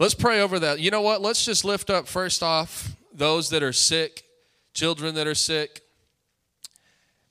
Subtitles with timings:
[0.00, 0.80] Let's pray over that.
[0.80, 1.20] You know what?
[1.20, 4.22] Let's just lift up first off those that are sick,
[4.72, 5.82] children that are sick.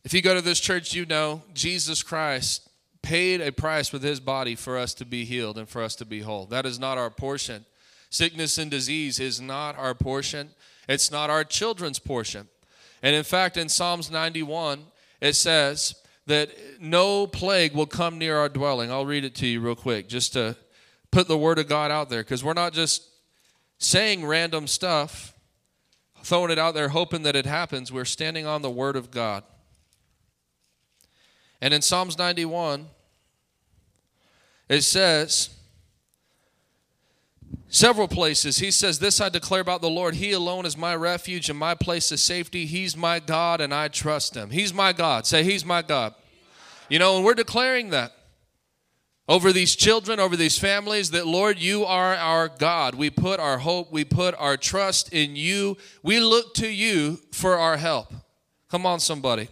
[0.04, 2.70] If you go to this church, you know Jesus Christ
[3.02, 6.06] paid a price with his body for us to be healed and for us to
[6.06, 6.46] be whole.
[6.46, 7.66] That is not our portion.
[8.12, 10.52] Sickness and disease is not our portion,
[10.88, 12.50] it's not our children's portion.
[13.02, 14.84] And in fact, in Psalms 91,
[15.22, 15.96] it says
[16.28, 18.92] that no plague will come near our dwelling.
[18.92, 20.56] I'll read it to you real quick just to
[21.12, 23.08] put the word of God out there because we're not just
[23.78, 25.34] saying random stuff,
[26.24, 27.92] throwing it out there, hoping that it happens.
[27.92, 29.44] We're standing on the word of God.
[31.62, 32.88] And in Psalms 91,
[34.70, 35.50] it says,
[37.70, 40.16] several places, he says, This I declare about the Lord.
[40.16, 42.66] He alone is my refuge and my place of safety.
[42.66, 44.52] He's my God and I trust him.
[44.52, 45.26] He's my God.
[45.26, 46.14] Say, He's my God.
[46.90, 48.14] You know, and we're declaring that
[49.30, 52.96] over these children, over these families, that Lord, you are our God.
[52.96, 55.78] We put our hope, we put our trust in you.
[56.02, 58.12] We look to you for our help.
[58.72, 59.48] Come on, somebody.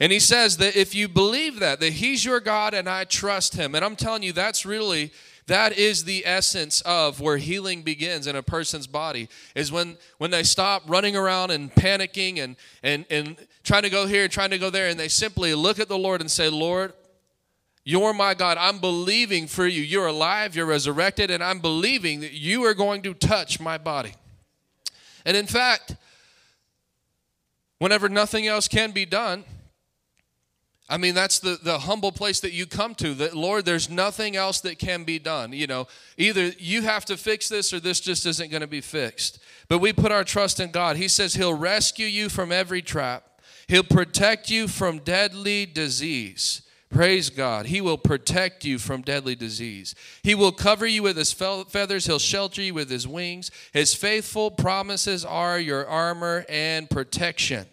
[0.00, 3.54] And he says that if you believe that, that he's your God and I trust
[3.54, 3.76] him.
[3.76, 5.12] And I'm telling you, that's really
[5.46, 10.30] that is the essence of where healing begins in a person's body is when when
[10.30, 14.50] they stop running around and panicking and and and trying to go here and trying
[14.50, 16.92] to go there and they simply look at the lord and say lord
[17.88, 18.58] you're my God.
[18.60, 19.80] I'm believing for you.
[19.80, 24.12] You're alive, you're resurrected, and I'm believing that you are going to touch my body.
[25.24, 25.96] And in fact,
[27.78, 29.42] whenever nothing else can be done,
[30.86, 33.14] I mean, that's the, the humble place that you come to.
[33.14, 35.54] That, Lord, there's nothing else that can be done.
[35.54, 38.82] You know, either you have to fix this or this just isn't going to be
[38.82, 39.38] fixed.
[39.66, 40.98] But we put our trust in God.
[40.98, 46.60] He says He'll rescue you from every trap, He'll protect you from deadly disease.
[46.90, 47.66] Praise God.
[47.66, 49.94] He will protect you from deadly disease.
[50.22, 52.06] He will cover you with his feathers.
[52.06, 53.50] He'll shelter you with his wings.
[53.72, 57.66] His faithful promises are your armor and protection.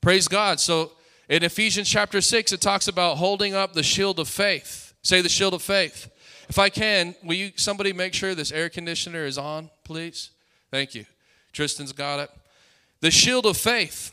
[0.00, 0.58] Praise God.
[0.58, 0.92] So
[1.28, 4.92] in Ephesians chapter 6, it talks about holding up the shield of faith.
[5.02, 6.10] Say the shield of faith.
[6.48, 10.30] If I can, will you somebody make sure this air conditioner is on, please?
[10.72, 11.04] Thank you.
[11.52, 12.30] Tristan's got it.
[13.00, 14.10] The shield of faith.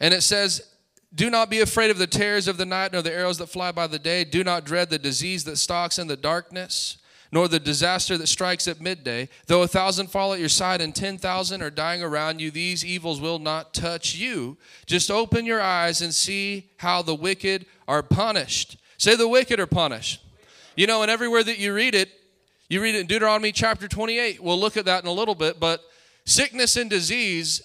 [0.00, 0.66] And it says,
[1.14, 3.70] do not be afraid of the terrors of the night, nor the arrows that fly
[3.70, 4.24] by the day.
[4.24, 6.96] Do not dread the disease that stalks in the darkness,
[7.30, 9.28] nor the disaster that strikes at midday.
[9.46, 12.84] Though a thousand fall at your side and ten thousand are dying around you, these
[12.84, 14.56] evils will not touch you.
[14.86, 18.78] Just open your eyes and see how the wicked are punished.
[18.96, 20.24] Say the wicked are punished.
[20.76, 22.10] You know, and everywhere that you read it,
[22.70, 24.42] you read it in Deuteronomy chapter 28.
[24.42, 25.82] We'll look at that in a little bit, but
[26.24, 27.60] sickness and disease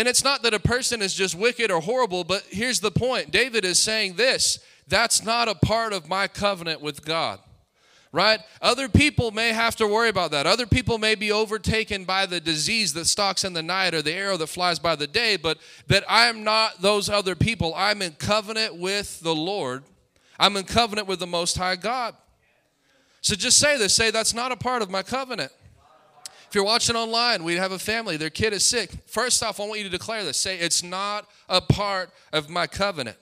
[0.00, 3.30] and it's not that a person is just wicked or horrible, but here's the point
[3.30, 7.38] David is saying this that's not a part of my covenant with God.
[8.10, 8.40] Right?
[8.62, 10.46] Other people may have to worry about that.
[10.46, 14.14] Other people may be overtaken by the disease that stalks in the night or the
[14.14, 17.74] arrow that flies by the day, but that I'm not those other people.
[17.76, 19.84] I'm in covenant with the Lord.
[20.38, 22.14] I'm in covenant with the Most High God.
[23.20, 25.52] So just say this say, that's not a part of my covenant.
[26.50, 28.90] If you're watching online, we have a family, their kid is sick.
[29.06, 32.66] First off, I want you to declare this say, It's not a part of my
[32.66, 33.16] covenant.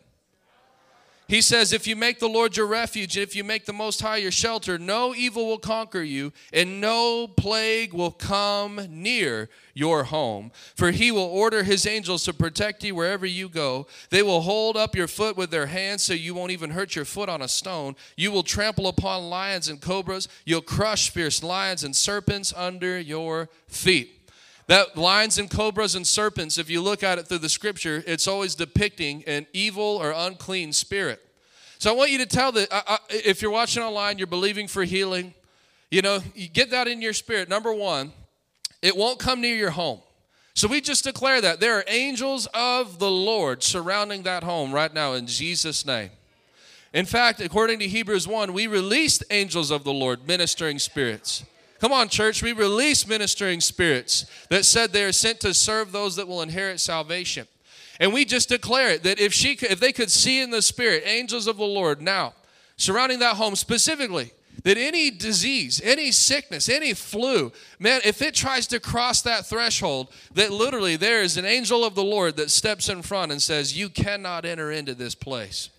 [1.28, 4.00] He says, If you make the Lord your refuge, and if you make the Most
[4.00, 10.04] High your shelter, no evil will conquer you, and no plague will come near your
[10.04, 10.50] home.
[10.74, 13.86] For he will order his angels to protect you wherever you go.
[14.08, 17.04] They will hold up your foot with their hands so you won't even hurt your
[17.04, 17.94] foot on a stone.
[18.16, 20.28] You will trample upon lions and cobras.
[20.46, 24.18] You'll crush fierce lions and serpents under your feet.
[24.69, 28.29] That lions and cobras and serpents, if you look at it through the scripture, it's
[28.29, 31.20] always depicting an evil or unclean spirit.
[31.79, 32.69] So I want you to tell that
[33.09, 35.32] if you're watching online, you're believing for healing,
[35.91, 37.49] you know, you get that in your spirit.
[37.49, 38.12] Number one,
[38.82, 40.00] it won't come near your home.
[40.55, 44.93] So we just declare that there are angels of the Lord surrounding that home right
[44.93, 46.11] now in Jesus' name.
[46.93, 51.44] In fact, according to Hebrews 1, we released angels of the Lord, ministering spirits.
[51.80, 52.42] Come on, church.
[52.42, 56.80] We release ministering spirits that said they are sent to serve those that will inherit
[56.80, 57.46] salvation.
[58.00, 60.62] And we just declare it that if she could, if they could see in the
[60.62, 62.34] spirit angels of the Lord now
[62.76, 64.32] surrounding that home specifically,
[64.64, 70.08] that any disease, any sickness, any flu, man, if it tries to cross that threshold,
[70.34, 73.76] that literally there is an angel of the Lord that steps in front and says,
[73.76, 75.70] You cannot enter into this place.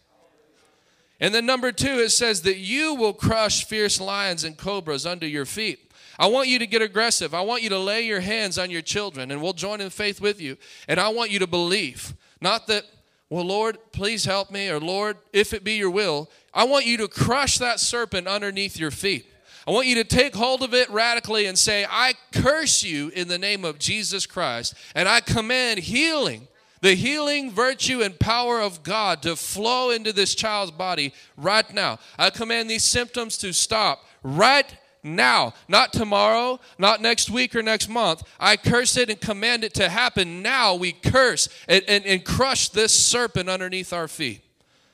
[1.22, 5.28] And then number two, it says that you will crush fierce lions and cobras under
[5.28, 5.89] your feet.
[6.20, 7.34] I want you to get aggressive.
[7.34, 10.20] I want you to lay your hands on your children, and we'll join in faith
[10.20, 10.58] with you.
[10.90, 12.14] And I want you to believe.
[12.42, 12.84] Not that,
[13.30, 16.30] well, Lord, please help me, or Lord, if it be your will.
[16.54, 19.28] I want you to crush that serpent underneath your feet.
[19.66, 23.30] I want you to take hold of it radically and say, I curse you in
[23.30, 26.50] the name of Jesus Christ, and I command healing
[26.82, 32.00] the healing virtue and power of God to flow into this child's body right now.
[32.18, 34.74] I command these symptoms to stop right
[35.04, 38.24] now, not tomorrow, not next week or next month.
[38.40, 40.76] I curse it and command it to happen now.
[40.76, 44.42] We curse and, and, and crush this serpent underneath our feet.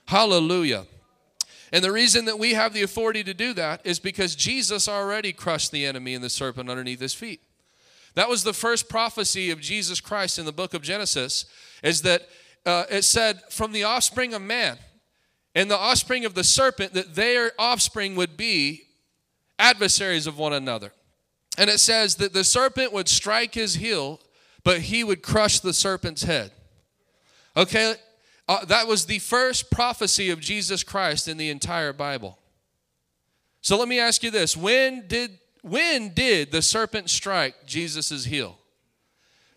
[0.08, 0.86] Hallelujah.
[1.72, 5.34] And the reason that we have the authority to do that is because Jesus already
[5.34, 7.42] crushed the enemy and the serpent underneath his feet.
[8.14, 11.46] That was the first prophecy of Jesus Christ in the book of Genesis,
[11.84, 12.30] is that
[12.66, 14.78] uh, it said, from the offspring of man
[15.54, 18.84] and the offspring of the serpent, that their offspring would be
[19.60, 20.92] adversaries of one another.
[21.58, 24.20] And it says that the serpent would strike his heel,
[24.64, 26.52] but he would crush the serpent's head.
[27.56, 27.96] Okay,
[28.48, 32.38] uh, that was the first prophecy of Jesus Christ in the entire Bible.
[33.62, 38.60] So let me ask you this when did when did the serpent strike Jesus' heel?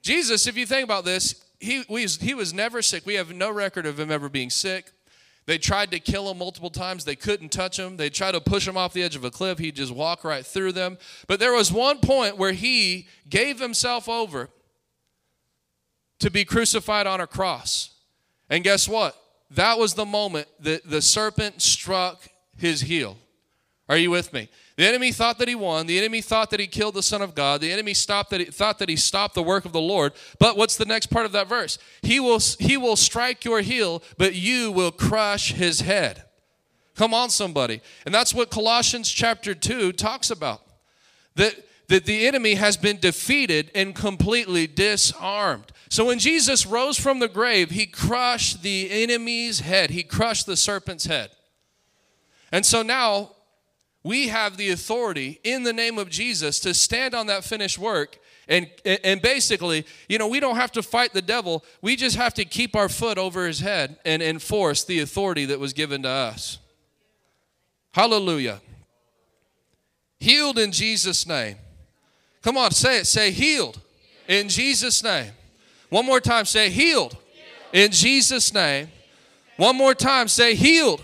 [0.01, 3.05] Jesus, if you think about this, he, we, he was never sick.
[3.05, 4.93] We have no record of him ever being sick.
[5.49, 7.07] They tried to kill him multiple times.
[7.07, 7.97] They couldn't touch him.
[7.97, 9.59] They tried to push him off the edge of a cliff.
[9.59, 10.99] He'd just walk right through them.
[11.27, 14.51] But there was one point where he gave himself over
[16.19, 17.95] to be crucified on a cross.
[18.51, 19.17] And guess what?
[19.51, 22.29] That was the moment that the serpent struck
[22.59, 23.17] his heel.
[23.89, 24.51] Are you with me?
[24.77, 25.87] The enemy thought that he won.
[25.87, 27.61] The enemy thought that he killed the Son of God.
[27.63, 30.13] The enemy stopped that he, thought that he stopped the work of the Lord.
[30.39, 31.79] But what's the next part of that verse?
[32.03, 36.25] He will, he will strike your heel, but you will crush his head.
[36.97, 37.81] Come on, somebody.
[38.05, 40.61] And that's what Colossians chapter 2 talks about.
[41.37, 41.55] That,
[41.89, 45.73] that the enemy has been defeated and completely disarmed.
[45.89, 50.57] So when Jesus rose from the grave, he crushed the enemy's head, he crushed the
[50.57, 51.31] serpent's head.
[52.53, 53.31] And so now
[54.03, 58.19] we have the authority in the name of Jesus to stand on that finished work.
[58.49, 58.71] And,
[59.05, 61.65] and basically, you know, we don't have to fight the devil.
[61.83, 65.61] We just have to keep our foot over his head and enforce the authority that
[65.61, 66.59] was given to us.
[67.93, 68.61] Hallelujah.
[70.21, 71.57] Healed in Jesus' name.
[72.43, 73.07] Come on, say it.
[73.07, 73.81] Say healed
[74.29, 75.33] in Jesus' name.
[75.91, 77.17] One more time, say healed
[77.73, 78.89] in Jesus' name.
[79.57, 81.03] One more time, say healed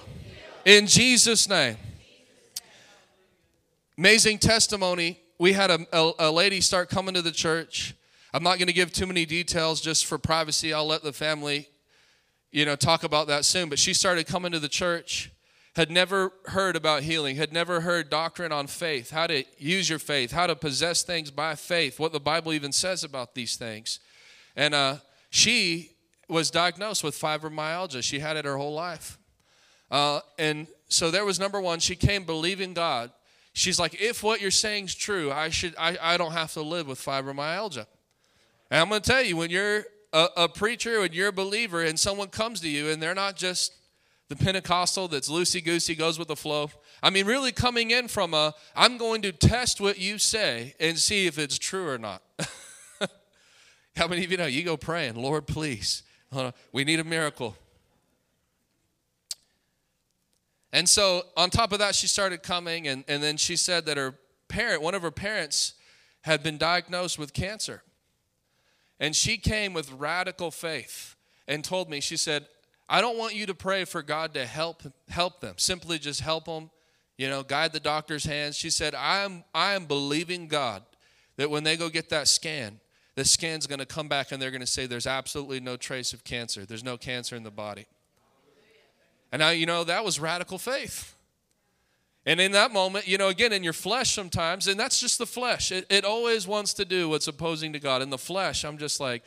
[0.65, 1.77] in Jesus' name.
[3.97, 5.21] Amazing testimony.
[5.39, 7.95] We had a, a, a lady start coming to the church.
[8.33, 10.75] I'm not going to give too many details just for privacy.
[10.75, 11.69] I'll let the family,
[12.51, 13.69] you know, talk about that soon.
[13.69, 15.31] But she started coming to the church,
[15.77, 20.01] had never heard about healing, had never heard doctrine on faith, how to use your
[20.01, 24.01] faith, how to possess things by faith, what the Bible even says about these things.
[24.57, 24.97] And uh,
[25.31, 25.93] she
[26.29, 28.03] was diagnosed with fibromyalgia.
[28.03, 29.19] She had it her whole life.
[29.89, 33.13] Uh, and so there was number one, she came believing God
[33.55, 36.63] she's like, if what you're saying is true, I should I, I don't have to
[36.63, 37.87] live with fibromyalgia.
[38.71, 41.99] And I'm to tell you, when you're a, a preacher and you're a believer, and
[41.99, 43.73] someone comes to you, and they're not just
[44.29, 46.71] the Pentecostal that's loosey goosey, goes with the flow.
[47.03, 50.99] I mean, really coming in from a, I'm going to test what you say and
[50.99, 52.23] see if it's true or not.
[53.97, 56.03] How many of you know you go praying, Lord, please,
[56.73, 57.57] we need a miracle.
[60.75, 63.97] And so on top of that, she started coming, and, and then she said that
[63.97, 64.17] her
[64.49, 65.75] parent, one of her parents,
[66.23, 67.85] had been diagnosed with cancer.
[68.99, 71.15] And she came with radical faith
[71.47, 72.49] and told me, she said,
[72.89, 75.55] I don't want you to pray for God to help help them.
[75.59, 76.71] Simply just help them,
[77.17, 78.57] you know, guide the doctor's hands.
[78.57, 80.83] She said, I am I am believing God
[81.37, 82.81] that when they go get that scan,
[83.15, 86.13] the scan's going to come back and they're going to say there's absolutely no trace
[86.13, 86.67] of cancer.
[86.67, 87.87] There's no cancer in the body.
[89.35, 91.17] And now, you know, that was radical faith.
[92.25, 95.27] And in that moment, you know, again, in your flesh sometimes, and that's just the
[95.27, 98.01] flesh, it, it always wants to do what's opposing to God.
[98.01, 99.25] In the flesh, I'm just like,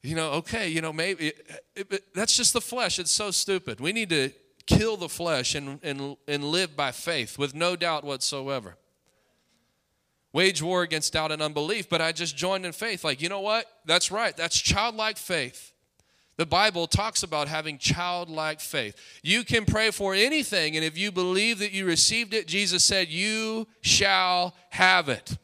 [0.00, 3.00] you know, okay, you know, maybe it, it, that's just the flesh.
[3.00, 3.80] It's so stupid.
[3.80, 4.30] We need to
[4.66, 8.76] kill the flesh and, and, and live by faith with no doubt whatsoever.
[10.32, 13.02] Wage war against doubt and unbelief, but I just joined in faith.
[13.02, 13.66] Like, you know what?
[13.86, 14.36] That's right.
[14.36, 15.72] That's childlike faith
[16.38, 18.94] The Bible talks about having childlike faith.
[19.24, 23.08] You can pray for anything, and if you believe that you received it, Jesus said,
[23.08, 25.36] You shall have it.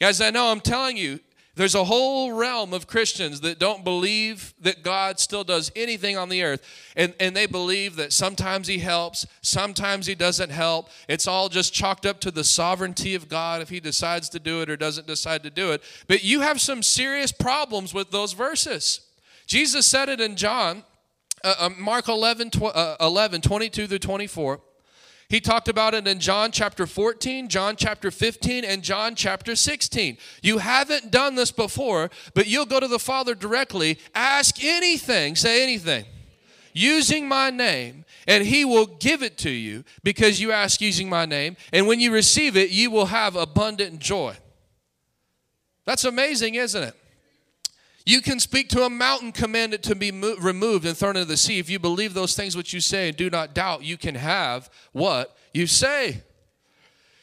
[0.00, 1.20] Guys, I know I'm telling you,
[1.56, 6.30] there's a whole realm of Christians that don't believe that God still does anything on
[6.30, 6.66] the earth.
[6.96, 10.88] And, and they believe that sometimes He helps, sometimes He doesn't help.
[11.06, 14.62] It's all just chalked up to the sovereignty of God if He decides to do
[14.62, 15.82] it or doesn't decide to do it.
[16.08, 19.03] But you have some serious problems with those verses.
[19.46, 20.84] Jesus said it in John,
[21.42, 24.60] uh, uh, Mark 11, tw- uh, 11, 22 through 24.
[25.28, 30.18] He talked about it in John chapter 14, John chapter 15, and John chapter 16.
[30.42, 35.62] You haven't done this before, but you'll go to the Father directly, ask anything, say
[35.62, 36.04] anything,
[36.72, 41.24] using my name, and he will give it to you because you ask using my
[41.24, 41.56] name.
[41.72, 44.36] And when you receive it, you will have abundant joy.
[45.84, 46.94] That's amazing, isn't it?
[48.06, 51.28] You can speak to a mountain, command it to be mo- removed and thrown into
[51.28, 51.58] the sea.
[51.58, 54.68] If you believe those things which you say and do not doubt, you can have
[54.92, 56.22] what you say.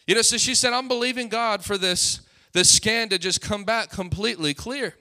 [0.08, 2.22] You know, so she said, I'm believing God for this,
[2.54, 4.96] this scan to just come back completely clear.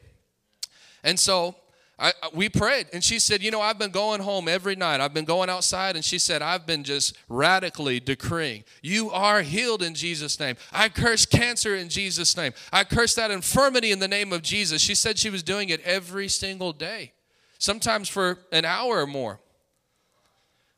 [1.03, 1.57] And so
[2.01, 5.01] I, we prayed, and she said, You know, I've been going home every night.
[5.03, 9.83] I've been going outside, and she said, I've been just radically decreeing, You are healed
[9.83, 10.57] in Jesus' name.
[10.73, 12.53] I curse cancer in Jesus' name.
[12.73, 14.81] I curse that infirmity in the name of Jesus.
[14.81, 17.13] She said she was doing it every single day,
[17.59, 19.39] sometimes for an hour or more.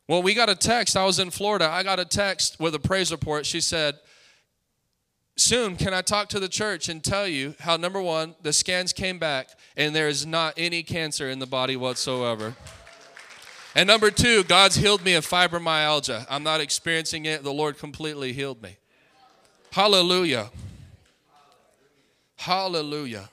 [0.09, 0.97] Well, we got a text.
[0.97, 1.69] I was in Florida.
[1.71, 3.47] I got a text with a praise report.
[3.47, 3.99] She said,
[5.37, 8.93] Soon, can I talk to the church and tell you how, number one, the scans
[8.93, 12.55] came back and there is not any cancer in the body whatsoever?
[13.75, 16.27] And number two, God's healed me of fibromyalgia.
[16.29, 17.43] I'm not experiencing it.
[17.43, 18.77] The Lord completely healed me.
[19.71, 20.51] Hallelujah.
[22.37, 23.31] Hallelujah.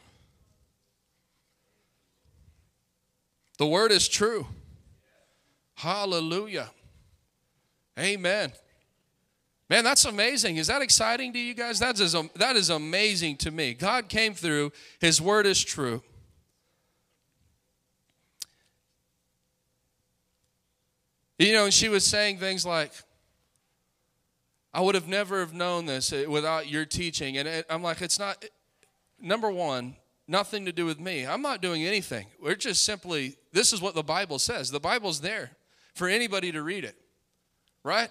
[3.58, 4.48] The word is true.
[5.76, 6.70] Hallelujah.
[8.00, 8.54] Amen.
[9.70, 10.58] Man, that's amazing.
[10.58, 11.80] Is that exciting to you guys?
[11.80, 13.76] That is, that is amazing to me.
[13.76, 16.02] God came through, His word is true.
[21.38, 22.92] You know, and she was saying things like,
[24.74, 27.38] I would have never have known this eh, without your teaching.
[27.38, 28.48] And I'm like, it's not, eh,
[29.22, 29.96] number one,
[30.28, 31.26] nothing to do with me.
[31.26, 32.28] I'm not doing anything.
[32.42, 34.70] We're just simply, this is what the Bible says.
[34.70, 35.52] The Bible's there
[35.96, 36.96] for anybody to read it,
[37.84, 38.10] right?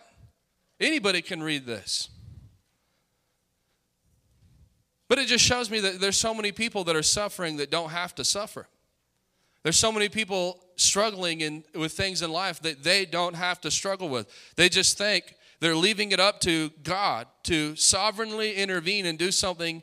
[0.81, 2.09] Anybody can read this.
[5.09, 7.91] But it just shows me that there's so many people that are suffering that don't
[7.91, 8.69] have to suffer.
[9.63, 13.71] There's so many people struggling in, with things in life that they don't have to
[13.71, 14.29] struggle with.
[14.57, 19.83] They just think they're leaving it up to God to sovereignly intervene and do something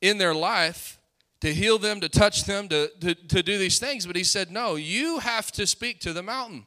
[0.00, 0.98] in their life
[1.40, 4.06] to heal them, to touch them, to, to, to do these things.
[4.06, 6.66] But he said, No, you have to speak to the mountain.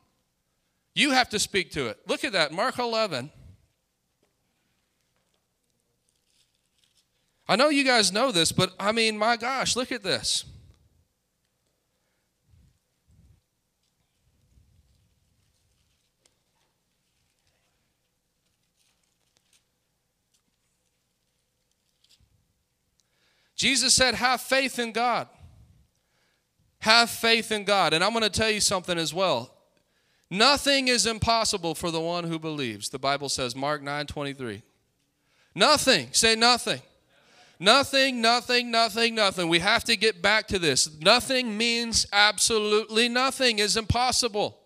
[0.93, 1.99] You have to speak to it.
[2.07, 3.31] Look at that, Mark 11.
[7.49, 10.45] I know you guys know this, but I mean, my gosh, look at this.
[23.57, 25.27] Jesus said, Have faith in God.
[26.79, 27.91] Have faith in God.
[27.91, 29.51] And I'm going to tell you something as well.
[30.29, 32.89] Nothing is impossible for the one who believes.
[32.89, 34.61] The Bible says, Mark 9 23.
[35.55, 36.09] Nothing.
[36.11, 36.81] Say nothing.
[37.59, 39.49] Nothing, nothing, nothing, nothing.
[39.49, 40.99] We have to get back to this.
[40.99, 44.59] Nothing means absolutely nothing is impossible.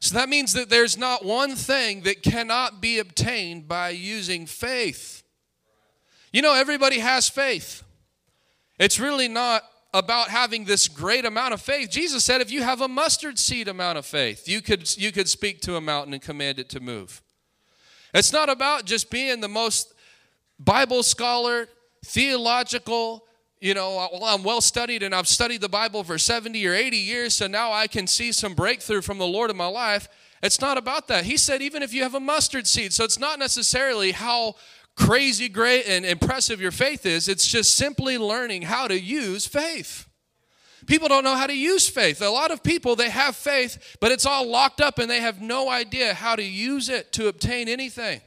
[0.00, 5.22] So that means that there's not one thing that cannot be obtained by using faith.
[6.32, 7.82] You know, everybody has faith.
[8.78, 9.62] It's really not
[9.94, 11.90] about having this great amount of faith.
[11.90, 15.28] Jesus said if you have a mustard seed amount of faith, you could, you could
[15.28, 17.22] speak to a mountain and command it to move.
[18.12, 19.94] It's not about just being the most
[20.58, 21.68] Bible scholar,
[22.04, 23.26] theological,
[23.60, 26.96] you know, well, I'm well studied and I've studied the Bible for 70 or 80
[26.96, 30.08] years, so now I can see some breakthrough from the Lord in my life.
[30.42, 31.24] It's not about that.
[31.24, 34.54] He said, even if you have a mustard seed, so it's not necessarily how
[34.94, 40.08] crazy great and impressive your faith is, it's just simply learning how to use faith.
[40.86, 42.22] People don't know how to use faith.
[42.22, 45.40] A lot of people, they have faith, but it's all locked up and they have
[45.40, 48.20] no idea how to use it to obtain anything.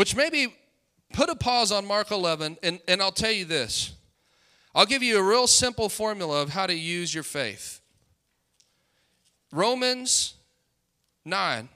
[0.00, 0.46] Which maybe
[1.12, 3.92] put a pause on Mark 11, and, and I'll tell you this.
[4.74, 7.82] I'll give you a real simple formula of how to use your faith.
[9.52, 10.36] Romans
[11.26, 11.68] 9.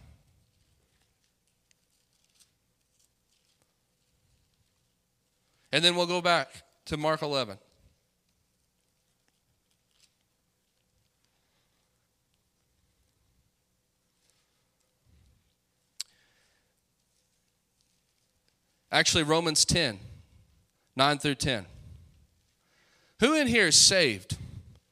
[5.70, 6.48] And then we'll go back
[6.86, 7.58] to Mark 11.
[18.94, 19.98] Actually, Romans 10,
[20.94, 21.66] 9 through 10.
[23.18, 24.36] Who in here is saved?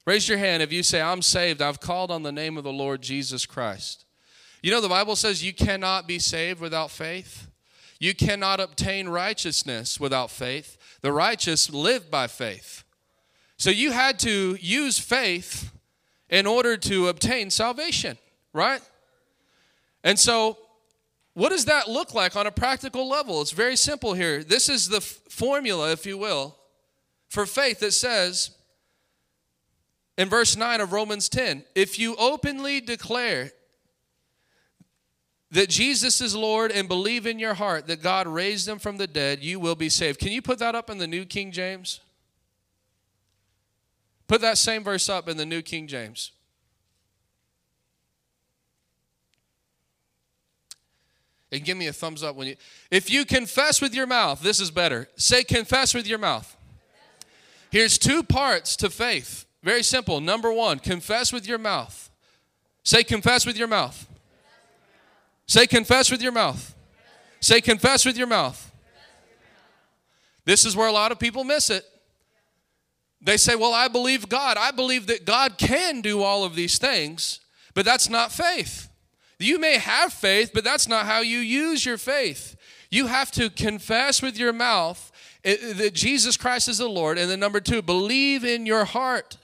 [0.04, 1.62] Raise your hand if you say, I'm saved.
[1.62, 4.04] I've called on the name of the Lord Jesus Christ.
[4.61, 7.47] You know, the Bible says you cannot be saved without faith.
[8.00, 10.76] You cannot obtain righteousness without faith.
[11.02, 12.82] The righteous live by faith.
[13.56, 15.73] So you had to use faith
[16.28, 18.18] in order to obtain salvation,
[18.52, 18.82] right?
[20.02, 20.59] And so
[21.35, 23.41] what does that look like on a practical level?
[23.41, 24.45] It's very simple here.
[24.45, 26.57] This is the f- formula, if you will,
[27.29, 28.51] for faith that says
[30.19, 33.51] in verse 9 of Romans 10 if you openly declare
[35.51, 39.07] that Jesus is Lord and believe in your heart that God raised him from the
[39.07, 40.19] dead, you will be saved.
[40.19, 42.01] Can you put that up in the New King James?
[44.27, 46.33] Put that same verse up in the New King James.
[51.52, 52.56] And give me a thumbs up when you.
[52.90, 55.09] If you confess with your mouth, this is better.
[55.16, 56.56] Say confess with your mouth.
[57.71, 59.44] Here's two parts to faith.
[59.62, 60.21] Very simple.
[60.21, 62.11] Number one, confess with your mouth.
[62.82, 64.09] Say confess with your mouth.
[65.47, 66.75] Say confess with your mouth.
[67.40, 68.71] Say confess with your mouth.
[70.44, 71.85] This is where a lot of people miss it.
[73.21, 74.56] They say, Well, I believe God.
[74.56, 77.40] I believe that God can do all of these things,
[77.75, 78.88] but that's not faith.
[79.43, 82.57] You may have faith, but that's not how you use your faith.
[82.91, 85.11] You have to confess with your mouth
[85.45, 87.19] eh, eh, that Jesus Christ is the Lord.
[87.19, 89.39] And then, number two, believe in your heart.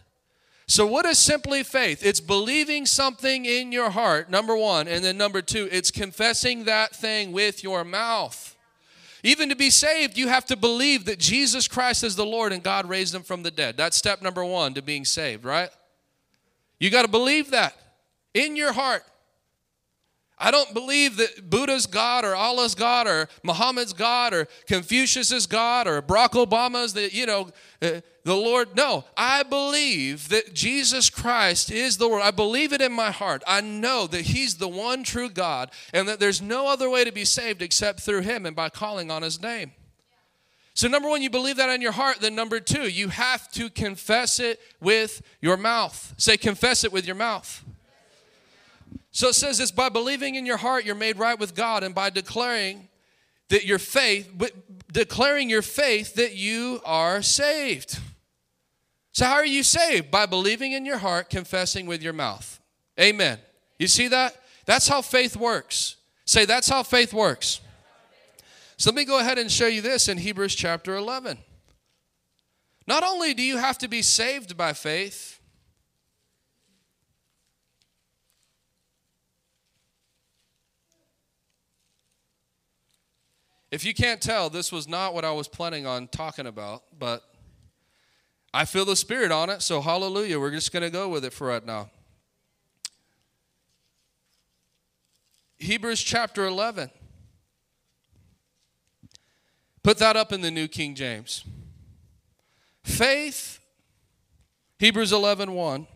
[0.66, 2.04] So, what is simply faith?
[2.04, 4.86] It's believing something in your heart, number one.
[4.86, 8.54] And then, number two, it's confessing that thing with your mouth.
[9.22, 12.62] Even to be saved, you have to believe that Jesus Christ is the Lord and
[12.62, 13.76] God raised him from the dead.
[13.76, 15.70] That's step number one to being saved, right?
[16.78, 17.74] You got to believe that
[18.34, 19.04] in your heart.
[20.40, 25.88] I don't believe that Buddha's God or Allah's God or Muhammad's God or Confucius's God
[25.88, 27.50] or Barack Obama's the you know
[27.82, 28.76] uh, the Lord.
[28.76, 32.22] No, I believe that Jesus Christ is the Lord.
[32.22, 33.42] I believe it in my heart.
[33.46, 37.12] I know that He's the one true God and that there's no other way to
[37.12, 39.72] be saved except through Him and by calling on His name.
[40.74, 42.20] So, number one, you believe that in your heart.
[42.20, 46.14] Then, number two, you have to confess it with your mouth.
[46.18, 47.64] Say, confess it with your mouth.
[49.18, 51.92] So it says it's by believing in your heart you're made right with God and
[51.92, 52.86] by declaring
[53.48, 54.30] that your faith,
[54.92, 57.98] declaring your faith that you are saved.
[59.10, 60.12] So, how are you saved?
[60.12, 62.60] By believing in your heart, confessing with your mouth.
[63.00, 63.40] Amen.
[63.76, 64.40] You see that?
[64.66, 65.96] That's how faith works.
[66.24, 67.60] Say, that's how faith works.
[68.76, 71.38] So, let me go ahead and show you this in Hebrews chapter 11.
[72.86, 75.37] Not only do you have to be saved by faith,
[83.70, 87.22] If you can't tell, this was not what I was planning on talking about, but
[88.54, 90.40] I feel the Spirit on it, so hallelujah.
[90.40, 91.90] We're just going to go with it for right now.
[95.58, 96.90] Hebrews chapter 11.
[99.82, 101.44] Put that up in the New King James.
[102.84, 103.60] Faith,
[104.78, 105.86] Hebrews 11 1.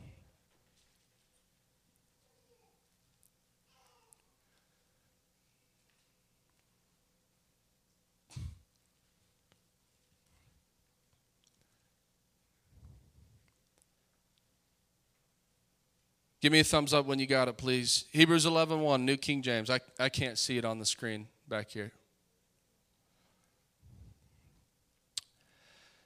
[16.43, 18.07] Give me a thumbs up when you got it, please.
[18.11, 19.71] Hebrews 11 1, New King James.
[19.71, 21.93] I, I can't see it on the screen back here.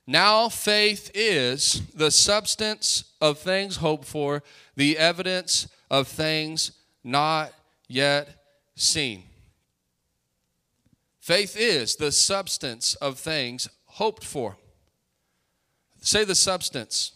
[0.07, 4.43] Now faith is the substance of things hoped for,
[4.77, 6.73] the evidence of things
[7.03, 7.53] not
[7.89, 8.29] yet
[8.75, 9.25] seen.
[11.19, 14.59] Faith is the substance of things hoped for.
[16.03, 17.16] Say the substance.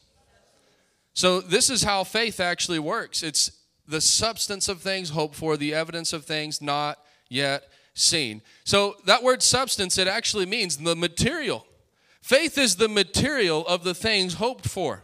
[1.12, 3.53] So, this is how faith actually works it's
[3.87, 8.42] the substance of things hoped for, the evidence of things not yet seen.
[8.64, 11.66] So, that word substance, it actually means the material.
[12.23, 15.03] Faith is the material of the things hoped for.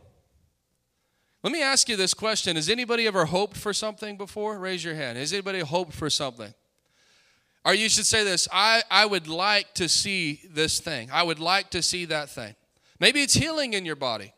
[1.42, 4.58] Let me ask you this question Has anybody ever hoped for something before?
[4.58, 5.18] Raise your hand.
[5.18, 6.52] Has anybody hoped for something?
[7.64, 11.10] Or you should say this I, I would like to see this thing.
[11.12, 12.54] I would like to see that thing.
[13.00, 14.32] Maybe it's healing in your body.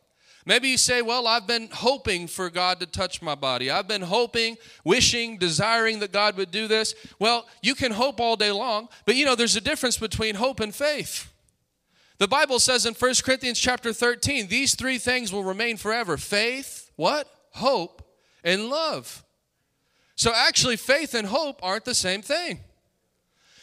[0.48, 3.70] Maybe you say, Well, I've been hoping for God to touch my body.
[3.70, 6.94] I've been hoping, wishing, desiring that God would do this.
[7.18, 10.60] Well, you can hope all day long, but you know, there's a difference between hope
[10.60, 11.30] and faith.
[12.16, 16.90] The Bible says in 1 Corinthians chapter 13, these three things will remain forever faith,
[16.96, 17.28] what?
[17.50, 18.02] Hope,
[18.42, 19.22] and love.
[20.16, 22.60] So actually, faith and hope aren't the same thing.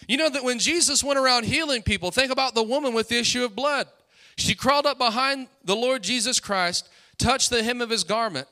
[0.08, 3.18] You know that when Jesus went around healing people, think about the woman with the
[3.18, 3.88] issue of blood.
[4.38, 8.48] She crawled up behind the Lord Jesus Christ, touched the hem of his garment,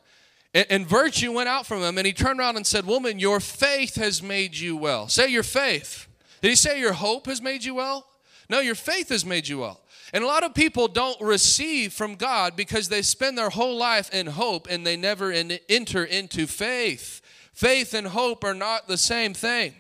[0.54, 1.98] and, and, virtue went out from him.
[1.98, 5.08] And he turned around and said, Woman, your faith has made you well.
[5.08, 6.08] Say your faith.
[6.42, 8.06] Did he say your hope has made you well?
[8.50, 9.82] No, your faith has made you well.
[10.14, 14.14] And a lot of people don't receive from God because they spend their whole life
[14.14, 17.22] in hope and they never in, enter into faith.
[17.54, 19.74] Faith and hope are not the same thing.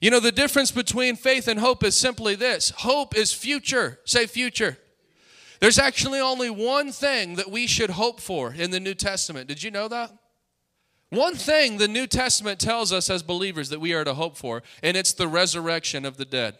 [0.00, 3.98] You know, the difference between faith and hope is simply this hope is future.
[4.04, 4.78] Say future.
[5.62, 9.46] There's actually only one thing that we should hope for in the New Testament.
[9.46, 10.10] Did you know that?
[11.10, 14.64] One thing the New Testament tells us as believers that we are to hope for,
[14.82, 16.58] and it's the resurrection of the dead.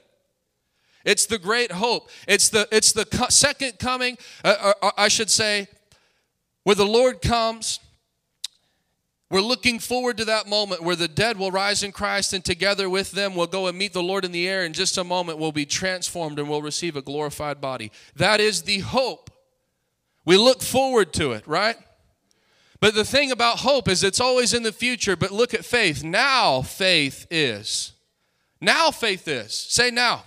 [1.04, 2.10] It's the great hope.
[2.28, 5.66] It's the, it's the second coming, uh, uh, I should say,
[6.62, 7.80] where the Lord comes
[9.32, 12.90] we're looking forward to that moment where the dead will rise in Christ and together
[12.90, 14.62] with them we'll go and meet the Lord in the air.
[14.62, 17.90] In just a moment, we'll be transformed and we'll receive a glorified body.
[18.14, 19.30] That is the hope.
[20.26, 21.76] We look forward to it, right?
[22.78, 26.04] But the thing about hope is it's always in the future, but look at faith.
[26.04, 27.94] Now faith is.
[28.60, 29.54] Now faith is.
[29.54, 30.24] Say now.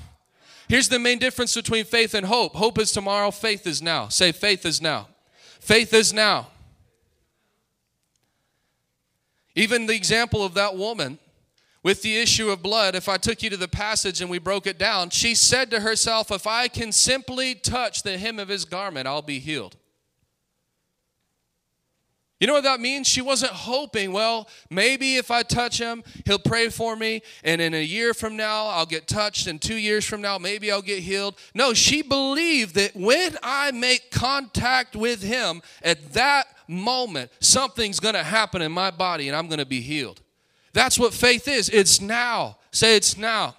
[0.67, 2.55] Here's the main difference between faith and hope.
[2.55, 4.07] Hope is tomorrow, faith is now.
[4.07, 5.09] Say faith is now.
[5.59, 6.47] Faith is now.
[9.55, 11.17] Even the example of that woman
[11.81, 14.67] with the issue of blood, if I took you to the passage and we broke
[14.67, 18.65] it down, she said to herself, If I can simply touch the hem of his
[18.65, 19.77] garment, I'll be healed.
[22.39, 23.07] You know what that means?
[23.07, 27.73] She wasn't hoping, well, maybe if I touch him, he'll pray for me, and in
[27.73, 30.99] a year from now, I'll get touched, and two years from now, maybe I'll get
[30.99, 31.39] healed.
[31.53, 38.15] No, she believed that when I make contact with him, at that moment, something's going
[38.15, 40.21] to happen in my body, and I'm going to be healed.
[40.73, 41.69] That's what faith is.
[41.69, 42.57] It's now.
[42.71, 43.55] Say it's now.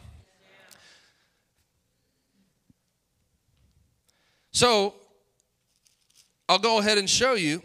[4.52, 4.94] So,
[6.48, 7.62] I'll go ahead and show you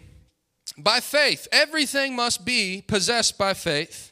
[0.77, 1.47] by faith.
[1.51, 4.11] Everything must be possessed by faith.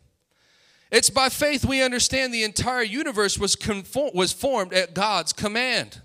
[0.91, 6.01] It's by faith we understand the entire universe was, conform, was formed at God's command.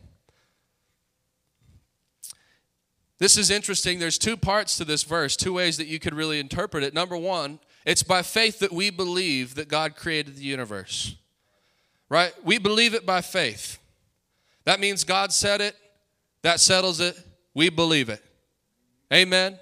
[3.25, 4.01] This is interesting.
[4.01, 6.93] There's two parts to this verse, two ways that you could really interpret it.
[6.93, 11.17] Number one, it's by faith that we believe that God created the universe.
[12.11, 12.35] Right?
[12.45, 13.79] We believe it by faith.
[14.65, 15.75] That means God said it,
[16.43, 17.19] that settles it.
[17.55, 18.23] We believe it.
[19.11, 19.59] Amen.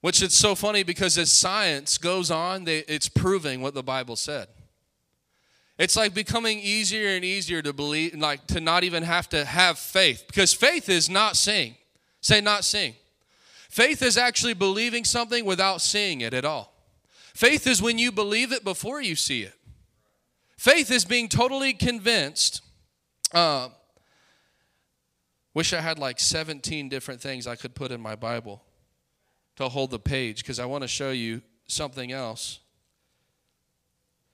[0.00, 4.16] Which is so funny because as science goes on, they, it's proving what the Bible
[4.16, 4.48] said.
[5.78, 9.78] It's like becoming easier and easier to believe, like to not even have to have
[9.78, 11.76] faith because faith is not seeing.
[12.20, 12.94] Say, not seeing.
[13.70, 16.74] Faith is actually believing something without seeing it at all.
[17.32, 19.54] Faith is when you believe it before you see it.
[20.56, 22.62] Faith is being totally convinced.
[23.32, 23.68] Uh,
[25.54, 28.62] wish I had like 17 different things I could put in my Bible
[29.56, 32.58] to hold the page because I want to show you something else.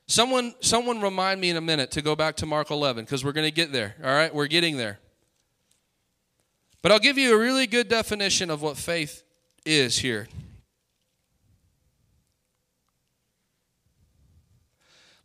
[0.07, 3.33] Someone, someone remind me in a minute to go back to Mark 11 because we're
[3.33, 3.95] going to get there.
[4.03, 4.99] All right, we're getting there.
[6.83, 9.23] But I'll give you a really good definition of what faith
[9.65, 10.29] is here.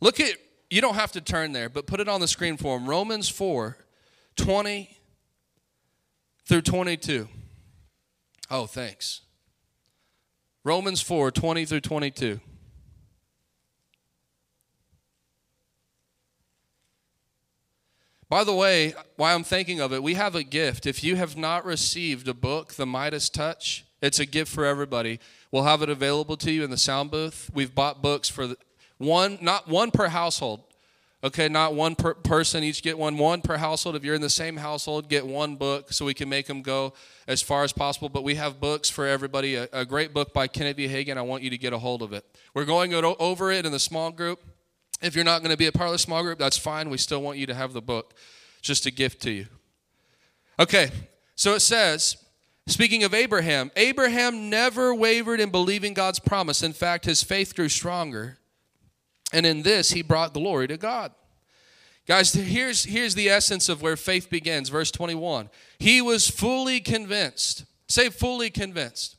[0.00, 0.36] Look at,
[0.70, 2.88] you don't have to turn there, but put it on the screen for them.
[2.88, 3.76] Romans 4
[4.36, 4.96] 20
[6.46, 7.28] through 22.
[8.50, 9.20] Oh, thanks.
[10.64, 12.40] Romans 4 20 through 22.
[18.30, 20.86] By the way, why I'm thinking of it, we have a gift.
[20.86, 25.18] If you have not received a book, The Midas Touch, it's a gift for everybody.
[25.50, 27.50] We'll have it available to you in the sound booth.
[27.52, 28.54] We've bought books for
[28.98, 30.62] one, not one per household.
[31.24, 33.96] Okay, not one per person, each get one, one per household.
[33.96, 36.94] If you're in the same household, get one book so we can make them go
[37.26, 38.08] as far as possible.
[38.08, 39.56] But we have books for everybody.
[39.56, 40.86] A, a great book by Kenneth V.
[40.86, 41.18] Hagin.
[41.18, 42.24] I want you to get a hold of it.
[42.54, 44.40] We're going over it in the small group.
[45.02, 46.90] If you're not going to be a part of the small group, that's fine.
[46.90, 48.14] We still want you to have the book.
[48.58, 49.46] It's just a gift to you.
[50.58, 50.90] Okay,
[51.36, 52.16] so it says,
[52.66, 56.62] speaking of Abraham, Abraham never wavered in believing God's promise.
[56.62, 58.38] In fact, his faith grew stronger.
[59.32, 61.12] And in this, he brought glory to God.
[62.06, 64.68] Guys, here's, here's the essence of where faith begins.
[64.68, 65.48] Verse 21.
[65.78, 67.64] He was fully convinced.
[67.88, 69.16] Say, fully convinced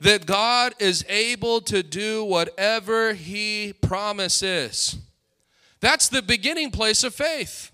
[0.00, 4.98] that God is able to do whatever he promises.
[5.86, 7.70] That's the beginning place of faith.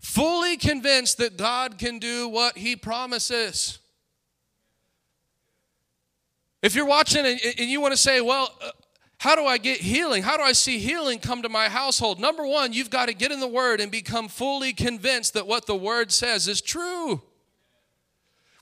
[0.00, 3.80] Fully convinced that God can do what he promises.
[6.62, 8.70] If you're watching and, you want to say, well, uh,
[9.18, 10.22] how do I get healing?
[10.22, 12.18] How do I see healing come to my household?
[12.18, 15.66] Number one, you've got to get in the Word and become fully convinced that what
[15.66, 17.20] the Word says is true.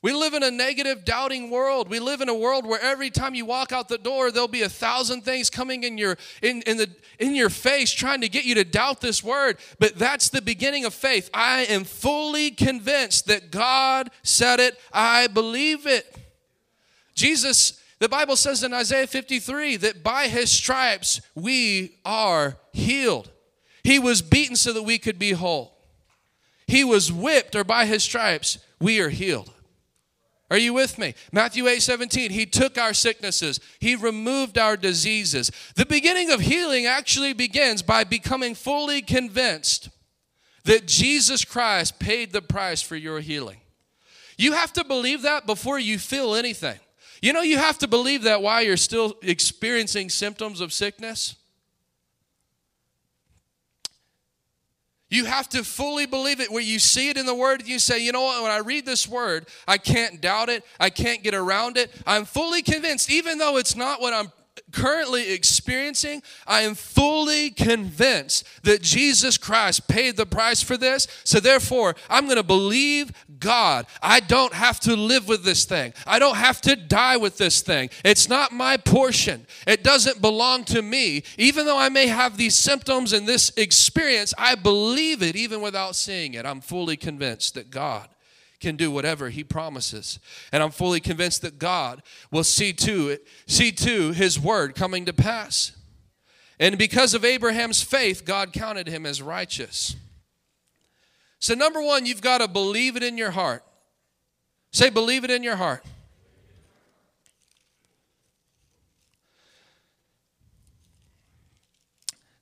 [0.03, 1.87] We live in a negative, doubting world.
[1.87, 4.63] We live in a world where every time you walk out the door, there'll be
[4.63, 8.43] a thousand things coming in your in, in the in your face trying to get
[8.43, 9.57] you to doubt this word.
[9.77, 11.29] But that's the beginning of faith.
[11.35, 14.79] I am fully convinced that God said it.
[14.91, 16.17] I believe it.
[17.13, 23.29] Jesus, the Bible says in Isaiah 53 that by his stripes we are healed.
[23.83, 25.77] He was beaten so that we could be whole.
[26.65, 29.51] He was whipped, or by his stripes we are healed.
[30.51, 31.15] Are you with me?
[31.31, 35.49] Matthew 8 17, he took our sicknesses, he removed our diseases.
[35.77, 39.89] The beginning of healing actually begins by becoming fully convinced
[40.65, 43.61] that Jesus Christ paid the price for your healing.
[44.37, 46.79] You have to believe that before you feel anything.
[47.21, 51.35] You know, you have to believe that while you're still experiencing symptoms of sickness.
[55.11, 57.59] You have to fully believe it where you see it in the word.
[57.59, 60.65] and You say, you know what, when I read this word, I can't doubt it.
[60.79, 61.91] I can't get around it.
[62.07, 64.31] I'm fully convinced, even though it's not what I'm
[64.71, 71.07] currently experiencing, I am fully convinced that Jesus Christ paid the price for this.
[71.23, 73.87] So therefore, I'm going to believe God.
[74.01, 75.93] I don't have to live with this thing.
[76.05, 77.89] I don't have to die with this thing.
[78.05, 79.45] It's not my portion.
[79.67, 81.23] It doesn't belong to me.
[81.37, 85.95] Even though I may have these symptoms and this experience, I believe it even without
[85.95, 86.45] seeing it.
[86.45, 88.10] I'm fully convinced that God
[88.61, 90.19] can do whatever he promises.
[90.51, 95.05] And I'm fully convinced that God will see to it, see to his word coming
[95.05, 95.73] to pass.
[96.59, 99.95] And because of Abraham's faith, God counted him as righteous.
[101.39, 103.63] So, number one, you've got to believe it in your heart.
[104.71, 105.83] Say, believe it in your heart.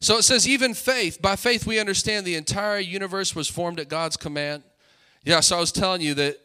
[0.01, 3.89] So it says, even faith, by faith we understand the entire universe was formed at
[3.89, 4.63] God's command
[5.29, 6.39] yeah, so I was telling you that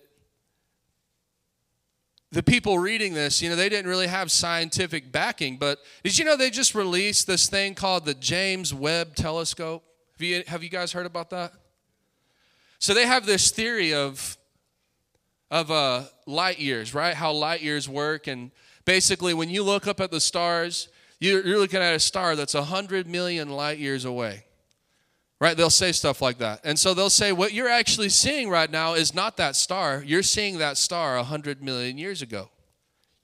[2.31, 6.25] the people reading this, you know, they didn't really have scientific backing, but did you
[6.27, 9.83] know they just released this thing called the James Webb Telescope?
[10.19, 11.55] Have you, have you guys heard about that?
[12.79, 14.37] So they have this theory of
[15.51, 17.15] of uh, light years, right?
[17.15, 18.51] How light years work, and
[18.85, 20.89] basically, when you look up at the stars,
[21.21, 24.45] you're, you're looking at a star that's hundred million light years away
[25.41, 25.57] right?
[25.57, 26.61] They'll say stuff like that.
[26.65, 30.03] And so they'll say, what you're actually seeing right now is not that star.
[30.07, 32.51] You're seeing that star 100 million years ago.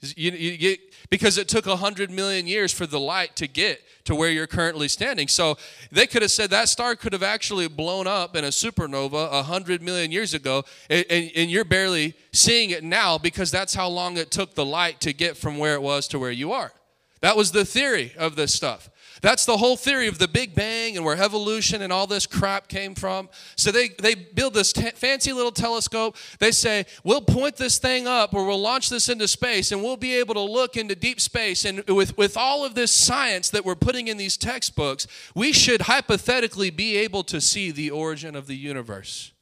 [0.03, 4.15] You, you get, because it took 100 million years for the light to get to
[4.15, 5.29] where you're currently standing.
[5.29, 5.59] So
[5.93, 9.83] they could have said that star could have actually blown up in a supernova 100
[9.83, 14.17] million years ago, and, and, and you're barely seeing it now because that's how long
[14.17, 16.73] it took the light to get from where it was to where you are.
[17.21, 18.89] That was the theory of this stuff.
[19.23, 22.69] That's the whole theory of the Big Bang and where evolution and all this crap
[22.69, 23.29] came from.
[23.57, 26.17] So they, they build this t- fancy little telescope.
[26.39, 29.97] They say, we'll point this thing up or we'll launch this into space and we'll
[29.97, 31.65] be able to look into deep space.
[31.65, 35.83] And with, with all of this science that we're putting in these textbooks, we should
[35.83, 39.33] hypothetically be able to see the origin of the universe.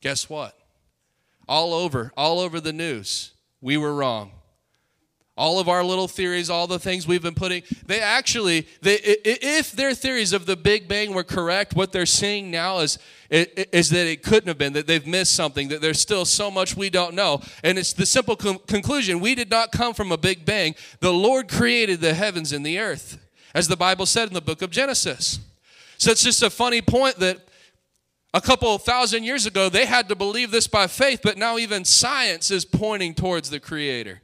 [0.00, 0.58] Guess what?
[1.46, 4.32] All over, all over the news, we were wrong
[5.36, 9.72] all of our little theories all the things we've been putting they actually they, if
[9.72, 12.98] their theories of the big bang were correct what they're seeing now is
[13.34, 16.76] is that it couldn't have been that they've missed something that there's still so much
[16.76, 17.40] we don't know.
[17.62, 20.74] And it's the simple conclusion we did not come from a big bang.
[21.00, 23.18] The lord created the heavens and the earth
[23.54, 25.40] as the bible said in the book of genesis.
[25.98, 27.38] So it's just a funny point that
[28.32, 31.84] a couple thousand years ago they had to believe this by faith but now even
[31.84, 34.20] science is pointing towards the creator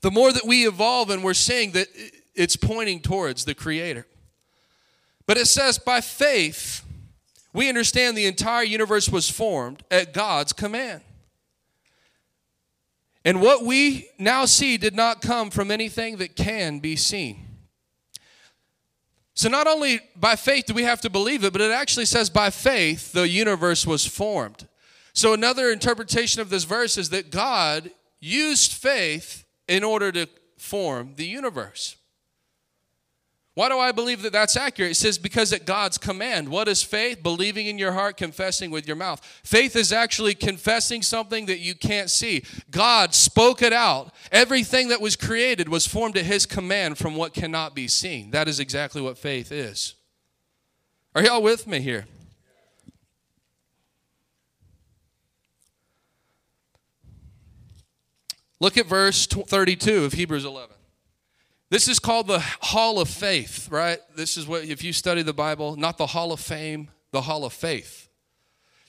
[0.00, 1.88] the more that we evolve and we're seeing that
[2.34, 4.06] it's pointing towards the Creator.
[5.26, 6.84] But it says, by faith,
[7.52, 11.02] we understand the entire universe was formed at God's command.
[13.24, 17.44] And what we now see did not come from anything that can be seen.
[19.34, 22.30] So, not only by faith do we have to believe it, but it actually says
[22.30, 24.66] by faith the universe was formed.
[25.12, 31.14] So, another interpretation of this verse is that God used faith in order to form
[31.16, 31.96] the universe.
[33.58, 34.92] Why do I believe that that's accurate?
[34.92, 36.48] It says because at God's command.
[36.48, 37.24] What is faith?
[37.24, 39.20] Believing in your heart, confessing with your mouth.
[39.42, 42.44] Faith is actually confessing something that you can't see.
[42.70, 44.14] God spoke it out.
[44.30, 48.30] Everything that was created was formed at his command from what cannot be seen.
[48.30, 49.96] That is exactly what faith is.
[51.16, 52.06] Are y'all with me here?
[58.60, 60.74] Look at verse 32 of Hebrews 11.
[61.70, 63.98] This is called the Hall of Faith, right?
[64.16, 67.44] This is what, if you study the Bible, not the Hall of Fame, the Hall
[67.44, 68.07] of Faith.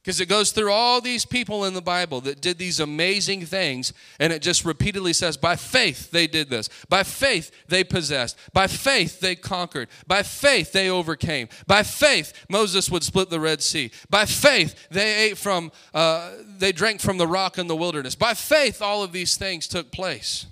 [0.09, 3.93] Because it goes through all these people in the Bible that did these amazing things,
[4.19, 6.67] and it just repeatedly says, by faith they did this.
[6.89, 8.35] By faith they possessed.
[8.51, 9.87] By faith they conquered.
[10.07, 11.47] By faith they overcame.
[11.67, 13.91] By faith Moses would split the Red Sea.
[14.09, 18.15] By faith they ate from, uh, they drank from the rock in the wilderness.
[18.15, 20.47] By faith all of these things took place.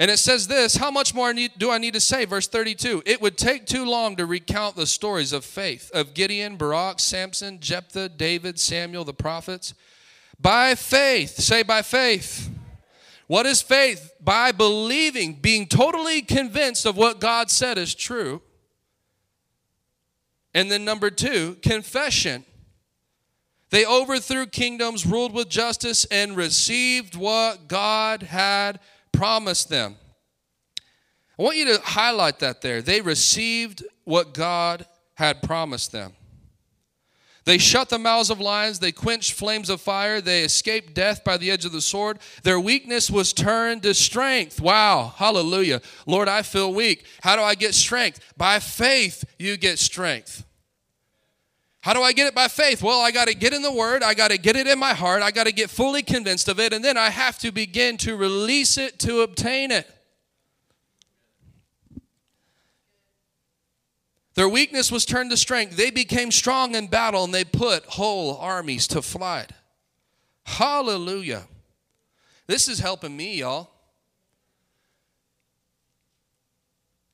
[0.00, 2.24] And it says this How much more do I need to say?
[2.24, 6.56] Verse 32 It would take too long to recount the stories of faith of Gideon,
[6.56, 9.74] Barak, Samson, Jephthah, David, Samuel, the prophets.
[10.40, 12.50] By faith, say by faith.
[13.26, 14.14] What is faith?
[14.20, 18.40] By believing, being totally convinced of what God said is true.
[20.54, 22.44] And then number two, confession.
[23.68, 28.80] They overthrew kingdoms, ruled with justice, and received what God had
[29.12, 29.96] promised them.
[31.38, 32.82] I want you to highlight that there.
[32.82, 36.12] They received what God had promised them.
[37.44, 38.78] They shut the mouths of lions.
[38.78, 40.20] They quenched flames of fire.
[40.20, 42.18] They escaped death by the edge of the sword.
[42.42, 44.60] Their weakness was turned to strength.
[44.60, 45.14] Wow.
[45.16, 45.80] Hallelujah.
[46.06, 47.06] Lord, I feel weak.
[47.22, 48.20] How do I get strength?
[48.36, 50.44] By faith, you get strength.
[51.82, 52.82] How do I get it by faith?
[52.82, 54.02] Well, I got to get in the Word.
[54.02, 55.22] I got to get it in my heart.
[55.22, 56.74] I got to get fully convinced of it.
[56.74, 59.90] And then I have to begin to release it to obtain it.
[64.34, 65.76] Their weakness was turned to strength.
[65.76, 69.52] They became strong in battle and they put whole armies to flight.
[70.44, 71.46] Hallelujah.
[72.46, 73.70] This is helping me, y'all.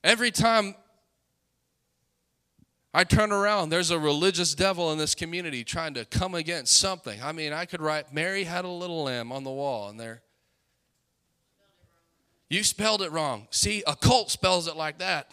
[0.02, 0.74] Every time
[2.96, 7.22] I turn around, there's a religious devil in this community trying to come against something.
[7.22, 10.22] I mean, I could write, Mary had a little lamb on the wall, and there.
[12.48, 13.48] You spelled it wrong.
[13.50, 15.30] See, a cult spells it like that.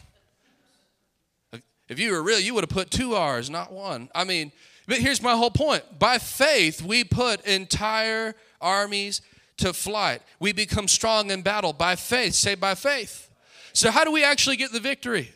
[1.87, 4.09] If you were real, you would have put two R's, not one.
[4.13, 4.51] I mean,
[4.85, 5.83] but here's my whole point.
[5.97, 9.21] By faith, we put entire armies
[9.55, 10.21] to flight.
[10.37, 12.33] We become strong in battle by faith.
[12.33, 13.29] Say by faith.
[13.71, 15.31] So, how do we actually get the victory?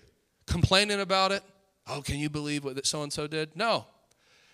[0.46, 1.42] Complaining about it,
[1.90, 3.56] Oh, can you believe what so and so did?
[3.56, 3.86] No.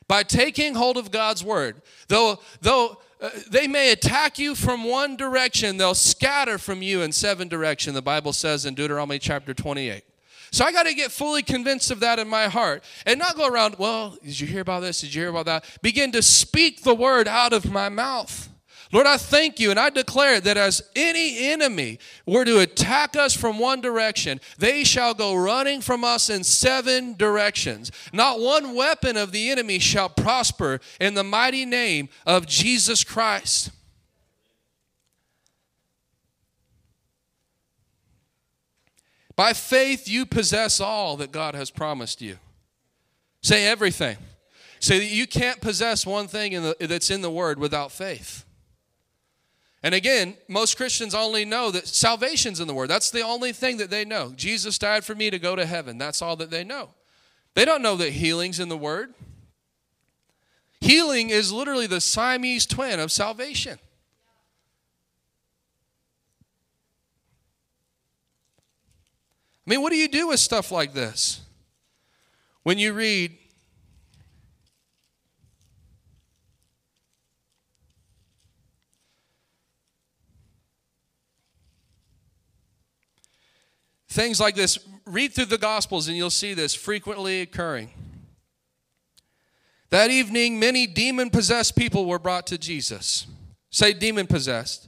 [0.07, 5.15] By taking hold of God's word, though, though uh, they may attack you from one
[5.15, 10.03] direction, they'll scatter from you in seven directions, the Bible says in Deuteronomy chapter 28.
[10.51, 13.47] So I got to get fully convinced of that in my heart and not go
[13.47, 15.01] around, well, did you hear about this?
[15.01, 15.65] Did you hear about that?
[15.81, 18.49] Begin to speak the word out of my mouth.
[18.93, 23.35] Lord, I thank you and I declare that as any enemy were to attack us
[23.35, 27.91] from one direction, they shall go running from us in seven directions.
[28.13, 33.71] Not one weapon of the enemy shall prosper in the mighty name of Jesus Christ.
[39.35, 42.37] By faith, you possess all that God has promised you.
[43.41, 44.17] Say everything.
[44.79, 48.42] Say that you can't possess one thing in the, that's in the Word without faith.
[49.83, 52.89] And again, most Christians only know that salvation's in the Word.
[52.89, 54.31] That's the only thing that they know.
[54.33, 55.97] Jesus died for me to go to heaven.
[55.97, 56.91] That's all that they know.
[57.53, 59.13] They don't know that healing's in the Word.
[60.79, 63.77] Healing is literally the Siamese twin of salvation.
[69.65, 71.41] I mean, what do you do with stuff like this?
[72.63, 73.37] When you read
[84.13, 84.77] Things like this.
[85.07, 87.89] Read through the Gospels and you'll see this frequently occurring.
[89.89, 93.25] That evening, many demon possessed people were brought to Jesus.
[93.71, 94.87] Say, demon possessed.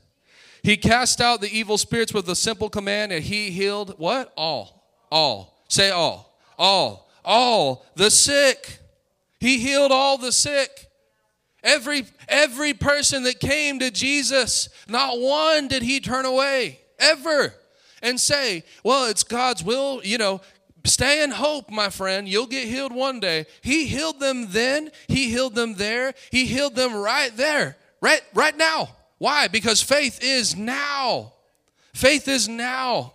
[0.62, 4.32] He cast out the evil spirits with a simple command and he healed what?
[4.38, 4.88] All.
[5.12, 5.64] All.
[5.70, 6.38] Say all.
[6.60, 7.10] All.
[7.24, 8.78] All the sick.
[9.40, 10.92] He healed all the sick.
[11.63, 16.80] Every every person that came to Jesus, not one did he turn away.
[17.00, 17.56] Ever
[18.06, 20.39] and say, well, it's God's will, you know,
[20.85, 22.27] stay in hope, my friend.
[22.27, 23.47] You'll get healed one day.
[23.62, 28.56] He healed them then, He healed them there, He healed them right there, right, right
[28.56, 28.89] now.
[29.17, 29.47] Why?
[29.47, 31.33] Because faith is now.
[31.93, 33.13] Faith is now.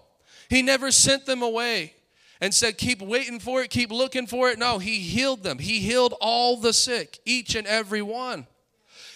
[0.49, 1.95] He never sent them away
[2.41, 4.59] and said, Keep waiting for it, keep looking for it.
[4.59, 5.59] No, He healed them.
[5.59, 8.47] He healed all the sick, each and every one.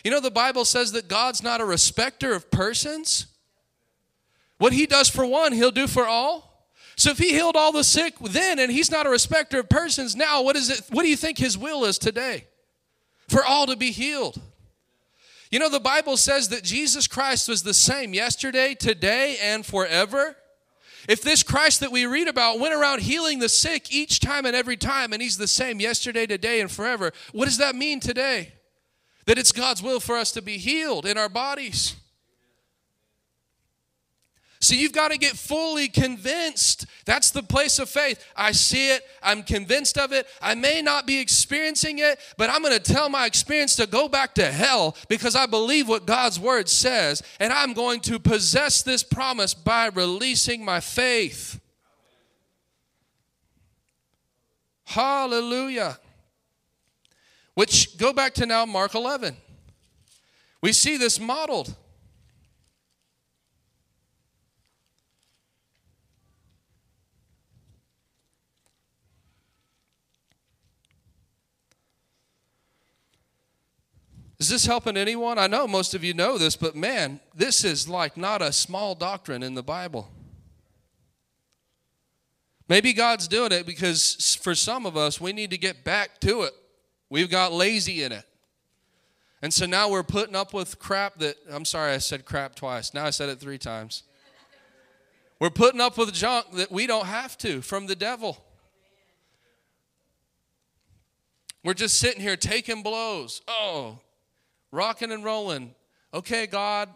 [0.04, 3.26] You know, the Bible says that God's not a respecter of persons.
[4.64, 6.66] What he does for one, he'll do for all.
[6.96, 10.16] So if he healed all the sick then and he's not a respecter of persons
[10.16, 12.46] now, what is it what do you think his will is today?
[13.28, 14.40] For all to be healed.
[15.50, 20.34] You know the Bible says that Jesus Christ was the same yesterday, today and forever.
[21.10, 24.56] If this Christ that we read about went around healing the sick each time and
[24.56, 28.54] every time and he's the same yesterday, today and forever, what does that mean today?
[29.26, 31.96] That it's God's will for us to be healed in our bodies.
[34.64, 36.86] So you've got to get fully convinced.
[37.04, 38.24] That's the place of faith.
[38.34, 39.02] I see it.
[39.22, 40.26] I'm convinced of it.
[40.40, 44.08] I may not be experiencing it, but I'm going to tell my experience to go
[44.08, 47.22] back to hell because I believe what God's word says.
[47.38, 51.60] And I'm going to possess this promise by releasing my faith.
[54.84, 55.98] Hallelujah.
[57.52, 59.36] Which, go back to now Mark 11.
[60.62, 61.76] We see this modeled.
[74.44, 75.38] Is this helping anyone?
[75.38, 78.94] I know most of you know this, but man, this is like not a small
[78.94, 80.10] doctrine in the Bible.
[82.68, 86.42] Maybe God's doing it because for some of us, we need to get back to
[86.42, 86.52] it.
[87.08, 88.26] We've got lazy in it.
[89.40, 92.92] And so now we're putting up with crap that, I'm sorry, I said crap twice.
[92.92, 94.02] Now I said it three times.
[95.40, 98.44] We're putting up with junk that we don't have to from the devil.
[101.64, 103.40] We're just sitting here taking blows.
[103.48, 104.00] Oh,
[104.74, 105.74] rocking and rolling.
[106.12, 106.88] Okay, God,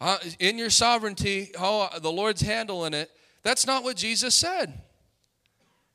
[0.00, 3.10] uh, in your sovereignty, oh, the Lord's handling it.
[3.42, 4.80] That's not what Jesus said.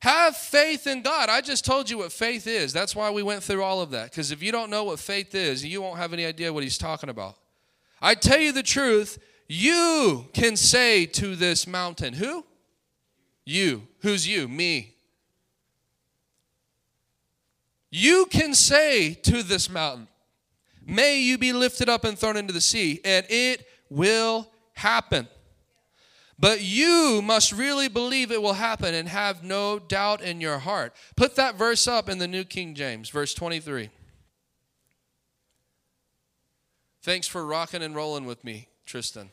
[0.00, 1.28] Have faith in God.
[1.28, 2.72] I just told you what faith is.
[2.72, 4.10] That's why we went through all of that.
[4.10, 6.78] Because if you don't know what faith is, you won't have any idea what he's
[6.78, 7.36] talking about.
[8.00, 9.18] I tell you the truth,
[9.48, 12.44] you can say to this mountain, who?
[13.44, 13.88] You.
[14.00, 14.46] Who's you?
[14.46, 14.94] Me.
[17.90, 20.06] You can say to this mountain,
[20.90, 25.28] May you be lifted up and thrown into the sea, and it will happen.
[26.38, 30.94] But you must really believe it will happen and have no doubt in your heart.
[31.14, 33.90] Put that verse up in the New King James, verse 23.
[37.02, 39.28] Thanks for rocking and rolling with me, Tristan.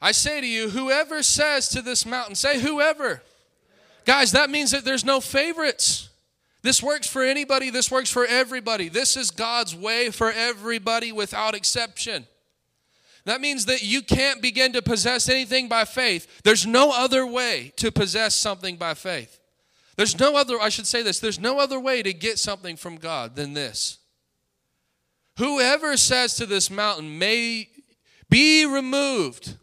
[0.00, 3.22] I say to you, whoever says to this mountain, say whoever.
[4.04, 6.08] Guys, that means that there's no favorites.
[6.62, 8.88] This works for anybody, this works for everybody.
[8.88, 12.26] This is God's way for everybody without exception.
[13.24, 16.42] That means that you can't begin to possess anything by faith.
[16.42, 19.38] There's no other way to possess something by faith.
[19.96, 22.96] There's no other, I should say this, there's no other way to get something from
[22.96, 23.98] God than this.
[25.38, 27.68] Whoever says to this mountain, may
[28.28, 29.56] be removed.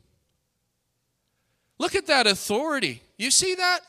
[1.77, 3.01] Look at that authority.
[3.17, 3.79] You see that?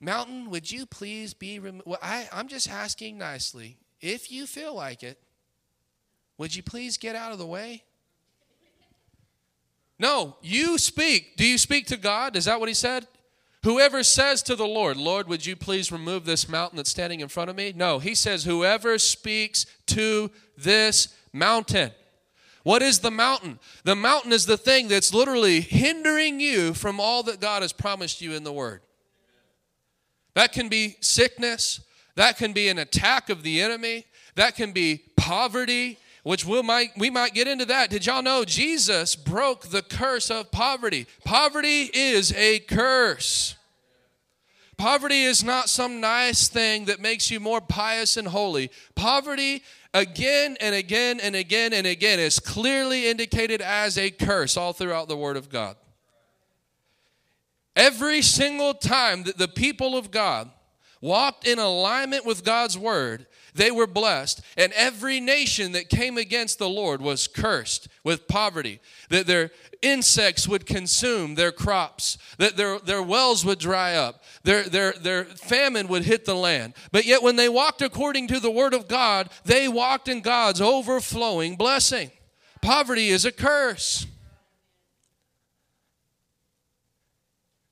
[0.00, 1.86] Mountain, would you please be removed?
[1.86, 3.78] Well, I, I'm just asking nicely.
[4.00, 5.18] If you feel like it,
[6.36, 7.84] would you please get out of the way?
[9.98, 11.36] No, you speak.
[11.36, 12.36] Do you speak to God?
[12.36, 13.06] Is that what he said?
[13.62, 17.28] Whoever says to the Lord, Lord, would you please remove this mountain that's standing in
[17.28, 17.72] front of me?
[17.74, 21.92] No, he says, whoever speaks to this mountain.
[22.62, 23.58] What is the mountain?
[23.84, 28.20] The mountain is the thing that's literally hindering you from all that God has promised
[28.20, 28.82] you in the Word.
[30.34, 31.80] That can be sickness.
[32.16, 34.06] That can be an attack of the enemy.
[34.34, 37.90] That can be poverty, which we might, we might get into that.
[37.90, 41.06] Did y'all know Jesus broke the curse of poverty?
[41.24, 43.56] Poverty is a curse.
[44.76, 48.70] Poverty is not some nice thing that makes you more pious and holy.
[48.96, 49.62] Poverty,
[49.92, 55.06] again and again and again and again, is clearly indicated as a curse all throughout
[55.06, 55.76] the Word of God.
[57.76, 60.50] Every single time that the people of God
[61.00, 64.40] walked in alignment with God's word, they were blessed.
[64.56, 69.50] And every nation that came against the Lord was cursed with poverty, that their
[69.82, 75.24] insects would consume their crops, that their, their wells would dry up, their, their, their
[75.24, 76.74] famine would hit the land.
[76.90, 80.60] But yet, when they walked according to the word of God, they walked in God's
[80.60, 82.10] overflowing blessing.
[82.60, 84.06] Poverty is a curse.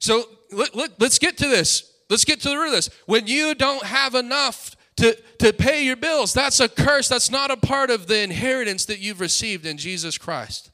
[0.02, 1.92] So look, look, let's get to this.
[2.10, 2.90] Let's get to the root of this.
[3.06, 7.08] When you don't have enough to, to pay your bills, that's a curse.
[7.08, 10.72] That's not a part of the inheritance that you've received in Jesus Christ.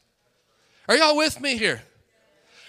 [0.89, 1.83] Are y'all with me here?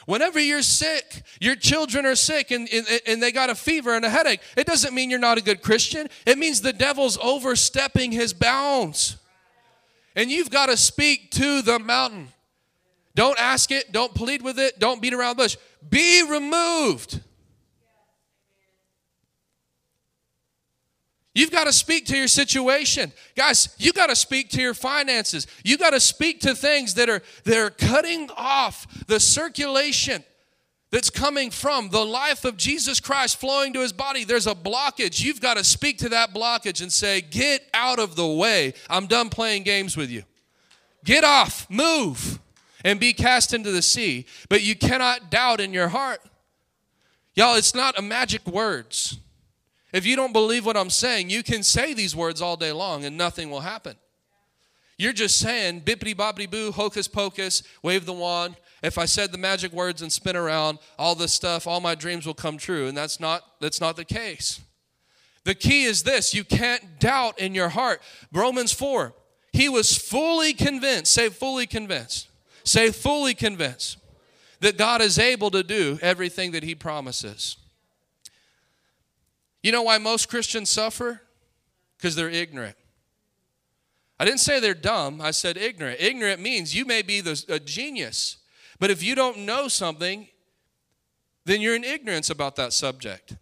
[0.06, 4.04] Whenever you're sick, your children are sick and, and, and, they got a fever and
[4.04, 6.10] a headache, it doesn't mean you're not a good Christian.
[6.26, 9.16] It means the devil's overstepping his bounds.
[10.14, 12.30] And you've got to speak to the mountain.
[13.20, 13.92] Don't ask it.
[13.92, 14.80] Don't plead with it.
[14.80, 15.58] Don't beat around the bush.
[15.90, 17.20] Be removed.
[21.36, 23.12] You've got to speak to your situation.
[23.36, 25.48] Guys, You've got to speak to your finances.
[25.66, 30.24] You've got to speak to things that are that are cutting off the circulation
[30.90, 34.24] that's coming from the life of Jesus Christ flowing to his body.
[34.24, 35.22] There's a blockage.
[35.22, 38.76] You've got to speak to that blockage and say, "Get out of the way.
[38.90, 40.24] I'm done playing games with you.
[41.04, 42.40] Get off, move."
[42.84, 44.26] And be cast into the sea.
[44.48, 46.22] But you cannot doubt in your heart.
[47.36, 49.18] Y'all, it's not a magic words.
[49.92, 53.06] If you don't believe what I'm saying, you can say these words all day long
[53.06, 53.96] and nothing will happen.
[54.98, 58.56] You're just saying bippity boppity boo, hocus pocus, wave the wand.
[58.84, 62.26] If I said the magic words and spin around, all this stuff, all my dreams
[62.26, 62.88] will come true.
[62.88, 64.62] And that's not that's not the case.
[65.46, 68.02] The key is this you can't doubt in your heart.
[68.32, 69.14] Romans 4,
[69.52, 72.29] he was fully convinced, say fully convinced,
[72.64, 73.98] say fully convinced
[74.60, 77.58] that God is able to do everything that he promises.
[79.64, 81.22] You know why most Christians suffer?
[81.98, 82.76] Because they're ignorant.
[84.20, 86.02] I didn't say they're dumb, I said ignorant.
[86.02, 88.38] Ignorant means you may be the, a genius,
[88.78, 90.28] but if you don't know something,
[91.46, 93.36] then you're in ignorance about that subject.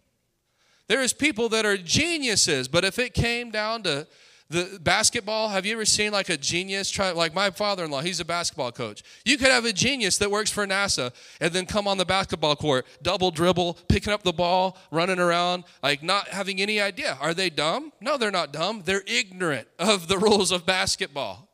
[0.86, 4.06] There is people that are geniuses, but if it came down to
[4.50, 8.24] the basketball, have you ever seen like a genius try like my father-in-law, he's a
[8.24, 9.02] basketball coach.
[9.24, 12.56] You could have a genius that works for NASA and then come on the basketball
[12.56, 17.18] court, double dribble, picking up the ball, running around, like not having any idea.
[17.20, 17.92] Are they dumb?
[18.00, 18.82] No, they're not dumb.
[18.86, 21.46] They're ignorant of the rules of basketball.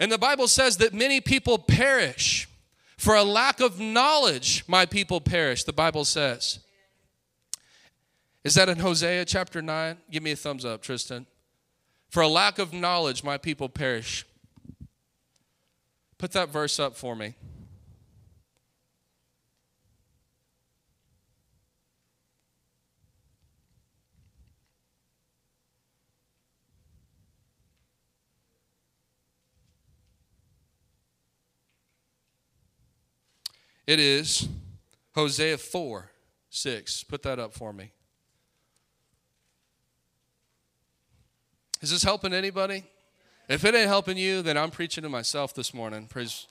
[0.00, 2.48] And the Bible says that many people perish
[2.96, 6.60] for a lack of knowledge, my people perish, the Bible says.
[8.42, 9.98] Is that in Hosea chapter 9?
[10.10, 11.26] Give me a thumbs up, Tristan.
[12.14, 14.24] For a lack of knowledge, my people perish.
[16.16, 17.34] Put that verse up for me.
[33.88, 34.48] It is
[35.16, 36.12] Hosea 4
[36.48, 37.02] 6.
[37.02, 37.90] Put that up for me.
[41.84, 42.82] Is this helping anybody?
[43.46, 46.06] If it ain't helping you, then I'm preaching to myself this morning.
[46.06, 46.46] Praise.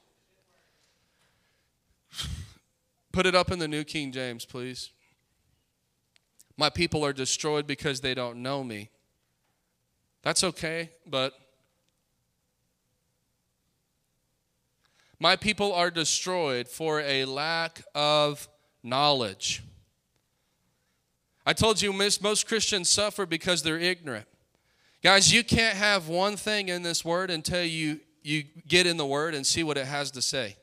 [3.12, 4.92] Put it up in the New King James, please.
[6.56, 8.92] My people are destroyed because they don't know me.
[10.22, 11.34] That's okay, but
[15.20, 18.48] my people are destroyed for a lack of
[18.84, 19.64] knowledge.
[21.44, 24.28] I told you most Christians suffer because they're ignorant.
[25.04, 29.06] Guys, you can't have one thing in this word until you, you get in the
[29.06, 30.56] word and see what it has to say.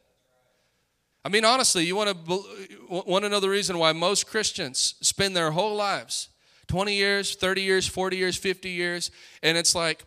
[1.22, 2.42] I mean, honestly, you want to
[2.88, 6.30] want to know the reason why most Christians spend their whole lives
[6.68, 9.10] 20 years, 30 years, 40 years, 50 years,
[9.42, 10.06] and it's like,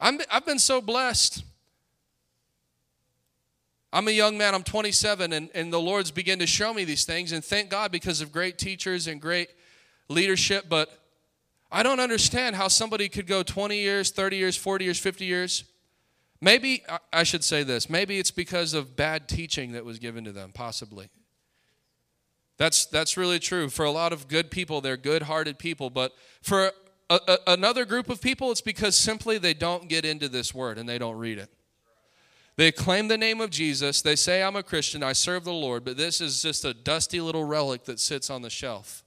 [0.00, 1.44] I'm, I've been so blessed.
[3.92, 7.04] I'm a young man, I'm 27, and, and the Lord's begun to show me these
[7.04, 9.50] things, and thank God because of great teachers and great
[10.08, 11.01] leadership, but
[11.72, 15.64] I don't understand how somebody could go 20 years, 30 years, 40 years, 50 years.
[16.40, 20.32] Maybe, I should say this, maybe it's because of bad teaching that was given to
[20.32, 21.08] them, possibly.
[22.58, 23.70] That's, that's really true.
[23.70, 25.88] For a lot of good people, they're good hearted people.
[25.88, 26.12] But
[26.42, 26.72] for
[27.08, 30.78] a, a, another group of people, it's because simply they don't get into this word
[30.78, 31.50] and they don't read it.
[32.56, 34.02] They claim the name of Jesus.
[34.02, 37.20] They say, I'm a Christian, I serve the Lord, but this is just a dusty
[37.20, 39.04] little relic that sits on the shelf.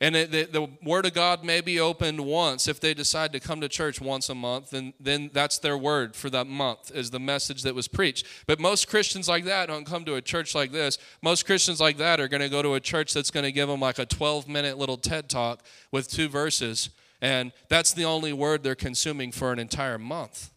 [0.00, 3.40] And it, the, the, Word of God may be opened once if they decide to
[3.40, 7.10] come to church once a month, and then that's their word for that month, is
[7.10, 8.24] the message that was preached.
[8.46, 10.98] But most Christians like that don't come to a church like this.
[11.20, 13.68] Most Christians like that are going to go to a church that's going to give
[13.68, 16.90] them like a 12 minute little TED talk with two verses,
[17.20, 20.50] and that's the only word they're consuming for an entire month.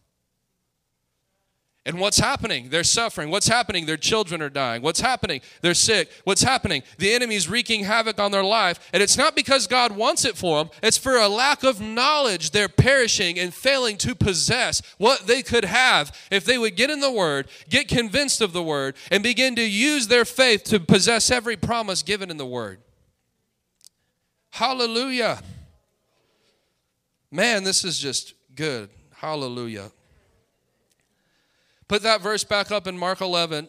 [1.84, 2.68] And what's happening?
[2.68, 3.30] They're suffering.
[3.30, 3.86] What's happening?
[3.86, 4.82] Their children are dying.
[4.82, 5.40] What's happening?
[5.62, 6.08] They're sick.
[6.22, 6.84] What's happening?
[6.98, 8.88] The enemy's wreaking havoc on their life.
[8.92, 12.52] And it's not because God wants it for them, it's for a lack of knowledge.
[12.52, 17.00] They're perishing and failing to possess what they could have if they would get in
[17.00, 21.32] the Word, get convinced of the Word, and begin to use their faith to possess
[21.32, 22.78] every promise given in the Word.
[24.50, 25.42] Hallelujah.
[27.28, 28.88] Man, this is just good.
[29.14, 29.90] Hallelujah.
[31.92, 33.68] Put that verse back up in Mark 11,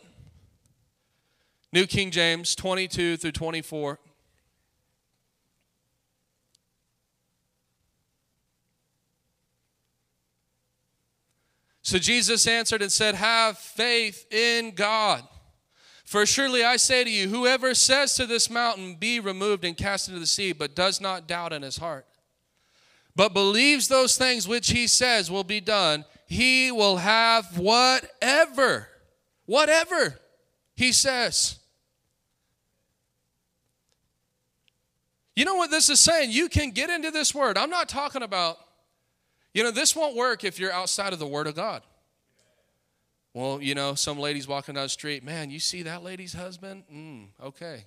[1.74, 4.00] New King James 22 through 24.
[11.82, 15.28] So Jesus answered and said, Have faith in God.
[16.06, 20.08] For surely I say to you, whoever says to this mountain, Be removed and cast
[20.08, 22.06] into the sea, but does not doubt in his heart,
[23.18, 28.88] but believes those things which he says will be done, he will have whatever,
[29.46, 30.20] whatever
[30.76, 31.60] he says.
[35.36, 36.32] You know what this is saying?
[36.32, 37.58] You can get into this word.
[37.58, 38.58] I'm not talking about,
[39.54, 41.84] you know, this won't work if you're outside of the word of God.
[43.34, 46.84] Well, you know, some ladies walking down the street, man, you see that lady's husband?
[46.94, 47.86] Mm, okay.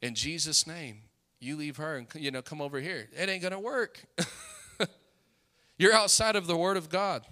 [0.00, 0.98] In Jesus' name,
[1.40, 3.08] you leave her and, you know, come over here.
[3.16, 4.00] It ain't going to work.
[5.78, 7.24] you're outside of the word of God.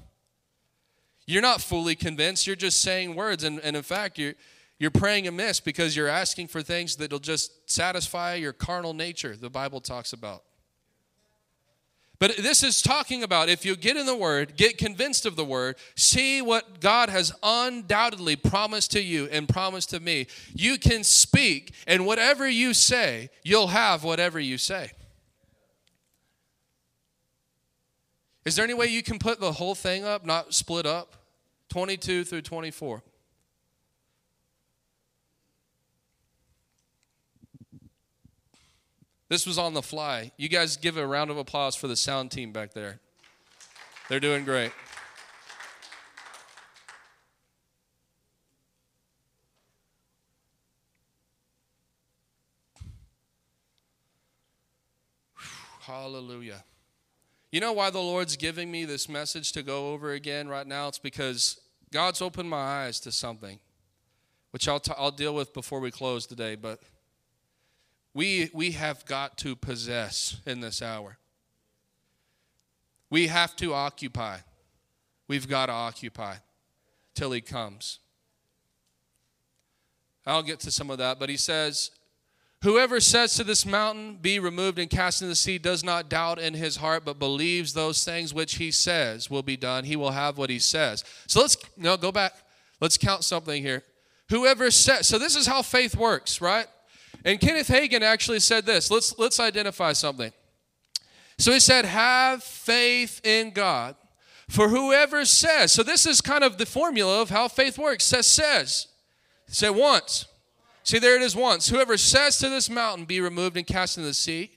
[1.27, 2.47] You're not fully convinced.
[2.47, 3.43] You're just saying words.
[3.43, 4.35] And, and in fact, you're,
[4.79, 9.51] you're praying amiss because you're asking for things that'll just satisfy your carnal nature, the
[9.51, 10.45] Bible talks about.
[12.19, 15.45] But this is talking about if you get in the Word, get convinced of the
[15.45, 21.05] Word, see what God has undoubtedly promised to you and promised to me, you can
[21.05, 24.93] speak, and whatever you say, you'll have whatever you say.
[28.47, 31.17] Is there any way you can put the whole thing up, not split up?
[31.69, 33.03] 22 through 24.
[39.29, 40.31] This was on the fly.
[40.37, 43.01] You guys give a round of applause for the sound team back there.
[44.09, 44.71] They're doing great.
[55.81, 56.63] Hallelujah.
[57.57, 60.89] You know why the Lord's giving me this message to go over again right now?
[60.89, 61.59] It's because
[61.91, 63.59] God's opened my eyes to something,
[64.51, 66.55] which I'll, t- I'll deal with before we close today.
[66.55, 66.83] But
[68.13, 71.17] we, we have got to possess in this hour.
[73.09, 74.41] We have to occupy.
[75.27, 76.35] We've got to occupy
[77.15, 78.01] till he comes.
[80.27, 81.91] I'll get to some of that, but he says,
[82.63, 86.39] Whoever says to this mountain, Be removed and cast into the sea, does not doubt
[86.39, 90.13] in his heart, but believes those things which he says will be done, he will
[90.13, 91.05] have what he says.
[91.27, 92.33] So let's no, go back.
[92.81, 93.83] Let's count something here.
[94.29, 96.67] Whoever says, so this is how faith works, right?
[97.25, 98.91] And Kenneth Hagin actually said this.
[98.91, 100.33] Let's, let's identify something.
[101.39, 103.97] So he said, Have faith in God.
[104.49, 108.05] For whoever says, so this is kind of the formula of how faith works.
[108.05, 108.87] Says, says.
[109.49, 110.27] Say once.
[110.87, 111.69] See, there it is once.
[111.69, 114.53] Whoever says to this mountain, Be removed and cast into the sea,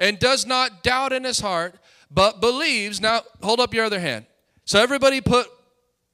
[0.00, 1.76] and does not doubt in his heart,
[2.10, 3.00] but believes.
[3.00, 4.26] Now, hold up your other hand.
[4.64, 5.46] So everybody put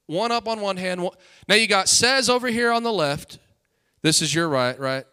[0.07, 1.09] one up on one hand.
[1.49, 3.39] Now you got says over here on the left.
[4.03, 5.07] This is your right, right?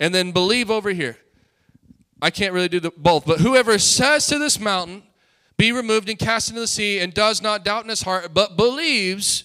[0.00, 1.18] and then believe over here.
[2.22, 5.02] I can't really do the, both, but whoever says to this mountain,
[5.56, 8.56] be removed and cast into the sea, and does not doubt in his heart, but
[8.56, 9.44] believes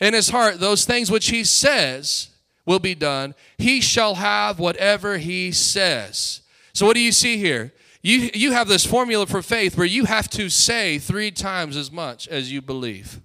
[0.00, 2.30] in his heart those things which he says
[2.68, 6.42] will be done, he shall have whatever he says.
[6.74, 7.72] So, what do you see here?
[8.02, 11.90] You, you have this formula for faith where you have to say three times as
[11.90, 13.20] much as you believe.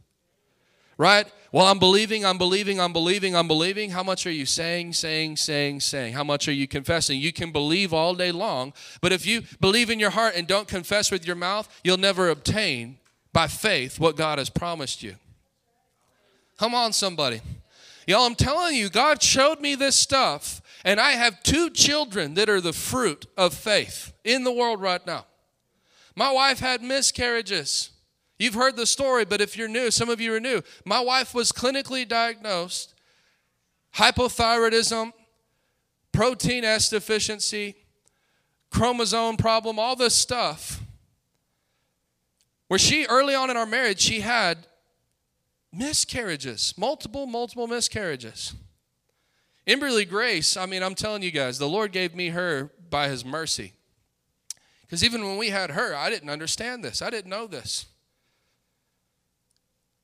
[0.97, 1.27] Right?
[1.51, 3.91] Well, I'm believing, I'm believing, I'm believing, I'm believing.
[3.91, 6.13] How much are you saying, saying, saying, saying?
[6.13, 7.19] How much are you confessing?
[7.19, 10.67] You can believe all day long, but if you believe in your heart and don't
[10.67, 12.97] confess with your mouth, you'll never obtain
[13.33, 15.15] by faith what God has promised you.
[16.57, 17.41] Come on, somebody.
[18.07, 22.49] Y'all, I'm telling you, God showed me this stuff, and I have two children that
[22.49, 25.25] are the fruit of faith in the world right now.
[26.15, 27.91] My wife had miscarriages.
[28.37, 30.61] You've heard the story, but if you're new, some of you are new.
[30.85, 32.93] My wife was clinically diagnosed
[33.95, 35.13] hypothyroidism,
[36.11, 37.75] protein S deficiency,
[38.71, 40.81] chromosome problem, all this stuff.
[42.67, 44.65] Where she, early on in our marriage, she had
[45.73, 48.53] miscarriages, multiple, multiple miscarriages.
[49.67, 53.25] Emberly Grace, I mean, I'm telling you guys, the Lord gave me her by His
[53.25, 53.73] mercy.
[54.81, 57.85] Because even when we had her, I didn't understand this, I didn't know this.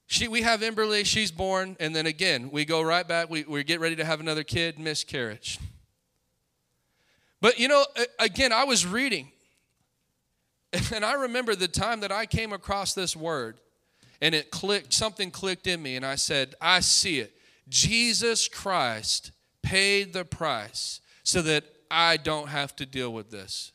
[0.08, 3.64] She, we have Emberly, she's born, and then again, we go right back, we, we
[3.64, 5.60] get ready to have another kid, miscarriage.
[7.42, 7.86] But you know,
[8.18, 9.32] again, I was reading,
[10.94, 13.60] and I remember the time that I came across this word,
[14.22, 17.34] and it clicked, something clicked in me, and I said, I see it.
[17.68, 23.72] Jesus Christ paid the price so that I don't have to deal with this.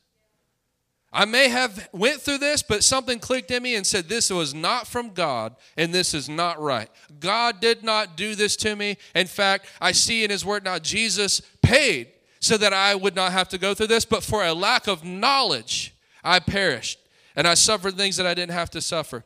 [1.12, 4.53] I may have went through this, but something clicked in me and said this was
[4.53, 6.90] not from God and this is not right.
[7.20, 8.97] God did not do this to me.
[9.14, 12.09] In fact, I see in his word now Jesus paid
[12.40, 15.05] so that I would not have to go through this, but for a lack of
[15.05, 16.99] knowledge, I perished
[17.36, 19.24] and I suffered things that I didn't have to suffer.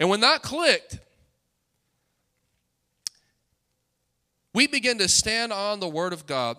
[0.00, 0.98] And when that clicked,
[4.54, 6.56] we began to stand on the Word of God.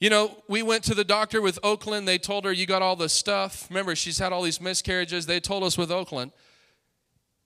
[0.00, 2.08] You know, we went to the doctor with Oakland.
[2.08, 3.66] They told her, You got all this stuff.
[3.68, 5.26] Remember, she's had all these miscarriages.
[5.26, 6.32] They told us with Oakland,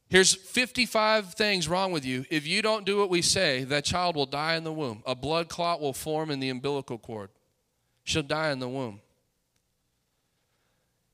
[0.09, 2.27] Here's 55 things wrong with you.
[2.31, 5.03] If you don't do what we say, that child will die in the womb.
[5.07, 7.31] A blood clot will form in the umbilical cord.
[8.05, 9.01] She'll die in the womb.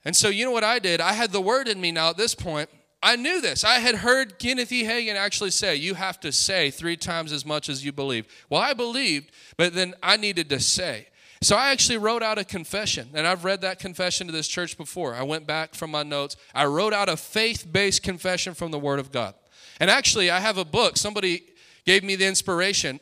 [0.08, 1.02] And so, you know what I did?
[1.02, 2.70] I had the word in me now at this point.
[3.02, 3.62] I knew this.
[3.62, 4.84] I had heard Kenneth E.
[4.84, 8.24] Hagin actually say, You have to say three times as much as you believe.
[8.48, 11.08] Well, I believed, but then I needed to say.
[11.42, 14.78] So I actually wrote out a confession, and I've read that confession to this church
[14.78, 15.14] before.
[15.14, 16.36] I went back from my notes.
[16.54, 19.34] I wrote out a faith based confession from the Word of God.
[19.78, 20.96] And actually, I have a book.
[20.96, 21.42] Somebody
[21.84, 22.98] gave me the inspiration.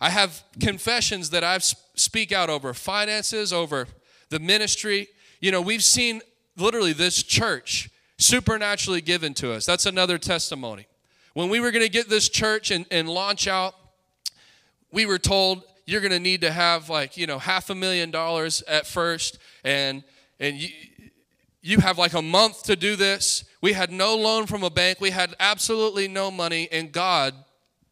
[0.00, 3.88] I have confessions that I speak out over finances, over
[4.28, 5.08] the ministry.
[5.40, 6.22] You know, we've seen
[6.56, 9.66] literally this church supernaturally given to us.
[9.66, 10.86] That's another testimony.
[11.34, 13.74] When we were going to get this church and, and launch out,
[14.92, 18.10] we were told you're going to need to have like you know half a million
[18.10, 20.02] dollars at first and
[20.40, 20.68] and you,
[21.60, 23.44] you have like a month to do this.
[23.60, 25.00] We had no loan from a bank.
[25.00, 27.34] We had absolutely no money and god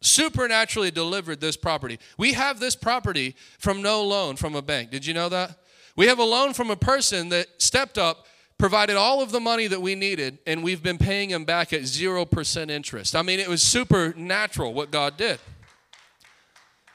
[0.01, 1.99] supernaturally delivered this property.
[2.19, 4.91] We have this property from no loan from a bank.
[4.91, 5.59] Did you know that?
[5.97, 8.27] We have a loan from a person that stepped up
[8.63, 11.83] provided all of the money that we needed and we've been paying him back at
[11.83, 15.39] 0% interest i mean it was supernatural what god did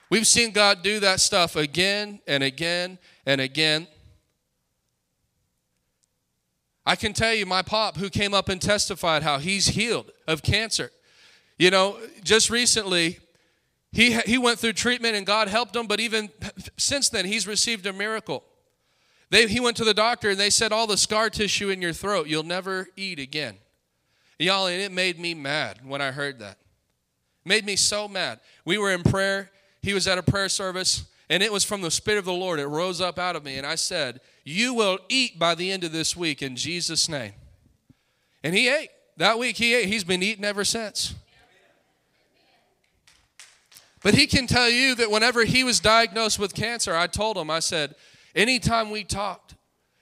[0.10, 3.88] We've seen God do that stuff again and again and again.
[6.86, 10.42] I can tell you, my pop, who came up and testified how he's healed of
[10.42, 10.92] cancer.
[11.60, 13.20] You know, just recently,
[13.92, 16.30] he, he went through treatment and God helped him, but even
[16.78, 18.44] since then, he's received a miracle.
[19.30, 21.94] They, he went to the doctor and they said, All the scar tissue in your
[21.94, 23.56] throat, you'll never eat again.
[24.40, 26.58] Y'all, and it made me mad when I heard that.
[27.46, 28.40] It made me so mad.
[28.66, 29.52] We were in prayer
[29.88, 32.60] he was at a prayer service, and it was from the Spirit of the Lord.
[32.60, 35.86] It rose up out of me, and I said, You will eat by the end
[35.86, 37.32] of this week in Jesus' name.
[38.44, 38.90] And he ate.
[39.16, 39.88] That week he ate.
[39.88, 41.16] He's been eating ever since.
[44.04, 47.50] But he can tell you that whenever he was diagnosed with cancer, I told him,
[47.50, 47.96] I said,
[48.38, 49.56] anytime we talked,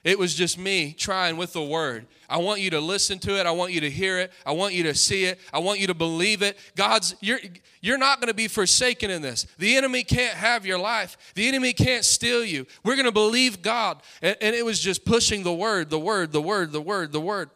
[0.04, 2.06] it was just me trying with the word.
[2.28, 3.46] I want you to listen to it.
[3.46, 4.32] I want you to hear it.
[4.44, 5.40] I want you to see it.
[5.52, 6.56] I want you to believe it.
[6.76, 7.40] God's you're
[7.80, 9.46] you're not going to be forsaken in this.
[9.58, 11.16] The enemy can't have your life.
[11.34, 12.66] The enemy can't steal you.
[12.84, 14.00] We're going to believe God.
[14.22, 17.20] And, and it was just pushing the word, the word, the word, the word, the
[17.20, 17.50] word.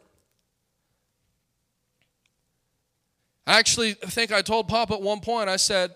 [3.47, 5.93] I actually think I told Pop at one point, I said,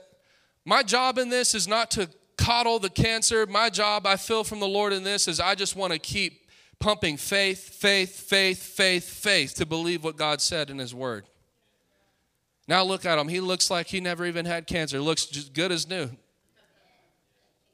[0.64, 3.47] My job in this is not to coddle the cancer.
[3.47, 6.49] My job, I feel from the Lord in this, is I just want to keep
[6.78, 11.24] pumping faith, faith, faith, faith, faith to believe what God said in His Word.
[12.66, 13.28] Now look at him.
[13.28, 15.01] He looks like he never even had cancer.
[15.01, 16.11] Looks just good as new.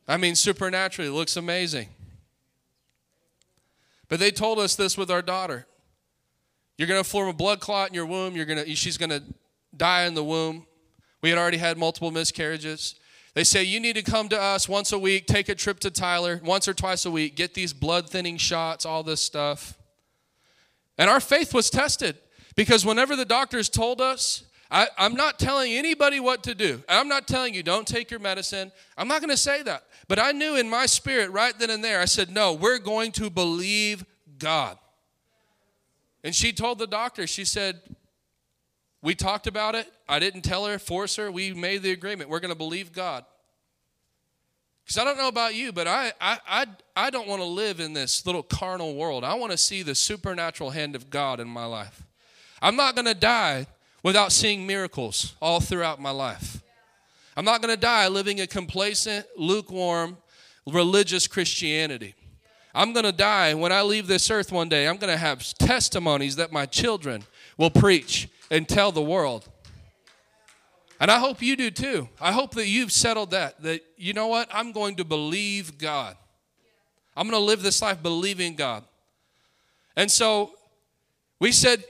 [0.09, 1.89] I mean, supernaturally, looks amazing.
[4.09, 5.67] But they told us this with our daughter.
[6.77, 8.35] You're going to form a blood clot in your womb.
[8.35, 9.23] You're going to, she's going to
[9.77, 10.67] die in the womb.
[11.23, 12.97] We had already had multiple miscarriages.
[13.35, 15.91] They say, You need to come to us once a week, take a trip to
[15.91, 19.79] Tyler once or twice a week, get these blood thinning shots, all this stuff.
[20.99, 22.19] And our faith was tested
[22.57, 26.83] because whenever the doctors told us, I, am not telling anybody what to do.
[26.89, 28.71] I'm not telling you, don't take your medicine.
[28.97, 29.85] I'm not going to say that.
[30.07, 33.13] But I knew in my spirit right then and there, I said, No, we're going
[33.13, 34.05] to believe
[34.39, 34.79] God.
[36.23, 37.81] And she told the doctor, she said,
[39.03, 39.91] we talked about it.
[40.09, 41.31] I didn't tell her, force her.
[41.31, 42.29] We made the agreement.
[42.29, 43.25] We're going to believe God.
[44.85, 47.81] Because I don't know about you, but I, I, I, I don't want to live
[47.81, 49.25] in this little carnal world.
[49.25, 52.03] I want to see the supernatural hand of God in my life.
[52.61, 53.67] I'm not going to die
[54.03, 56.61] without seeing miracles all throughout my life.
[57.37, 60.19] I'm not going to die living a complacent, lukewarm,
[60.67, 62.15] religious Christianity.
[62.75, 64.87] I'm going to die when I leave this earth one day.
[64.87, 67.25] I'm going to have testimonies that my children
[67.57, 69.49] will preach and tell the world.
[70.99, 72.09] And I hope you do too.
[72.21, 74.49] I hope that you've settled that, that you know what?
[74.53, 76.17] I'm going to believe God.
[77.17, 78.85] I'm going to live this life believing God.
[79.97, 80.53] And so
[81.39, 81.85] we said,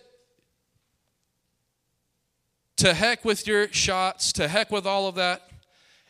[2.76, 5.42] to heck with your shots, to heck with all of that.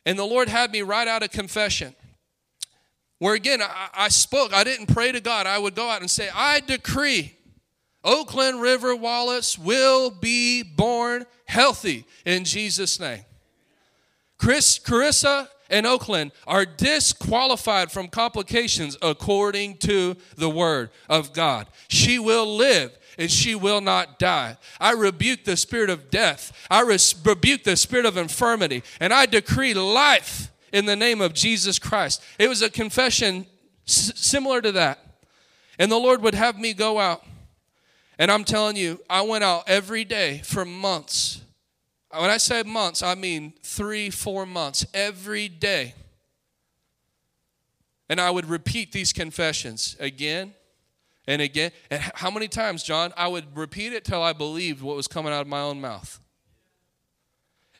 [0.06, 1.94] And the Lord had me write out a confession
[3.20, 6.10] where again I, I, spoke i didn't pray to god i would go out and
[6.10, 7.36] say i decree
[8.04, 13.24] Oakland River Wallace will be born healthy in Jesus' name.
[14.38, 21.68] Chris, Carissa, and Oakland are disqualified from complications according to the word of God.
[21.88, 24.56] She will live and she will not die.
[24.80, 26.52] I rebuke the spirit of death.
[26.70, 31.78] I rebuke the spirit of infirmity, and I decree life in the name of Jesus
[31.78, 32.22] Christ.
[32.38, 33.46] It was a confession
[33.86, 35.04] s- similar to that.
[35.78, 37.22] And the Lord would have me go out.
[38.20, 41.40] And I'm telling you, I went out every day for months.
[42.10, 45.94] When I say months, I mean three, four months, every day.
[48.10, 50.52] And I would repeat these confessions again
[51.26, 51.70] and again.
[51.90, 53.14] And how many times, John?
[53.16, 56.20] I would repeat it till I believed what was coming out of my own mouth.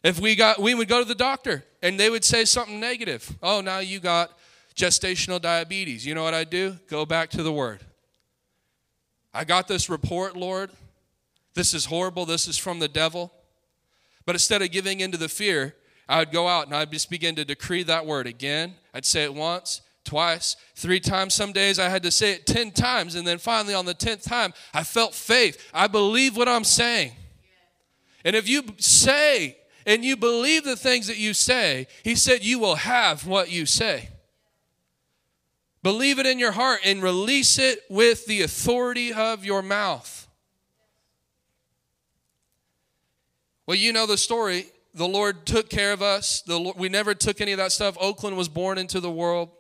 [0.03, 3.37] If we got, we would go to the doctor and they would say something negative.
[3.43, 4.39] Oh, now you got
[4.75, 6.07] gestational diabetes.
[6.07, 6.79] You know what I do?
[6.89, 7.85] Go back to the word.
[9.33, 10.71] I got this report, Lord.
[11.55, 12.27] This is horrible.
[12.27, 13.33] This is from the devil.
[14.27, 15.75] But instead of giving into the fear,
[16.09, 18.75] I would go out and I'd just begin to decree that word again.
[18.93, 21.35] I'd say it once, twice, three times.
[21.35, 23.15] Some days I had to say it 10 times.
[23.15, 25.71] And then finally, on the 10th time, I felt faith.
[25.73, 27.13] I believe what I'm saying.
[28.25, 29.57] And if you say
[29.87, 33.65] and you believe the things that you say, he said, you will have what you
[33.67, 34.09] say.
[35.83, 40.29] Believe it in your heart and release it with the authority of your mouth.
[43.67, 44.67] Well, you know the story.
[44.95, 46.43] The Lord took care of us.
[46.47, 47.97] Lord, we never took any of that stuff.
[48.01, 49.51] Oakland was born into the world.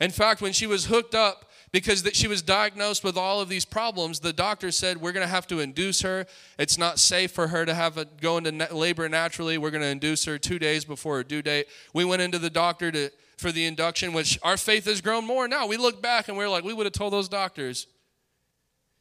[0.00, 3.48] In fact, when she was hooked up, because that she was diagnosed with all of
[3.48, 6.24] these problems, the doctor said we're going to have to induce her.
[6.56, 9.58] It's not safe for her to have a, go into labor naturally.
[9.58, 11.66] We're going to induce her two days before her due date.
[11.92, 15.48] We went into the doctor to for the induction, which our faith has grown more
[15.48, 15.66] now.
[15.66, 17.86] We look back and we're like, we would have told those doctors,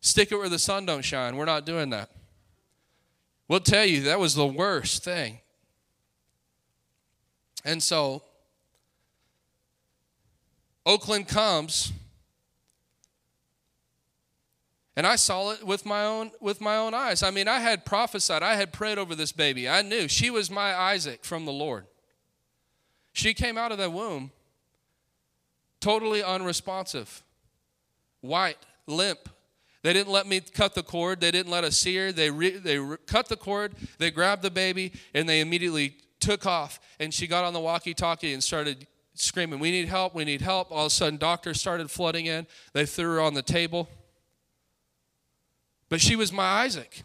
[0.01, 1.37] stick it where the sun don't shine.
[1.37, 2.09] We're not doing that.
[3.47, 5.39] We'll tell you that was the worst thing.
[7.65, 8.23] And so
[10.85, 11.93] Oakland comes
[14.95, 17.23] and I saw it with my own with my own eyes.
[17.23, 19.67] I mean, I had prophesied, I had prayed over this baby.
[19.67, 21.85] I knew she was my Isaac from the Lord.
[23.13, 24.31] She came out of that womb
[25.79, 27.23] totally unresponsive,
[28.21, 28.57] white,
[28.87, 29.27] limp.
[29.81, 31.19] They didn't let me cut the cord.
[31.19, 32.13] They didn't let us see her.
[32.13, 36.45] They, re, they re, cut the cord, they grabbed the baby, and they immediately took
[36.45, 36.79] off.
[37.01, 40.39] And she got on the walkie talkie and started screaming, We need help, we need
[40.39, 40.71] help.
[40.71, 42.47] All of a sudden, doctors started flooding in.
[42.71, 43.89] They threw her on the table.
[45.89, 47.03] But she was my Isaac.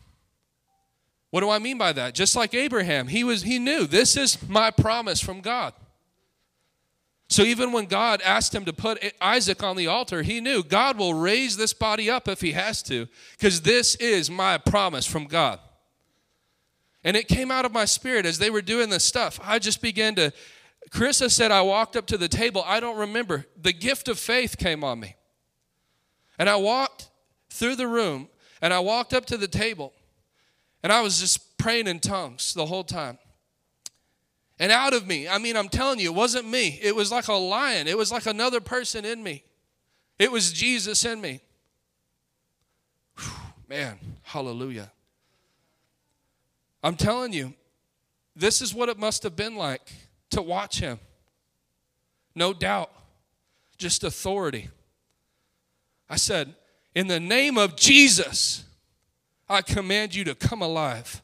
[1.30, 2.14] What do I mean by that?
[2.14, 5.74] Just like Abraham, he was he knew this is my promise from God.
[7.29, 10.97] So even when God asked him to put Isaac on the altar, he knew God
[10.97, 15.26] will raise this body up if he has to, because this is my promise from
[15.26, 15.61] God.
[17.05, 19.39] And it came out of my spirit as they were doing this stuff.
[19.43, 20.33] I just began to,
[20.91, 22.64] Carissa said, I walked up to the table.
[22.66, 23.47] I don't remember.
[23.61, 25.14] The gift of faith came on me.
[26.39, 27.11] And I walked
[27.51, 28.29] through the room
[28.62, 29.93] and I walked up to the table
[30.83, 33.18] and I was just praying in tongues the whole time.
[34.59, 36.78] And out of me, I mean, I'm telling you, it wasn't me.
[36.82, 39.44] It was like a lion, it was like another person in me.
[40.18, 41.40] It was Jesus in me.
[43.18, 43.32] Whew,
[43.68, 44.90] man, hallelujah.
[46.82, 47.54] I'm telling you,
[48.34, 49.92] this is what it must have been like
[50.30, 50.98] to watch him.
[52.34, 52.90] No doubt,
[53.78, 54.70] just authority.
[56.09, 56.54] I said,
[56.94, 58.64] In the name of Jesus,
[59.48, 61.22] I command you to come alive.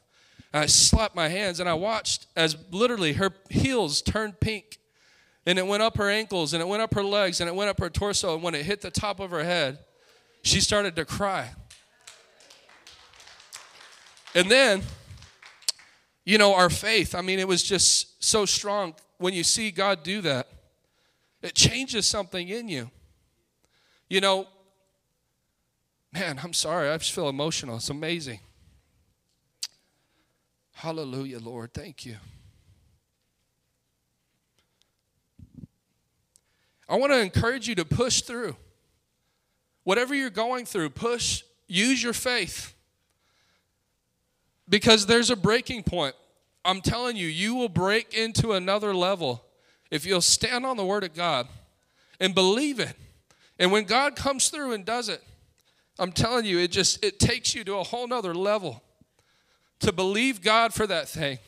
[0.57, 4.79] I slapped my hands and I watched as literally her heels turned pink.
[5.45, 7.69] And it went up her ankles and it went up her legs and it went
[7.69, 8.33] up her torso.
[8.33, 9.79] And when it hit the top of her head,
[10.41, 11.51] she started to cry.
[14.33, 14.81] And then,
[16.23, 18.95] you know, our faith, I mean, it was just so strong.
[19.17, 20.47] When you see God do that,
[21.41, 22.89] it changes something in you.
[24.09, 24.47] You know,
[26.11, 27.75] man, I'm sorry, I just feel emotional.
[27.75, 28.39] It's amazing.
[30.85, 31.73] Hallelujah, Lord.
[31.73, 32.15] Thank you.
[36.87, 38.55] I want to encourage you to push through.
[39.83, 42.75] Whatever you're going through, push, use your faith.
[44.69, 46.13] Because there's a breaking point.
[46.63, 49.43] I'm telling you, you will break into another level
[49.89, 51.47] if you'll stand on the Word of God
[52.19, 52.95] and believe it.
[53.57, 55.23] And when God comes through and does it,
[55.97, 58.83] I'm telling you, it just it takes you to a whole nother level
[59.79, 61.39] to believe God for that thing.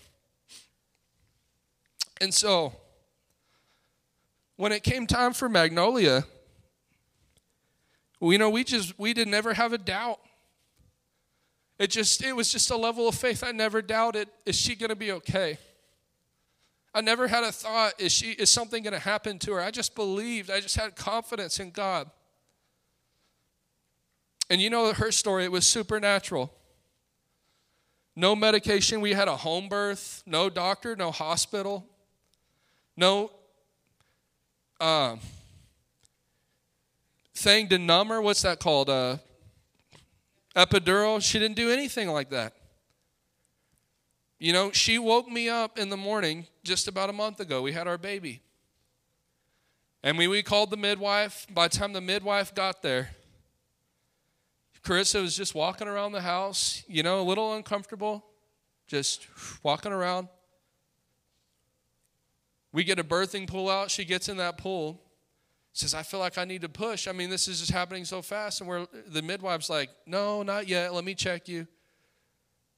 [2.19, 2.73] And so,
[4.55, 6.25] when it came time for Magnolia,
[8.19, 10.19] you know, we just we did never have a doubt.
[11.79, 13.43] It just it was just a level of faith.
[13.43, 15.59] I never doubted, is she gonna be okay?
[16.93, 19.61] I never had a thought, is she is something gonna happen to her?
[19.61, 22.09] I just believed, I just had confidence in God.
[24.49, 26.51] And you know her story, it was supernatural.
[28.19, 28.99] No medication.
[28.99, 31.85] We had a home birth, no doctor, no hospital,
[32.97, 33.29] no
[34.79, 35.17] uh,
[37.35, 38.19] thing to numb her.
[38.19, 38.89] What's that called?
[38.89, 39.17] Uh,
[40.55, 41.21] epidural.
[41.21, 42.53] She didn't do anything like that.
[44.39, 47.61] You know, she woke me up in the morning just about a month ago.
[47.61, 48.41] We had our baby.
[50.01, 51.45] And we, we called the midwife.
[51.53, 53.11] By the time the midwife got there,
[54.87, 58.23] Carissa was just walking around the house, you know, a little uncomfortable,
[58.87, 59.27] just
[59.61, 60.29] walking around.
[62.71, 63.91] We get a birthing pool out.
[63.91, 65.01] She gets in that pool.
[65.73, 67.09] Says, I feel like I need to push.
[67.09, 68.61] I mean, this is just happening so fast.
[68.61, 70.93] And where the midwife's like, No, not yet.
[70.93, 71.67] Let me check you.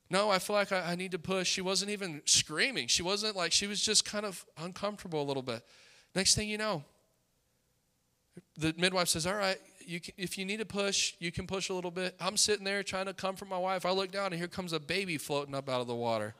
[0.09, 1.47] No, I feel like I, I need to push.
[1.47, 2.87] She wasn't even screaming.
[2.87, 5.63] She wasn't like, she was just kind of uncomfortable a little bit.
[6.15, 6.83] Next thing you know,
[8.57, 11.69] the midwife says, All right, you can, if you need to push, you can push
[11.69, 12.15] a little bit.
[12.19, 13.85] I'm sitting there trying to comfort my wife.
[13.85, 16.35] I look down and here comes a baby floating up out of the water.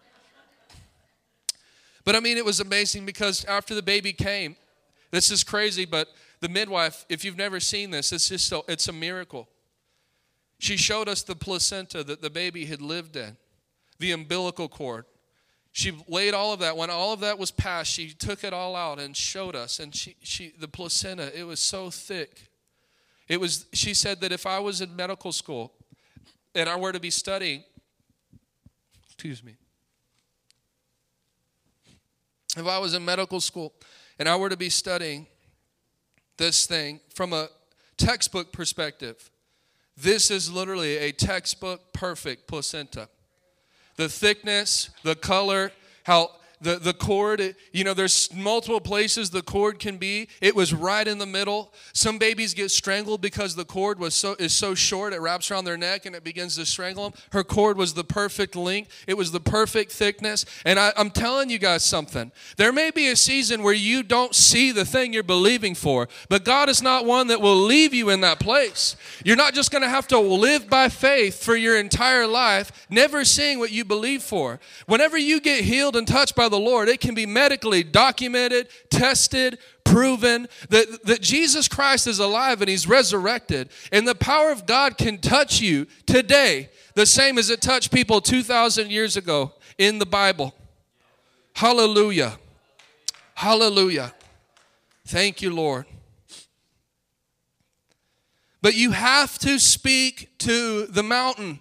[2.05, 4.55] But I mean, it was amazing because after the baby came,
[5.11, 6.09] this is crazy, but
[6.39, 9.49] the midwife, if you've never seen this, it's just so, it's a miracle.
[10.59, 13.37] She showed us the placenta that the baby had lived in
[13.99, 15.05] the umbilical cord.
[15.71, 16.75] She laid all of that.
[16.77, 19.79] When all of that was passed, she took it all out and showed us.
[19.79, 22.48] And she, she, the placenta, it was so thick.
[23.29, 25.71] It was, she said that if I was in medical school
[26.55, 27.63] and I were to be studying,
[29.05, 29.53] excuse me,
[32.57, 33.73] if I was in medical school
[34.17, 35.27] and I were to be studying
[36.37, 37.49] this thing from a
[37.97, 39.29] textbook perspective,
[39.95, 43.09] this is literally a textbook perfect placenta.
[43.95, 45.71] The thickness, the color,
[46.03, 50.27] how the, the cord, you know, there's multiple places the cord can be.
[50.41, 51.73] It was right in the middle.
[51.93, 55.65] Some babies get strangled because the cord was so is so short, it wraps around
[55.65, 57.19] their neck and it begins to strangle them.
[57.31, 60.45] Her cord was the perfect length, it was the perfect thickness.
[60.65, 62.31] And I, I'm telling you guys something.
[62.57, 66.43] There may be a season where you don't see the thing you're believing for, but
[66.43, 68.97] God is not one that will leave you in that place.
[69.23, 73.23] You're not just going to have to live by faith for your entire life, never
[73.23, 74.59] seeing what you believe for.
[74.87, 79.59] Whenever you get healed and touched by the Lord, it can be medically documented, tested,
[79.83, 83.69] proven that, that Jesus Christ is alive and he's resurrected.
[83.91, 88.21] And the power of God can touch you today, the same as it touched people
[88.21, 90.53] 2,000 years ago in the Bible.
[91.53, 92.37] Hallelujah.
[93.33, 94.13] Hallelujah.
[95.05, 95.85] Thank you, Lord.
[98.61, 101.59] But you have to speak to the mountain.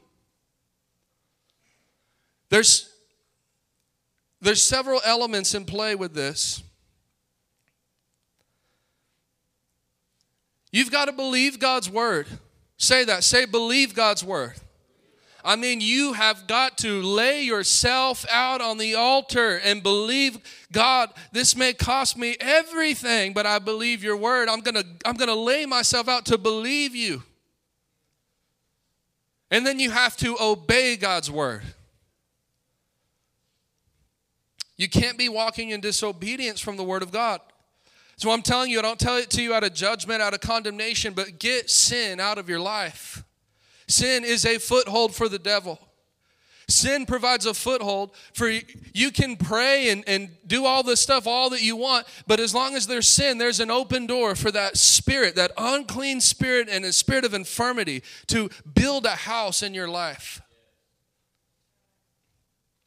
[2.50, 2.92] There's
[4.40, 6.62] there's several elements in play with this.
[10.70, 12.26] You've got to believe God's word.
[12.76, 13.24] Say that.
[13.24, 14.54] Say, believe God's word.
[15.44, 20.38] I mean, you have got to lay yourself out on the altar and believe
[20.72, 21.10] God.
[21.32, 24.48] This may cost me everything, but I believe your word.
[24.48, 27.22] I'm going to I'm going to lay myself out to believe you.
[29.50, 31.62] And then you have to obey God's word.
[34.78, 37.40] You can't be walking in disobedience from the Word of God.
[38.16, 40.40] So I'm telling you, I don't tell it to you out of judgment, out of
[40.40, 43.22] condemnation, but get sin out of your life.
[43.86, 45.78] Sin is a foothold for the devil.
[46.68, 48.50] Sin provides a foothold for
[48.92, 52.54] you can pray and, and do all this stuff, all that you want, but as
[52.54, 56.84] long as there's sin, there's an open door for that spirit, that unclean spirit and
[56.84, 60.42] a spirit of infirmity to build a house in your life.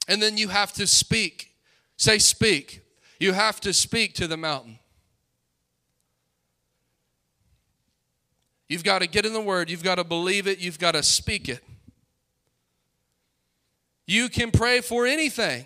[0.08, 1.51] And then you have to speak.
[2.02, 2.82] Say, speak.
[3.20, 4.80] You have to speak to the mountain.
[8.68, 11.04] You've got to get in the word, you've got to believe it, you've got to
[11.04, 11.64] speak it.
[14.08, 15.64] You can pray for anything.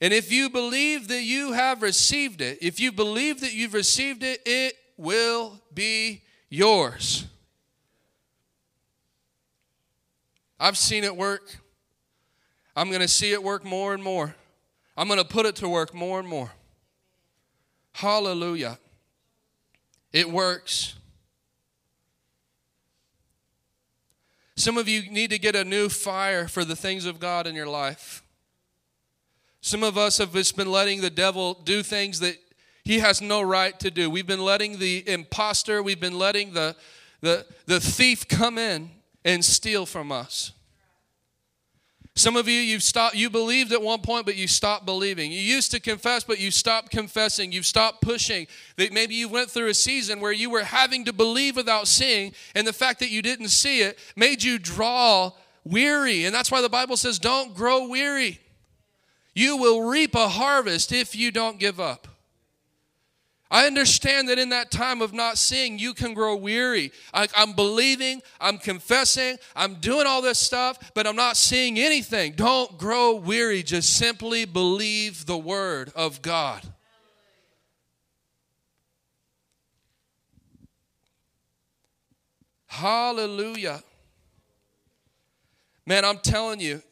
[0.00, 4.22] And if you believe that you have received it, if you believe that you've received
[4.22, 7.26] it, it will be yours.
[10.58, 11.54] I've seen it work.
[12.74, 14.36] I'm going to see it work more and more.
[15.00, 16.50] I'm going to put it to work more and more.
[17.92, 18.78] Hallelujah.
[20.12, 20.94] It works.
[24.56, 27.54] Some of you need to get a new fire for the things of God in
[27.54, 28.22] your life.
[29.62, 32.36] Some of us have just been letting the devil do things that
[32.84, 34.10] he has no right to do.
[34.10, 36.76] We've been letting the impostor, we've been letting the,
[37.22, 38.90] the, the thief come in
[39.24, 40.52] and steal from us.
[42.16, 45.32] Some of you, you've stopped, you believed at one point, but you stopped believing.
[45.32, 47.52] You used to confess, but you stopped confessing.
[47.52, 48.46] You've stopped pushing.
[48.76, 52.34] That maybe you went through a season where you were having to believe without seeing,
[52.54, 55.32] and the fact that you didn't see it made you draw
[55.64, 56.24] weary.
[56.24, 58.40] And that's why the Bible says, don't grow weary.
[59.32, 62.08] You will reap a harvest if you don't give up.
[63.50, 66.92] I understand that in that time of not seeing, you can grow weary.
[67.12, 72.34] I, am believing, I'm confessing, I'm doing all this stuff, but I'm not seeing anything.
[72.34, 73.64] Don't grow weary.
[73.64, 76.62] Just simply believe the word of God.
[82.66, 83.82] Hallelujah.
[85.84, 86.82] Man, I'm telling you,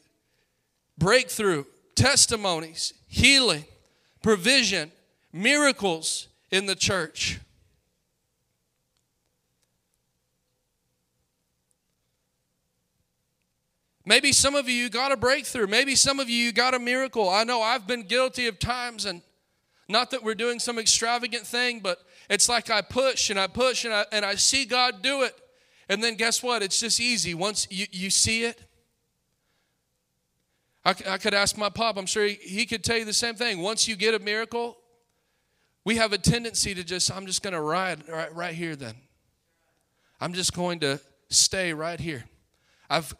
[0.97, 1.63] breakthrough,
[1.95, 3.63] testimonies, healing,
[4.21, 4.91] provision,
[5.31, 7.39] miracles in the church.
[14.05, 15.67] Maybe some of you got a breakthrough.
[15.67, 17.29] Maybe some of you got a miracle.
[17.29, 19.21] I know I've been guilty of times, and
[19.87, 23.85] not that we're doing some extravagant thing, but it's like I push and I push
[23.85, 25.35] and I, and I see God do it.
[25.89, 26.63] And then guess what?
[26.63, 27.35] It's just easy.
[27.35, 28.63] Once you, you see it,
[30.83, 33.35] I, I could ask my pop, I'm sure he, he could tell you the same
[33.35, 33.59] thing.
[33.61, 34.77] Once you get a miracle,
[35.89, 38.93] we have a tendency to just, I'm just going to ride right, right here then.
[40.21, 42.25] I'm just going to stay right here.
[42.91, 43.15] I've,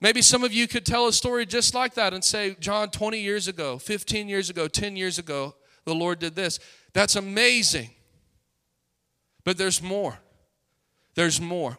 [0.00, 3.18] Maybe some of you could tell a story just like that and say, John, 20
[3.18, 6.60] years ago, 15 years ago, 10 years ago, the Lord did this.
[6.92, 7.90] That's amazing.
[9.42, 10.20] But there's more.
[11.16, 11.78] There's more.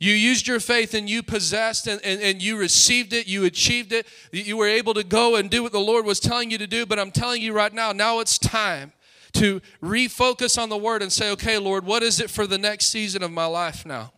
[0.00, 3.92] You used your faith and you possessed and, and, and you received it, you achieved
[3.92, 6.66] it, you were able to go and do what the Lord was telling you to
[6.66, 6.86] do.
[6.86, 8.92] But I'm telling you right now, now it's time
[9.34, 12.86] to refocus on the word and say, okay, Lord, what is it for the next
[12.86, 14.14] season of my life now?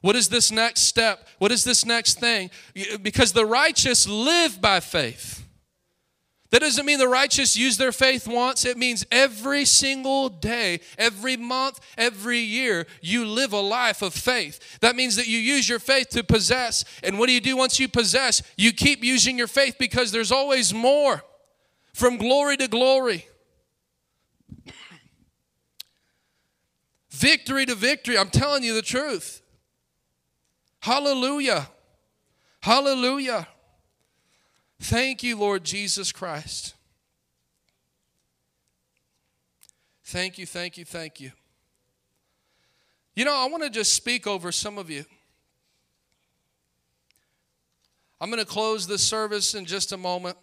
[0.00, 1.26] What is this next step?
[1.38, 2.50] What is this next thing?
[3.02, 5.44] Because the righteous live by faith.
[6.50, 8.64] That doesn't mean the righteous use their faith once.
[8.64, 14.80] It means every single day, every month, every year, you live a life of faith.
[14.80, 16.84] That means that you use your faith to possess.
[17.04, 18.42] And what do you do once you possess?
[18.56, 21.22] You keep using your faith because there's always more
[21.92, 23.26] from glory to glory.
[27.20, 28.18] victory to victory.
[28.18, 29.42] I'm telling you the truth.
[30.80, 31.68] Hallelujah.
[32.62, 33.46] Hallelujah.
[34.80, 36.74] Thank you, Lord Jesus Christ.
[40.04, 41.30] Thank you, thank you, thank you.
[43.14, 45.04] You know, I want to just speak over some of you.
[48.20, 50.36] I'm going to close this service in just a moment.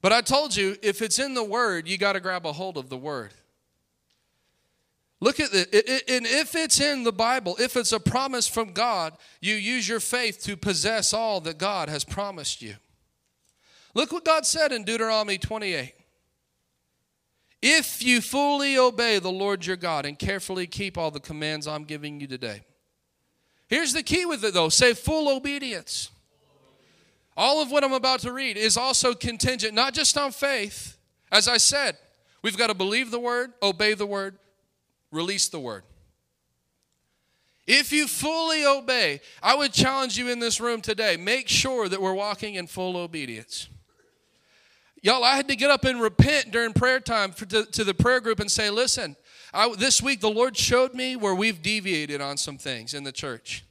[0.00, 2.78] But I told you, if it's in the Word, you got to grab a hold
[2.78, 3.34] of the Word.
[5.20, 6.04] Look at it.
[6.08, 10.00] And if it's in the Bible, if it's a promise from God, you use your
[10.00, 12.76] faith to possess all that God has promised you.
[13.94, 15.94] Look what God said in Deuteronomy 28.
[17.60, 21.84] If you fully obey the Lord your God and carefully keep all the commands I'm
[21.84, 22.60] giving you today.
[23.66, 26.10] Here's the key with it though say full obedience.
[27.36, 30.96] All of what I'm about to read is also contingent, not just on faith.
[31.30, 31.96] As I said,
[32.42, 34.38] we've got to believe the word, obey the word,
[35.10, 35.84] Release the word.
[37.66, 42.00] If you fully obey, I would challenge you in this room today make sure that
[42.00, 43.68] we're walking in full obedience.
[45.02, 48.20] Y'all, I had to get up and repent during prayer time to, to the prayer
[48.20, 49.16] group and say, listen,
[49.52, 53.12] I, this week the Lord showed me where we've deviated on some things in the
[53.12, 53.64] church.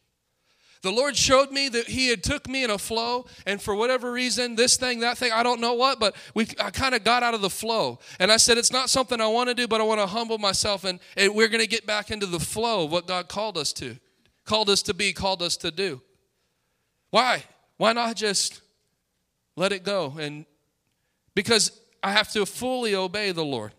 [0.81, 4.11] The Lord showed me that He had took me in a flow, and for whatever
[4.11, 7.23] reason, this thing, that thing, I don't know what, but we I kind of got
[7.23, 7.99] out of the flow.
[8.19, 10.37] And I said, it's not something I want to do, but I want to humble
[10.37, 13.57] myself, and, and we're going to get back into the flow of what God called
[13.57, 13.97] us to,
[14.45, 16.01] called us to be, called us to do.
[17.09, 17.43] Why?
[17.77, 18.61] Why not just
[19.55, 20.15] let it go?
[20.19, 20.45] And
[21.33, 23.73] because I have to fully obey the Lord.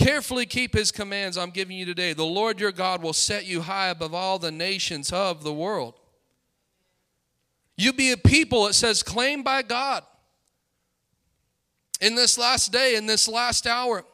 [0.00, 2.14] Carefully keep his commands I'm giving you today.
[2.14, 5.92] The Lord your God will set you high above all the nations of the world.
[7.76, 10.02] You be a people, it says, claimed by God.
[12.00, 14.06] In this last day, in this last hour,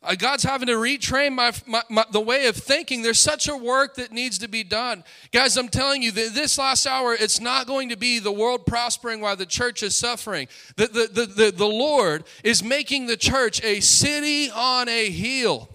[0.00, 3.02] Uh, God's having to retrain my, my, my, the way of thinking.
[3.02, 5.02] There's such a work that needs to be done.
[5.32, 8.64] Guys, I'm telling you that this last hour, it's not going to be the world
[8.64, 10.46] prospering while the church is suffering.
[10.76, 15.68] The, the, the, the, the Lord is making the church a city on a hill.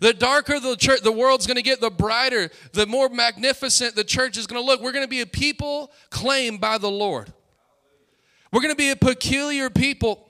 [0.00, 4.04] The darker the church, the world's going to get, the brighter, the more magnificent the
[4.04, 4.82] church is going to look.
[4.82, 7.32] We're going to be a people claimed by the Lord.
[8.52, 10.28] We're going to be a peculiar people.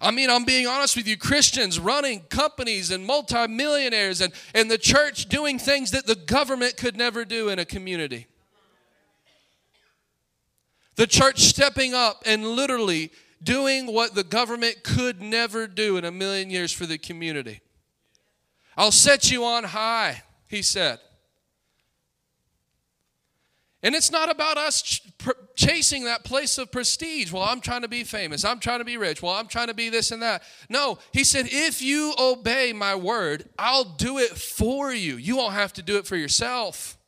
[0.00, 4.78] I mean, I'm being honest with you, Christians running companies and multimillionaires and, and the
[4.78, 8.28] church doing things that the government could never do in a community.
[10.94, 13.10] The church stepping up and literally
[13.42, 17.60] doing what the government could never do in a million years for the community.
[18.76, 21.00] I'll set you on high, he said.
[23.88, 25.02] And it's not about us ch-
[25.56, 27.32] chasing that place of prestige.
[27.32, 28.44] Well, I'm trying to be famous.
[28.44, 29.22] I'm trying to be rich.
[29.22, 30.42] Well, I'm trying to be this and that.
[30.68, 35.16] No, he said, if you obey my word, I'll do it for you.
[35.16, 36.98] You won't have to do it for yourself.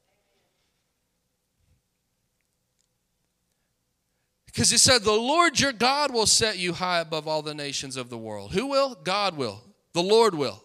[4.47, 7.99] Because he said, The Lord your God will set you high above all the nations
[7.99, 8.53] of the world.
[8.53, 8.95] Who will?
[9.05, 9.63] God will.
[9.93, 10.65] The Lord will.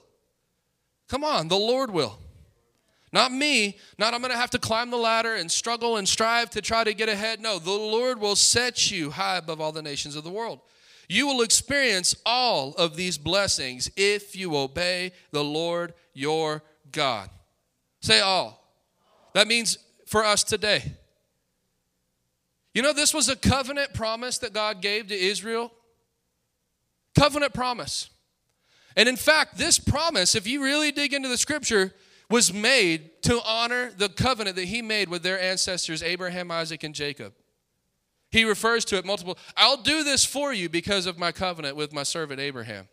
[1.10, 2.20] Come on, the Lord will.
[3.16, 6.50] Not me, not I'm going to have to climb the ladder and struggle and strive
[6.50, 7.40] to try to get ahead.
[7.40, 10.60] No, the Lord will set you high above all the nations of the world.
[11.08, 16.62] You will experience all of these blessings if you obey the Lord your
[16.92, 17.30] God.
[18.02, 18.62] Say all.
[19.32, 20.84] That means for us today.
[22.74, 25.72] You know, this was a covenant promise that God gave to Israel.
[27.18, 28.10] Covenant promise.
[28.98, 31.94] And in fact, this promise, if you really dig into the scripture,
[32.30, 36.96] was made to honor the covenant that he made with their ancestors, Abraham, Isaac, and
[36.96, 37.34] Jacob.
[38.32, 39.38] He refers to it multiple.
[39.56, 42.88] I'll do this for you because of my covenant with my servant Abraham.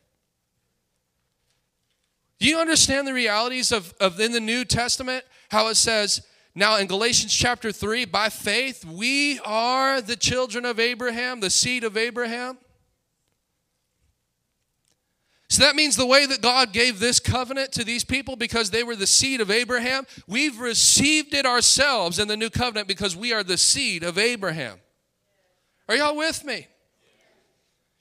[2.39, 6.77] Do you understand the realities of, of in the New Testament how it says, now
[6.77, 11.97] in Galatians chapter 3, by faith, we are the children of Abraham, the seed of
[11.97, 12.59] Abraham?
[15.53, 18.83] So that means the way that God gave this covenant to these people because they
[18.83, 23.35] were the seed of Abraham, we've received it ourselves in the new covenant because we
[23.35, 24.81] are the seed of Abraham.
[25.91, 26.69] Are y'all with me?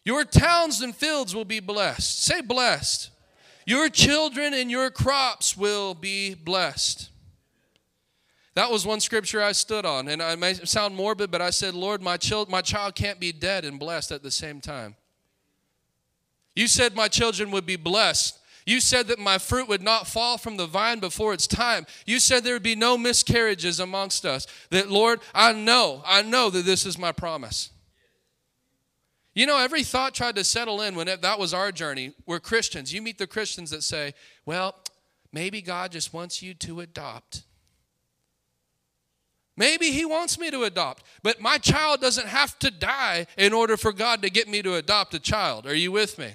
[0.05, 2.23] Your towns and fields will be blessed.
[2.23, 3.09] Say blessed.
[3.65, 7.09] Your children and your crops will be blessed.
[8.53, 11.73] That was one scripture I stood on, and I may sound morbid, but I said,
[11.73, 14.95] Lord, my child, my child can't be dead and blessed at the same time.
[16.55, 18.39] You said my children would be blessed.
[18.65, 21.85] You said that my fruit would not fall from the vine before its time.
[22.05, 24.45] You said there would be no miscarriages amongst us.
[24.69, 27.71] That, Lord, I know, I know that this is my promise.
[29.33, 32.13] You know, every thought tried to settle in when it, that was our journey.
[32.25, 32.93] We're Christians.
[32.93, 34.13] You meet the Christians that say,
[34.45, 34.75] well,
[35.31, 37.43] maybe God just wants you to adopt.
[39.57, 43.77] Maybe He wants me to adopt, but my child doesn't have to die in order
[43.77, 45.65] for God to get me to adopt a child.
[45.65, 46.33] Are you with me?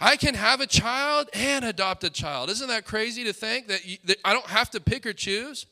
[0.00, 2.50] I can have a child and adopt a child.
[2.50, 5.66] Isn't that crazy to think that, you, that I don't have to pick or choose?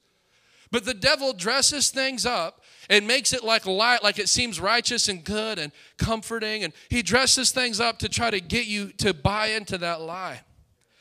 [0.70, 5.08] But the devil dresses things up and makes it like light, like it seems righteous
[5.08, 6.64] and good and comforting.
[6.64, 10.40] And he dresses things up to try to get you to buy into that lie,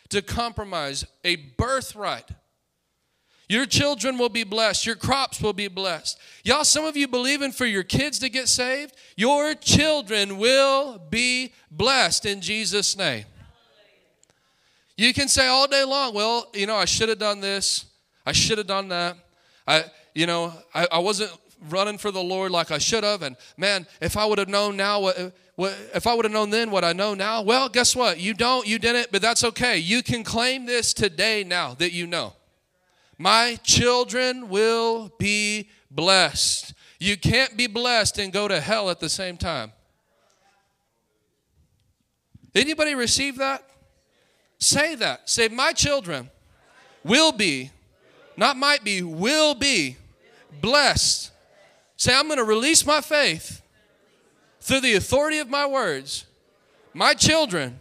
[0.09, 2.29] to compromise a birthright.
[3.47, 4.85] Your children will be blessed.
[4.85, 6.19] Your crops will be blessed.
[6.43, 8.95] Y'all, some of you believing for your kids to get saved.
[9.15, 13.25] Your children will be blessed in Jesus' name.
[14.97, 17.85] You can say all day long, well, you know, I should have done this.
[18.25, 19.17] I should have done that.
[19.67, 21.31] I, you know, I, I wasn't
[21.69, 23.21] running for the Lord like I should have.
[23.21, 26.49] And man, if I would have known now what, what if I would have known
[26.49, 28.19] then what I know now, well, guess what?
[28.19, 29.77] You don't, you didn't, but that's okay.
[29.77, 32.33] You can claim this today now that you know.
[33.17, 36.73] My children will be blessed.
[36.99, 39.71] You can't be blessed and go to hell at the same time.
[42.53, 43.63] Anybody receive that?
[44.59, 45.29] Say that.
[45.29, 46.29] Say, My children
[47.03, 47.71] will be,
[48.37, 49.97] not might be, will be
[50.61, 51.31] blessed.
[51.97, 53.61] Say, I'm going to release my faith
[54.59, 56.25] through the authority of my words.
[56.93, 57.77] My children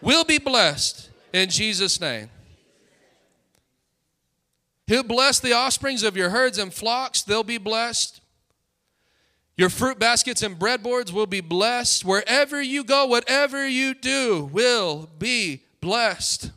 [0.00, 2.30] will be blessed in Jesus' name.
[4.88, 8.22] He'll bless the offsprings of your herds and flocks, they'll be blessed.
[9.54, 12.04] Your fruit baskets and breadboards will be blessed.
[12.04, 16.52] Wherever you go, whatever you do will be blessed.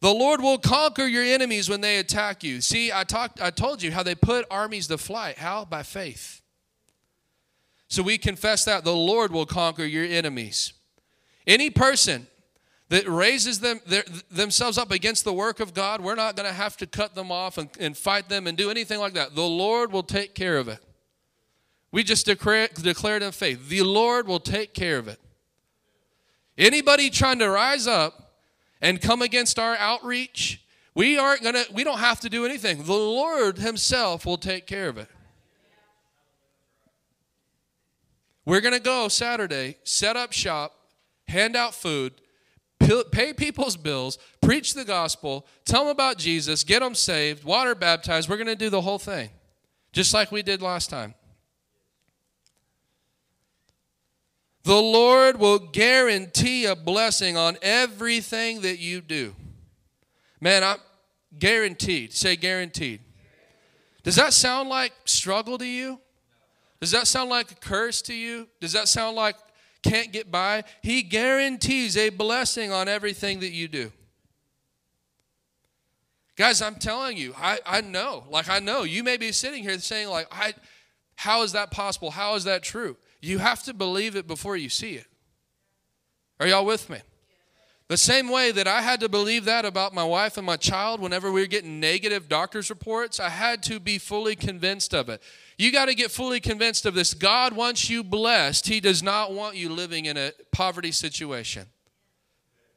[0.00, 2.60] The Lord will conquer your enemies when they attack you.
[2.60, 5.36] See, I talked I told you how they put armies to flight.
[5.36, 5.64] How?
[5.64, 6.40] By faith.
[7.88, 10.72] So we confess that the Lord will conquer your enemies.
[11.46, 12.28] Any person
[12.88, 16.54] that raises them their, themselves up against the work of God, we're not going to
[16.54, 19.34] have to cut them off and, and, fight them and do anything like that.
[19.34, 20.78] The Lord will take care of it.
[21.90, 25.18] We just declare, declared in faith, the Lord will take care of it.
[26.56, 28.34] Anybody trying to rise up
[28.80, 30.62] and come against our outreach,
[30.94, 32.84] we aren't going to, we don't have to do anything.
[32.84, 35.08] The Lord Himself will take care of it.
[38.44, 40.76] We're going to go Saturday, set up shop
[41.28, 42.12] hand out food,
[42.78, 48.28] pay people's bills, preach the gospel, tell them about Jesus, get them saved, water baptized.
[48.28, 49.30] We're going to do the whole thing,
[49.92, 51.14] just like we did last time.
[54.64, 59.36] The Lord will guarantee a blessing on everything that you do.
[60.40, 60.78] Man, I'm
[61.38, 62.12] guaranteed.
[62.12, 63.00] Say guaranteed.
[64.02, 66.00] Does that sound like struggle to you?
[66.80, 68.48] Does that sound like a curse to you?
[68.60, 69.36] Does that sound like
[69.88, 70.64] can't get by?
[70.82, 73.92] He guarantees a blessing on everything that you do.
[76.36, 79.78] Guys, I'm telling you, I, I know, like I know, you may be sitting here
[79.78, 80.54] saying, like, I
[81.16, 82.10] how is that possible?
[82.10, 82.96] How is that true?
[83.20, 85.06] You have to believe it before you see it.
[86.38, 86.98] Are y'all with me?
[87.88, 91.00] The same way that I had to believe that about my wife and my child
[91.00, 95.22] whenever we were getting negative doctor's reports, I had to be fully convinced of it.
[95.56, 97.14] You got to get fully convinced of this.
[97.14, 101.66] God wants you blessed, He does not want you living in a poverty situation.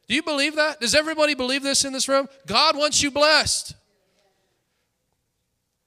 [0.07, 0.79] Do you believe that?
[0.79, 2.27] Does everybody believe this in this room?
[2.45, 3.75] God wants you blessed.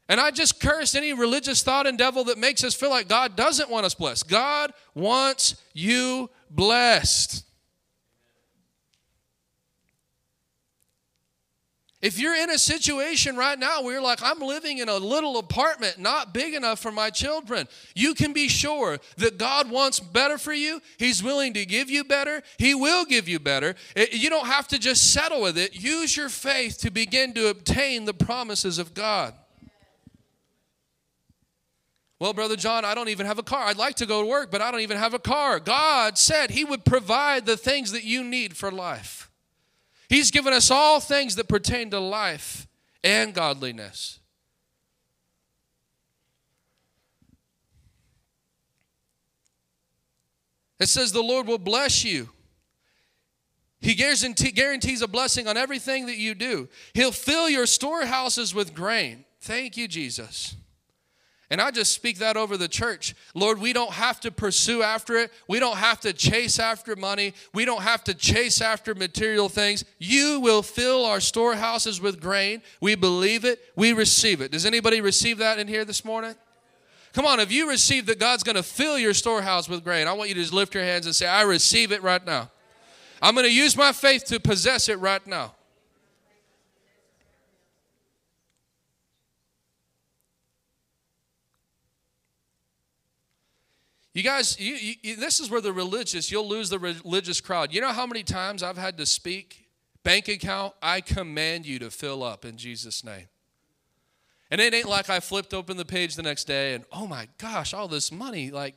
[0.09, 3.37] And I just curse any religious thought and devil that makes us feel like God
[3.37, 4.29] doesn't want us blessed.
[4.29, 7.45] God wants you blessed.
[12.03, 15.39] If you're in a situation right now where you're like, I'm living in a little
[15.39, 20.37] apartment, not big enough for my children, you can be sure that God wants better
[20.37, 20.83] for you.
[20.99, 22.43] He's willing to give you better.
[22.59, 23.77] He will give you better.
[23.95, 25.81] Eh, you don't have to just settle with it.
[25.81, 29.35] Use your faith to begin to obtain the promises of God.
[32.19, 33.67] Well, Brother John, I don't even have a car.
[33.67, 35.61] I'd like to go to work, but I don't even have a car.
[35.61, 39.29] God said He would provide the things that you need for life.
[40.13, 42.69] He's given us all things that pertain to life
[43.03, 44.21] and godliness.
[50.79, 52.29] It says the Lord will bless you.
[53.81, 56.69] He guarantees a blessing on everything that you do.
[56.93, 59.25] He'll fill your storehouses with grain.
[59.41, 60.57] Thank you, Jesus.
[61.53, 63.15] And I just speak that over the church.
[63.35, 65.31] Lord, we don't have to pursue after it.
[65.47, 67.35] We don't have to chase after money.
[67.53, 69.85] We don't have to chase after material things.
[69.99, 72.63] You will fill our storehouses with grain.
[72.81, 73.61] We believe it.
[73.77, 74.51] We receive it.
[74.51, 76.37] Does anybody receive that in here this morning?
[77.13, 80.15] Come on, if you receive that God's going to fill your storehouse with grain, I
[80.15, 82.51] want you to just lift your hands and say, I receive it right now.
[83.21, 85.53] I'm going to use my faith to possess it right now.
[94.15, 97.73] You guys, you, you, this is where the religious, you'll lose the religious crowd.
[97.73, 99.67] You know how many times I've had to speak?
[100.05, 103.29] Bank account, I command you to fill up in Jesus' name.
[104.51, 107.27] And it ain't like I flipped open the page the next day and, oh my
[107.39, 108.51] gosh, all this money.
[108.51, 108.75] Like,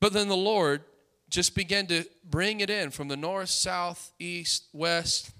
[0.00, 0.82] but then the Lord
[1.30, 5.30] just began to bring it in from the north, south, east, west.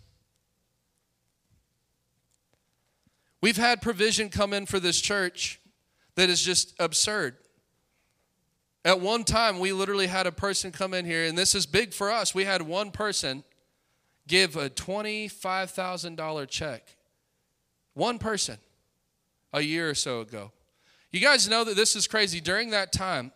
[3.43, 5.61] We've had provision come in for this church
[6.15, 7.37] that is just absurd.
[8.85, 11.93] At one time, we literally had a person come in here, and this is big
[11.93, 12.35] for us.
[12.35, 13.45] We had one person
[14.27, 16.97] give a $25,000 check.
[17.95, 18.59] One person
[19.53, 20.53] a year or so ago.
[21.13, 22.41] You guys know that this is crazy.
[22.41, 23.33] During that time,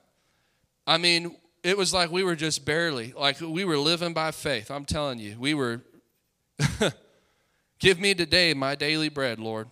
[0.87, 4.71] I mean, it was like we were just barely, like we were living by faith.
[4.71, 5.83] I'm telling you, we were,
[7.79, 9.69] give me today my daily bread, Lord.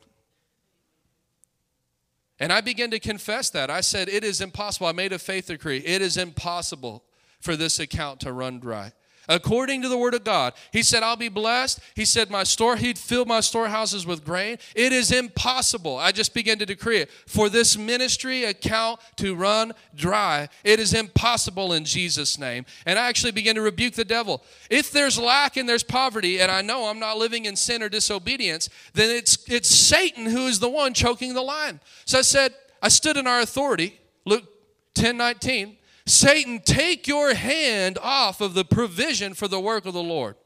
[2.39, 3.71] And I began to confess that.
[3.71, 4.87] I said, It is impossible.
[4.87, 5.79] I made a faith decree.
[5.79, 7.05] It is impossible
[7.41, 8.93] for this account to run dry
[9.29, 10.53] according to the word of God.
[10.73, 11.81] He said, I'll be blessed.
[11.95, 14.59] He said, My store, he'd fill my storehouses with grain.
[14.75, 15.97] It is impossible.
[15.97, 20.49] I just began to decree it for this ministry account to run dry.
[20.65, 22.67] It is impossible in Jesus' name.
[22.87, 24.43] And I actually began to rebuke the devil.
[24.71, 27.89] If there's lack and there's poverty, and I know I'm not living in sin or
[27.89, 31.81] disobedience, then it's it's Satan who is the one choking the line.
[32.05, 34.45] So I said, I stood in our authority, Luke
[34.95, 35.77] 10 19.
[36.07, 40.37] Satan, take your hand off of the provision for the work of the Lord.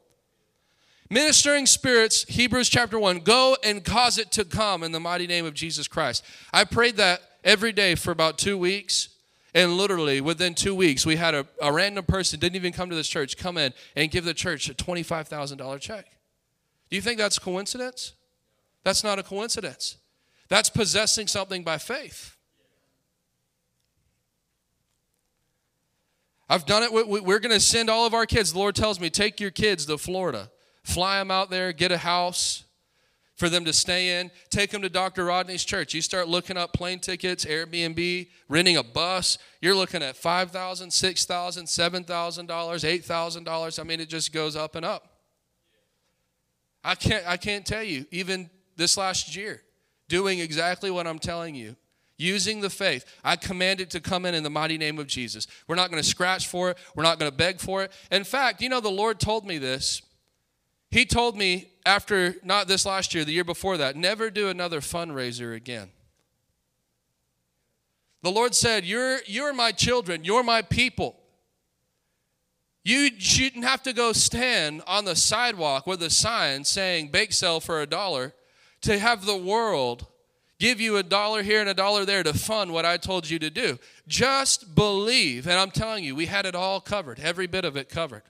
[1.08, 5.46] Ministering spirits, Hebrews chapter 1, go and cause it to come in the mighty name
[5.46, 6.24] of Jesus Christ.
[6.52, 9.10] I prayed that every day for about two weeks.
[9.54, 12.96] And literally within two weeks, we had a, a random person, didn't even come to
[12.96, 16.04] this church, come in and give the church a $25,000 check.
[16.90, 18.12] Do you think that's coincidence?
[18.84, 19.96] That's not a coincidence.
[20.48, 22.35] That's possessing something by faith.
[26.48, 26.92] I've done it.
[26.92, 28.52] We're going to send all of our kids.
[28.52, 30.50] The Lord tells me, take your kids to Florida,
[30.84, 32.64] fly them out there, get a house,
[33.36, 34.30] for them to stay in.
[34.50, 35.26] Take them to Dr.
[35.26, 35.94] Rodney's church.
[35.94, 39.38] You start looking up plane tickets, Airbnb, renting a bus.
[39.60, 43.78] You're looking at $5,000, $6,000, $7,000, $8,000.
[43.78, 45.20] I mean, it just goes up and up.
[46.82, 49.62] I can't, I can't tell you, even this last year,
[50.08, 51.76] doing exactly what I'm telling you
[52.16, 53.04] using the faith.
[53.24, 55.46] I command it to come in in the mighty name of Jesus.
[55.68, 57.92] We're not going to scratch for it, we're not going to beg for it.
[58.10, 60.02] In fact, you know, the Lord told me this.
[60.90, 64.80] He told me after, not this last year, the year before that, never do another
[64.80, 65.90] fundraiser again.
[68.22, 71.16] The Lord said, You're, you're my children, you're my people.
[72.84, 77.58] You shouldn't have to go stand on the sidewalk with a sign saying bake sale
[77.58, 78.32] for a dollar
[78.82, 80.06] to have the world
[80.58, 83.38] give you a dollar here and a dollar there to fund what I told you
[83.38, 83.78] to do.
[84.08, 85.46] Just believe.
[85.46, 88.22] And I'm telling you, we had it all covered, every bit of it covered.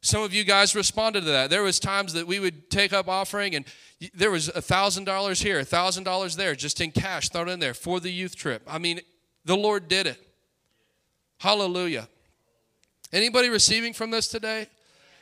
[0.00, 1.48] Some of you guys responded to that.
[1.48, 3.64] There was times that we would take up offering and
[4.12, 8.00] there was a $1,000 here, a $1,000 there, just in cash thrown in there for
[8.00, 8.62] the youth trip.
[8.66, 9.00] I mean,
[9.46, 10.20] the Lord did it.
[11.38, 12.06] Hallelujah.
[13.14, 14.66] Anybody receiving from this today?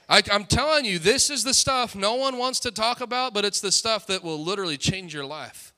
[0.09, 3.45] I, am telling you, this is the stuff no one wants to talk about, but
[3.45, 5.72] it's the stuff that will literally change your life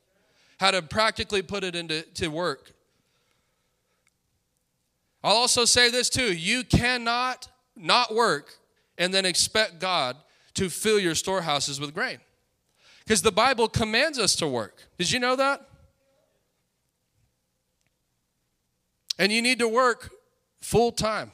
[0.59, 2.73] how to practically put it into to work.
[5.23, 8.59] I'll also say this too you cannot not work
[8.99, 10.17] and then expect God
[10.55, 12.19] to fill your storehouses with grain.
[13.05, 14.83] Because the Bible commands us to work.
[14.99, 15.69] Did you know that?
[19.19, 20.11] And you need to work
[20.61, 21.31] full time.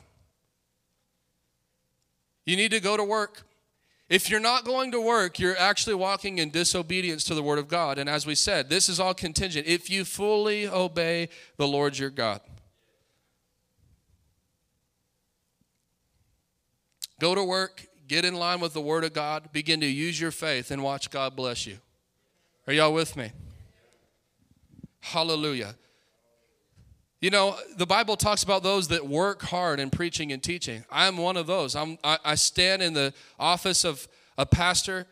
[2.45, 3.43] You need to go to work.
[4.11, 7.69] If you're not going to work, you're actually walking in disobedience to the word of
[7.69, 7.97] God.
[7.97, 9.69] And as we said, this is all contingent.
[9.69, 12.41] If you fully obey the Lord your God,
[17.21, 20.33] go to work, get in line with the word of God, begin to use your
[20.33, 21.79] faith, and watch God bless you.
[22.67, 23.31] Are y'all with me?
[24.99, 25.77] Hallelujah.
[27.21, 30.85] You know, the Bible talks about those that work hard in preaching and teaching.
[30.91, 31.77] I'm one of those.
[31.77, 35.07] I'm, I, I stand in the office of a pastor.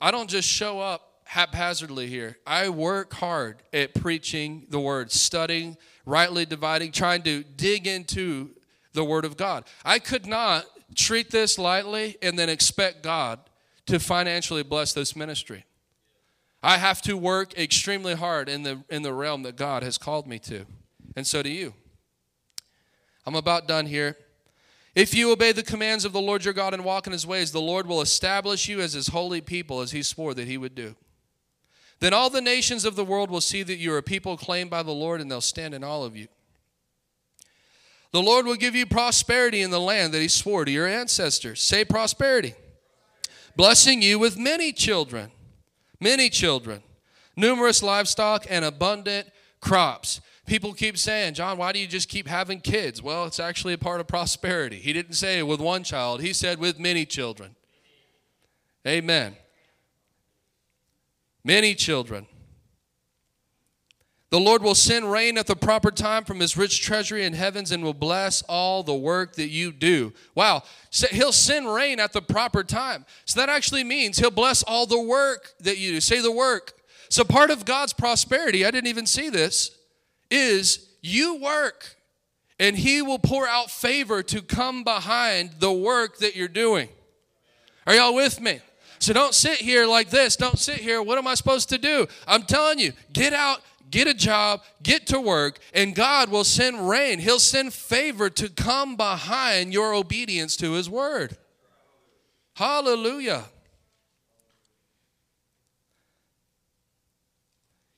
[0.00, 2.38] I don't just show up haphazardly here.
[2.46, 8.50] I work hard at preaching the word, studying, rightly dividing, trying to dig into
[8.92, 9.64] the word of God.
[9.84, 10.64] I could not
[10.94, 13.40] treat this lightly and then expect God
[13.86, 15.64] to financially bless this ministry.
[16.62, 20.28] I have to work extremely hard in the in the realm that God has called
[20.28, 20.66] me to
[21.16, 21.74] and so do you.
[23.26, 24.16] I'm about done here.
[24.94, 27.52] If you obey the commands of the Lord your God and walk in his ways,
[27.52, 30.74] the Lord will establish you as his holy people, as he swore that he would
[30.74, 30.96] do.
[32.00, 34.70] Then all the nations of the world will see that you are a people claimed
[34.70, 36.26] by the Lord, and they'll stand in all of you.
[38.10, 41.62] The Lord will give you prosperity in the land that he swore to your ancestors.
[41.62, 42.54] Say prosperity.
[43.56, 45.30] Blessing you with many children,
[46.00, 46.82] many children,
[47.36, 49.28] numerous livestock, and abundant
[49.60, 50.20] crops.
[50.46, 53.02] People keep saying, John, why do you just keep having kids?
[53.02, 54.76] Well, it's actually a part of prosperity.
[54.76, 57.54] He didn't say with one child, he said with many children.
[58.86, 59.36] Amen.
[61.44, 62.26] Many children.
[64.30, 67.70] The Lord will send rain at the proper time from his rich treasury in heavens
[67.70, 70.12] and will bless all the work that you do.
[70.34, 70.62] Wow.
[70.88, 73.04] So he'll send rain at the proper time.
[73.26, 76.00] So that actually means he'll bless all the work that you do.
[76.00, 76.72] Say the work.
[77.10, 79.76] So part of God's prosperity, I didn't even see this
[80.32, 81.96] is you work
[82.58, 86.88] and he will pour out favor to come behind the work that you're doing.
[87.86, 88.60] Are y'all with me?
[88.98, 90.36] So don't sit here like this.
[90.36, 91.02] Don't sit here.
[91.02, 92.06] What am I supposed to do?
[92.26, 93.60] I'm telling you, get out,
[93.90, 97.18] get a job, get to work, and God will send rain.
[97.18, 101.36] He'll send favor to come behind your obedience to His word.
[102.54, 103.42] Hallelujah.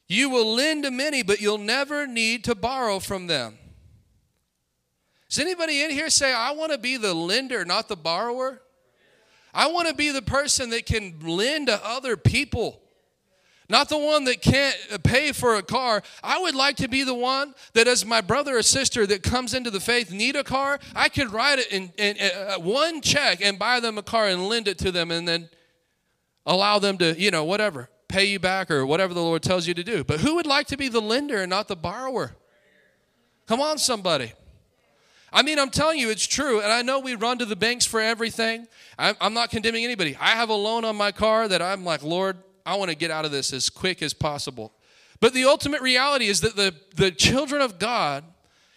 [0.06, 3.58] You will lend to many, but you'll never need to borrow from them.
[5.28, 8.60] Does anybody in here say, I want to be the lender, not the borrower?
[9.52, 12.80] I want to be the person that can lend to other people,
[13.68, 16.02] not the one that can't pay for a car.
[16.22, 19.54] I would like to be the one that, as my brother or sister that comes
[19.54, 23.00] into the faith need a car, I could write it in, in, in uh, one
[23.00, 25.48] check and buy them a car and lend it to them and then
[26.44, 29.74] allow them to, you know, whatever pay you back or whatever the Lord tells you
[29.74, 30.04] to do.
[30.04, 32.36] But who would like to be the lender and not the borrower?
[33.46, 34.32] Come on, somebody.
[35.32, 36.60] I mean, I'm telling you, it's true.
[36.60, 38.68] And I know we run to the banks for everything.
[38.98, 40.16] I'm not condemning anybody.
[40.20, 43.10] I have a loan on my car that I'm like, Lord, I want to get
[43.10, 44.72] out of this as quick as possible.
[45.20, 48.24] But the ultimate reality is that the, the children of God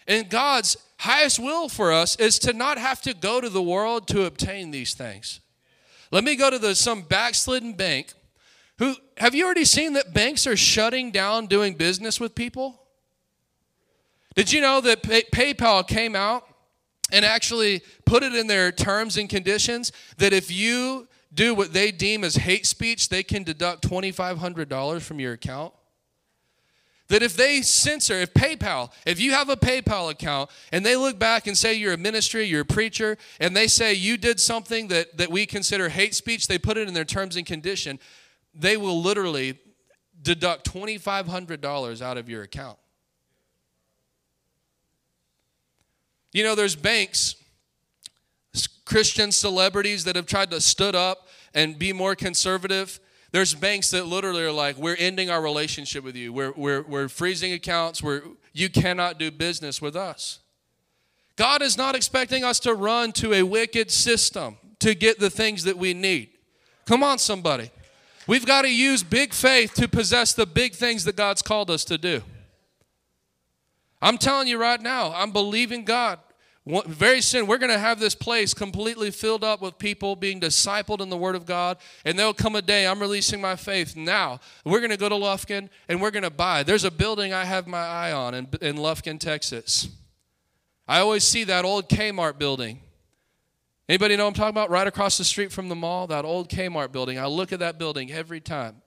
[0.08, 4.08] and God's highest will for us is to not have to go to the world
[4.08, 5.40] to obtain these things.
[6.10, 8.14] Let me go to the, some backslidden bank
[8.78, 12.80] Who have you already seen that banks are shutting down doing business with people?
[14.34, 15.24] Did you know that Pay-
[15.54, 16.46] PayPal came out
[17.10, 21.90] and actually put it in their terms and conditions that if you do what they
[21.90, 25.74] deem as hate speech, they can deduct $2,500 from your account?
[27.08, 31.18] That if they censor, if PayPal, if you have a PayPal account and they look
[31.18, 34.88] back and say you're a ministry, you're a preacher, and they say you did something
[34.88, 37.98] that, that we consider hate speech, they put it in their terms and condition,
[38.54, 39.58] they will literally
[40.20, 42.78] deduct $2,500 out of your account.
[46.32, 47.36] You know, there's banks,
[48.84, 53.00] Christian celebrities that have tried to stood up and be more conservative
[53.30, 56.32] there's banks that literally are like, we're ending our relationship with you.
[56.32, 58.02] We're, we're, we're freezing accounts.
[58.02, 58.22] We're,
[58.52, 60.40] you cannot do business with us.
[61.36, 65.64] God is not expecting us to run to a wicked system to get the things
[65.64, 66.30] that we need.
[66.86, 67.70] Come on, somebody.
[68.28, 71.84] We've got to use big faith to possess the big things that God's called us
[71.86, 72.22] to do.
[74.00, 76.20] I'm telling you right now, I'm believing God
[76.86, 81.00] very soon, we're going to have this place completely filled up with people being discipled
[81.00, 81.78] in the Word of God.
[82.04, 84.40] And there'll come a day, I'm releasing my faith now.
[84.64, 86.62] We're going to go to Lufkin and we're going to buy.
[86.62, 89.88] There's a building I have my eye on in, in Lufkin, Texas.
[90.86, 92.80] I always see that old Kmart building.
[93.88, 94.70] Anybody know I'm talking about?
[94.70, 97.18] Right across the street from the mall, that old Kmart building.
[97.18, 98.82] I look at that building every time.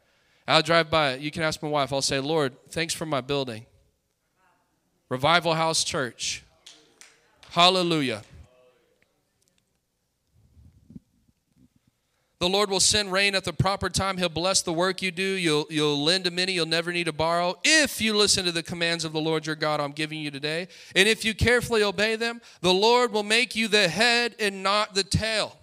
[0.48, 1.22] I'll drive by it.
[1.22, 1.92] You can ask my wife.
[1.92, 3.66] I'll say, Lord, thanks for my building.
[5.10, 6.44] Revival House Church.
[7.52, 8.24] Hallelujah.
[12.42, 14.18] The Lord will send rain at the proper time.
[14.18, 15.22] He'll bless the work you do.
[15.22, 16.54] You'll, you'll lend to many.
[16.54, 17.60] You'll never need to borrow.
[17.64, 20.68] If you listen to the commands of the Lord your God I'm giving you today,
[20.96, 24.96] and if you carefully obey them, the Lord will make you the head and not
[24.96, 25.56] the tail.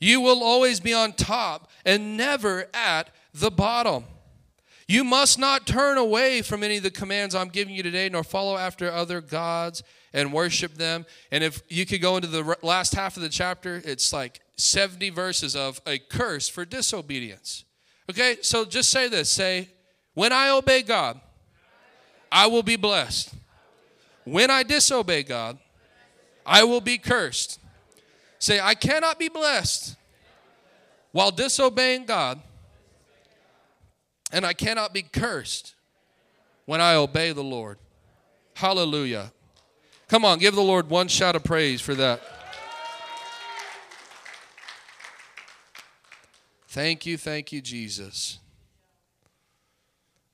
[0.00, 4.02] You will always be on top and never at the bottom.
[4.88, 8.24] You must not turn away from any of the commands I'm giving you today, nor
[8.24, 11.06] follow after other gods and worship them.
[11.30, 15.10] And if you could go into the last half of the chapter, it's like 70
[15.10, 17.64] verses of a curse for disobedience.
[18.10, 19.68] Okay, so just say this say,
[20.14, 21.20] When I obey God,
[22.30, 23.32] I will be blessed.
[24.24, 25.58] When I disobey God,
[26.44, 27.60] I will be cursed.
[28.38, 29.96] Say, I cannot be blessed
[31.12, 32.40] while disobeying God,
[34.32, 35.74] and I cannot be cursed
[36.66, 37.78] when I obey the Lord.
[38.54, 39.32] Hallelujah.
[40.08, 42.20] Come on, give the Lord one shout of praise for that.
[46.68, 48.38] Thank you, thank you, Jesus.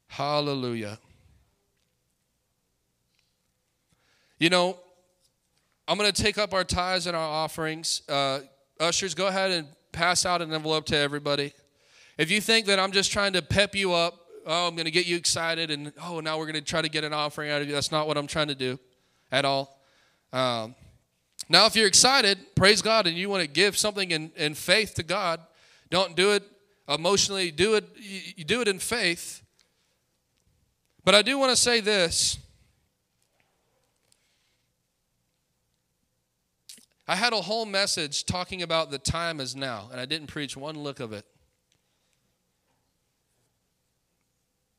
[0.09, 0.99] Hallelujah.
[4.41, 4.77] You know,
[5.87, 8.03] I'm going to take up our tithes and our offerings.
[8.09, 8.41] Uh,
[8.81, 11.53] ushers, go ahead and pass out an envelope to everybody.
[12.19, 14.91] If you think that I'm just trying to pep you up, oh, I'm going to
[14.91, 17.63] get you excited, and oh, now we're going to try to get an offering out
[17.63, 18.81] of you, that's not what I'm trying to do
[19.31, 19.79] at all.
[20.33, 20.75] Um,
[21.49, 24.95] now, if you're excited, praise God, and you want to give something in, in faith
[24.95, 25.39] to God,
[25.91, 26.43] don't do it
[26.89, 29.43] emotionally, do it, you do it in faith.
[31.05, 32.39] But I do want to say this.
[37.07, 40.57] I had a whole message talking about the time is now, and I didn't preach
[40.57, 41.27] one look of it.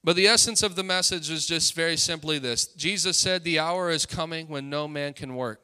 [0.03, 3.89] But the essence of the message is just very simply this Jesus said, The hour
[3.89, 5.61] is coming when no man can work.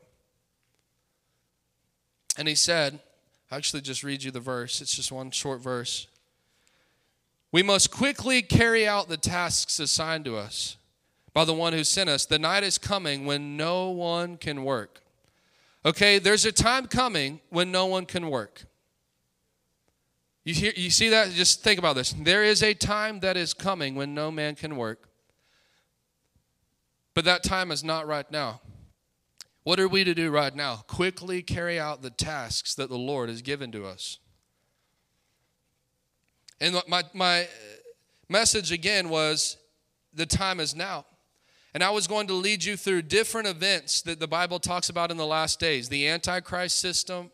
[2.37, 2.99] And he said,
[3.51, 6.07] Actually just read you the verse, it's just one short verse.
[7.51, 10.77] We must quickly carry out the tasks assigned to us
[11.33, 12.25] by the one who sent us.
[12.25, 15.01] The night is coming when no one can work.
[15.85, 18.63] Okay, there's a time coming when no one can work.
[20.43, 21.31] You, hear, you see that?
[21.31, 22.13] Just think about this.
[22.13, 25.09] There is a time that is coming when no man can work.
[27.13, 28.61] But that time is not right now.
[29.63, 30.77] What are we to do right now?
[30.87, 34.17] Quickly carry out the tasks that the Lord has given to us.
[36.59, 37.47] And my, my
[38.29, 39.57] message again was
[40.13, 41.05] the time is now.
[41.73, 45.09] And I was going to lead you through different events that the Bible talks about
[45.09, 47.31] in the last days the Antichrist system,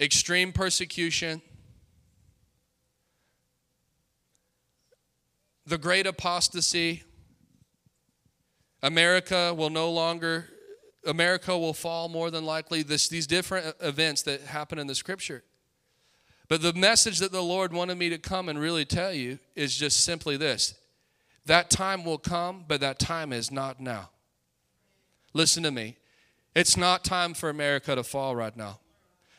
[0.00, 1.40] extreme persecution,
[5.66, 7.02] the great apostasy.
[8.84, 10.48] America will no longer,
[11.06, 12.82] America will fall more than likely.
[12.82, 15.42] This, these different events that happen in the scripture.
[16.48, 19.76] But the message that the Lord wanted me to come and really tell you is
[19.76, 20.74] just simply this
[21.46, 24.10] that time will come, but that time is not now.
[25.32, 25.96] Listen to me.
[26.54, 28.78] It's not time for America to fall right now.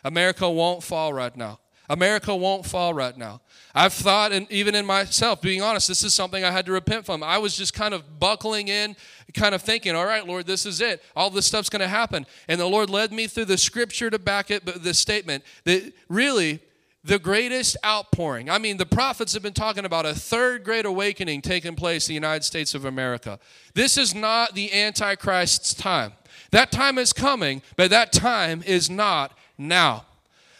[0.03, 1.59] America won't fall right now.
[1.93, 3.39] America won't fall right now.
[3.75, 7.05] I've thought, and even in myself, being honest, this is something I had to repent
[7.05, 7.21] from.
[7.21, 8.95] I was just kind of buckling in,
[9.35, 11.03] kind of thinking, all right, Lord, this is it.
[11.15, 12.25] All this stuff's going to happen.
[12.47, 15.93] And the Lord led me through the scripture to back it, but this statement that
[16.09, 16.61] really
[17.03, 18.49] the greatest outpouring.
[18.49, 22.13] I mean, the prophets have been talking about a third great awakening taking place in
[22.13, 23.37] the United States of America.
[23.75, 26.13] This is not the Antichrist's time.
[26.49, 30.05] That time is coming, but that time is not now.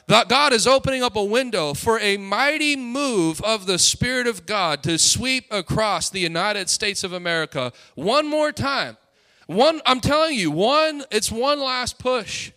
[0.08, 4.84] God is opening up a window for a mighty move of the Spirit of God
[4.84, 8.98] to sweep across the United States of America one more time.
[9.48, 12.52] One, I'm telling you, one, it's one last push.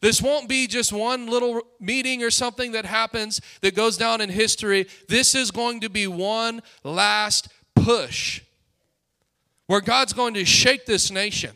[0.00, 4.28] This won't be just one little meeting or something that happens that goes down in
[4.30, 4.88] history.
[5.08, 8.42] This is going to be one last push
[9.66, 11.52] where God's going to shake this nation.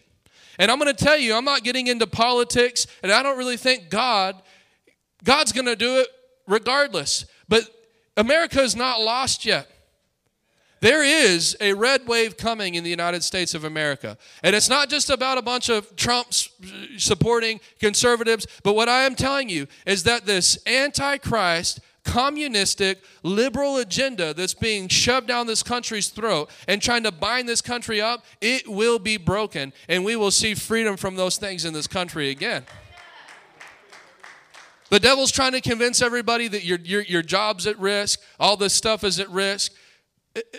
[0.59, 3.59] And I'm going to tell you, I'm not getting into politics, and I don't really
[3.59, 4.41] think God,
[5.25, 6.09] God's going to do it
[6.47, 7.27] regardless.
[7.49, 7.65] But
[8.17, 9.71] America is not lost yet.
[10.81, 14.19] There is a red wave coming in the United States of America.
[14.43, 16.51] And it's not just about a bunch of Trumps
[16.99, 24.35] supporting conservatives, but what I am telling you is that this antichrist, communistic, liberal agenda
[24.35, 28.69] that's being shoved down this country's throat and trying to bind this country up, it
[28.69, 29.73] will be broken.
[29.89, 32.65] And we will see freedom from those things in this country again.
[34.91, 38.73] The devil's trying to convince everybody that your, your, your job's at risk, all this
[38.73, 39.73] stuff is at risk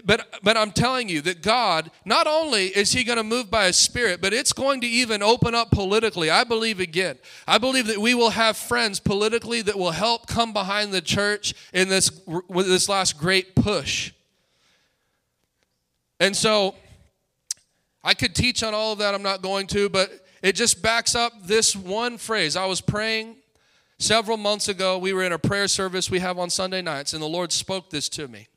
[0.05, 3.67] but but I'm telling you that God not only is he going to move by
[3.67, 6.29] his spirit but it's going to even open up politically.
[6.29, 7.17] I believe again.
[7.47, 11.53] I believe that we will have friends politically that will help come behind the church
[11.73, 12.11] in this
[12.47, 14.13] with this last great push.
[16.19, 16.75] And so
[18.03, 21.15] I could teach on all of that I'm not going to but it just backs
[21.15, 22.55] up this one phrase.
[22.55, 23.37] I was praying
[23.97, 24.97] several months ago.
[24.97, 27.89] We were in a prayer service we have on Sunday nights and the Lord spoke
[27.89, 28.47] this to me.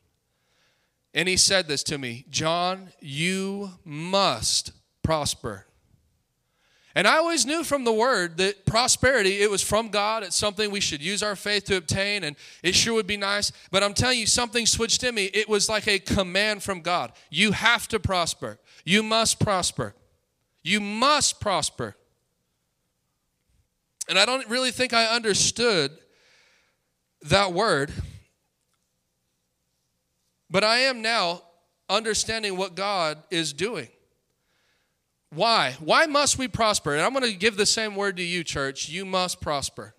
[1.12, 4.73] And he said this to me John, you must
[5.03, 5.67] prosper.
[6.95, 10.25] And I always knew from the word that prosperity, it was from God.
[10.25, 12.35] It's something we should use our faith to obtain, and
[12.65, 13.53] it sure would be nice.
[13.71, 15.27] But I'm telling you, something switched in me.
[15.27, 17.12] It was like a command from God.
[17.31, 18.59] You have to prosper.
[18.85, 19.95] You must prosper.
[20.65, 21.95] You must prosper.
[24.09, 25.93] And I don't really think I understood
[27.22, 27.93] that word
[30.51, 31.43] but I am now
[31.89, 33.89] understanding what God is doing.
[35.32, 35.77] Why?
[35.78, 36.93] Why must we prosper?
[36.93, 38.89] And I'm going to give the same word to you, church.
[38.89, 39.94] You must prosper.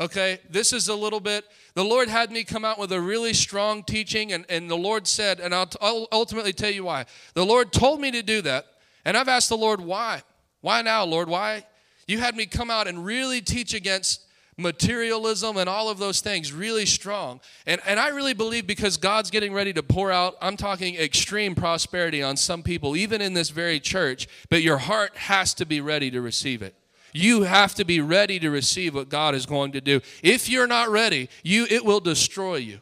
[0.00, 1.46] Okay, this is a little bit.
[1.74, 5.06] The Lord had me come out with a really strong teaching, and, and the Lord
[5.06, 7.06] said, and I'll, I'll ultimately tell you why.
[7.34, 8.66] The Lord told me to do that,
[9.04, 10.22] and I've asked the Lord, why?
[10.60, 11.28] Why now, Lord?
[11.28, 11.64] Why?
[12.06, 14.24] You had me come out and really teach against
[14.56, 17.40] materialism and all of those things really strong.
[17.66, 21.54] And, and I really believe because God's getting ready to pour out, I'm talking extreme
[21.54, 25.80] prosperity on some people, even in this very church, but your heart has to be
[25.80, 26.74] ready to receive it.
[27.12, 30.00] You have to be ready to receive what God is going to do.
[30.22, 32.80] If you're not ready, you it will destroy you.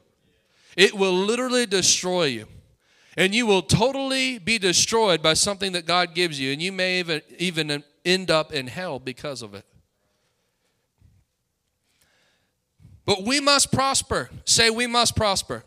[0.75, 2.47] It will literally destroy you.
[3.17, 7.01] And you will totally be destroyed by something that God gives you, and you may
[7.01, 9.65] even, even end up in hell because of it.
[13.05, 14.31] But we must prosper.
[14.45, 15.65] Say, we must prosper.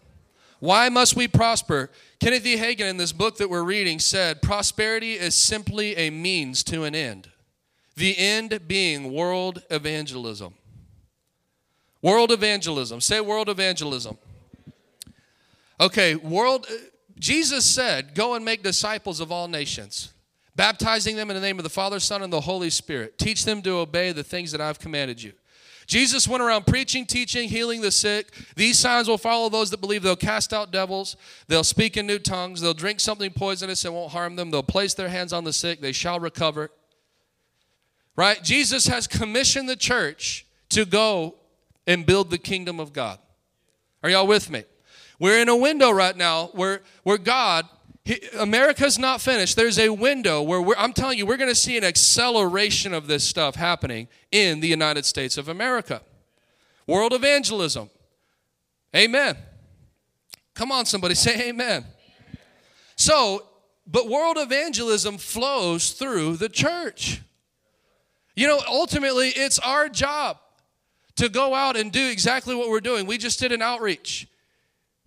[0.59, 1.91] Why must we prosper?
[2.19, 2.57] Kenneth E.
[2.57, 6.95] Hagin, in this book that we're reading, said prosperity is simply a means to an
[6.95, 7.29] end.
[7.95, 10.53] The end being world evangelism.
[12.01, 13.01] World evangelism.
[13.01, 14.17] Say world evangelism.
[15.79, 16.67] Okay, world.
[17.19, 20.13] Jesus said, Go and make disciples of all nations,
[20.55, 23.17] baptizing them in the name of the Father, Son, and the Holy Spirit.
[23.17, 25.33] Teach them to obey the things that I've commanded you.
[25.87, 28.31] Jesus went around preaching, teaching, healing the sick.
[28.55, 31.15] These signs will follow those that believe they'll cast out devils,
[31.47, 34.93] they'll speak in new tongues, they'll drink something poisonous and won't harm them, they'll place
[34.93, 36.71] their hands on the sick, they shall recover.
[38.15, 38.41] Right?
[38.41, 41.35] Jesus has commissioned the church to go
[41.85, 43.19] and build the kingdom of God.
[44.01, 44.63] Are y'all with me?
[45.19, 47.67] We're in a window right now where, where God
[48.37, 49.55] America's not finished.
[49.55, 53.23] There's a window where I'm telling you, we're going to see an acceleration of this
[53.23, 56.01] stuff happening in the United States of America.
[56.85, 57.89] World evangelism.
[58.95, 59.35] Amen.
[60.53, 61.83] Come on, somebody say amen.
[62.95, 63.47] So,
[63.87, 67.21] but world evangelism flows through the church.
[68.35, 70.37] You know, ultimately, it's our job
[71.15, 73.05] to go out and do exactly what we're doing.
[73.05, 74.27] We just did an outreach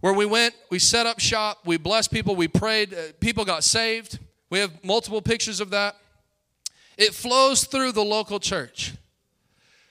[0.01, 3.65] where we went, we set up shop, we blessed people, we prayed, uh, people got
[3.65, 4.19] saved.
[4.51, 5.97] We have multiple pictures of that.
[6.97, 8.95] It flows through the local church.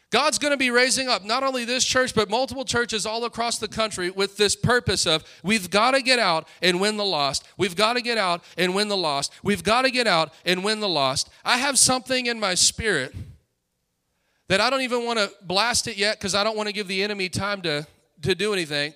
[0.10, 3.58] God's going to be raising up not only this church, but multiple churches all across
[3.58, 7.46] the country with this purpose of we've got to get out and win the lost.
[7.58, 9.34] We've got to get out and win the lost.
[9.44, 11.30] We've got to get out and win the lost.
[11.44, 13.14] I have something in my spirit
[14.48, 16.88] that I don't even want to blast it yet because I don't want to give
[16.88, 17.86] the enemy time to,
[18.22, 18.94] to do anything.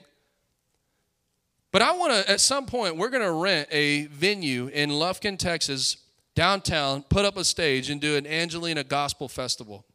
[1.72, 5.38] But I want to, at some point, we're going to rent a venue in Lufkin,
[5.38, 5.98] Texas,
[6.35, 9.85] downtown, put up a stage, and do an Angelina Gospel Festival.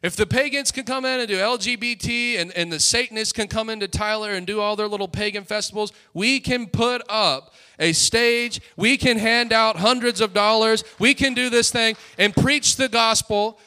[0.00, 3.68] If the pagans can come in and do LGBT and, and the Satanists can come
[3.68, 8.60] into Tyler and do all their little pagan festivals, we can put up a stage.
[8.76, 10.84] We can hand out hundreds of dollars.
[11.00, 13.58] We can do this thing and preach the gospel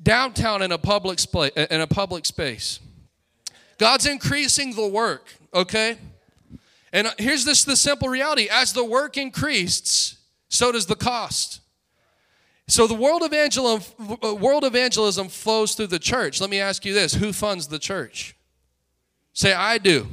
[0.00, 1.18] downtown in a public,
[1.56, 2.78] in a public space.
[3.78, 5.98] God's increasing the work, okay?
[6.96, 10.16] And here's this the simple reality as the work increases,
[10.48, 11.60] so does the cost.
[12.68, 16.40] So the world evangelism, uh, world evangelism flows through the church.
[16.40, 18.34] Let me ask you this who funds the church?
[19.34, 20.08] Say, I do.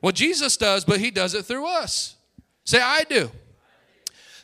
[0.00, 2.16] Well, Jesus does, but he does it through us.
[2.64, 3.30] Say, I do.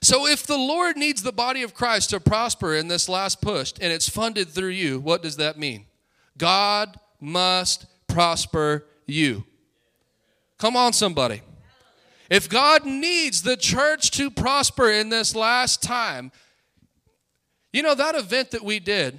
[0.02, 3.72] So if the Lord needs the body of Christ to prosper in this last push
[3.80, 5.86] and it's funded through you, what does that mean?
[6.36, 9.44] God must prosper you.
[10.58, 11.40] Come on, somebody.
[12.32, 16.32] If God needs the church to prosper in this last time,
[17.74, 19.18] you know, that event that we did,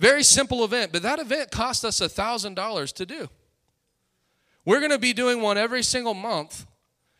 [0.00, 3.28] very simple event, but that event cost us a $1,000 to do.
[4.64, 6.66] We're going to be doing one every single month.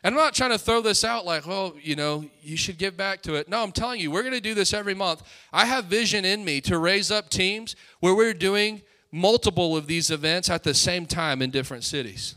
[0.02, 2.96] And I'm not trying to throw this out like, well, you know, you should give
[2.96, 3.48] back to it.
[3.48, 5.22] No, I'm telling you, we're going to do this every month.
[5.52, 8.82] I have vision in me to raise up teams where we're doing
[9.12, 12.34] multiple of these events at the same time in different cities.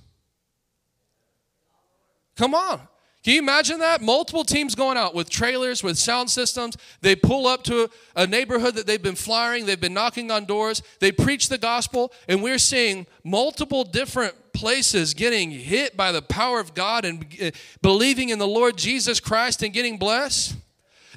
[2.37, 2.79] Come on.
[3.23, 4.01] Can you imagine that?
[4.01, 6.77] Multiple teams going out with trailers, with sound systems.
[7.01, 10.81] They pull up to a neighborhood that they've been flying, they've been knocking on doors,
[11.01, 16.61] they preach the gospel, and we're seeing multiple different places getting hit by the power
[16.61, 17.51] of God and uh,
[17.81, 20.55] believing in the Lord Jesus Christ and getting blessed.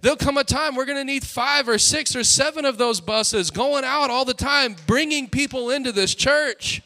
[0.02, 3.00] There'll come a time we're going to need five or six or seven of those
[3.00, 6.82] buses going out all the time, bringing people into this church.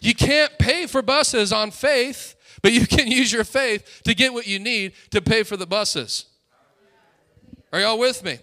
[0.00, 2.36] You can't pay for buses on faith.
[2.62, 5.66] But you can use your faith to get what you need to pay for the
[5.66, 6.26] buses.
[7.72, 8.38] Are y'all with me?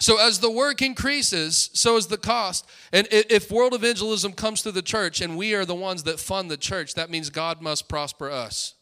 [0.00, 2.68] So, as the work increases, so is the cost.
[2.92, 6.50] And if world evangelism comes to the church and we are the ones that fund
[6.50, 8.74] the church, that means God must prosper us.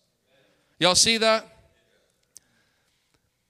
[0.80, 1.46] Y'all see that?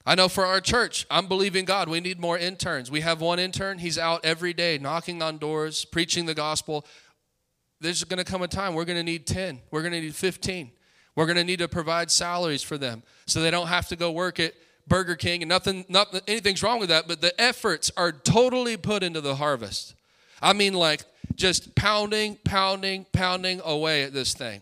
[0.05, 1.87] I know for our church, I'm believing God.
[1.87, 2.91] We need more interns.
[2.91, 6.85] We have one intern, he's out every day knocking on doors, preaching the gospel.
[7.79, 10.15] There's going to come a time we're going to need 10, we're going to need
[10.15, 10.71] 15.
[11.15, 14.11] We're going to need to provide salaries for them so they don't have to go
[14.11, 14.53] work at
[14.87, 19.03] Burger King and nothing, nothing anything's wrong with that, but the efforts are totally put
[19.03, 19.95] into the harvest.
[20.41, 21.03] I mean like
[21.35, 24.61] just pounding, pounding, pounding away at this thing.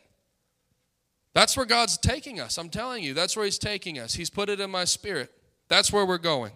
[1.34, 2.58] That's where God's taking us.
[2.58, 4.14] I'm telling you, that's where he's taking us.
[4.14, 5.32] He's put it in my spirit.
[5.70, 6.52] That's where we're going.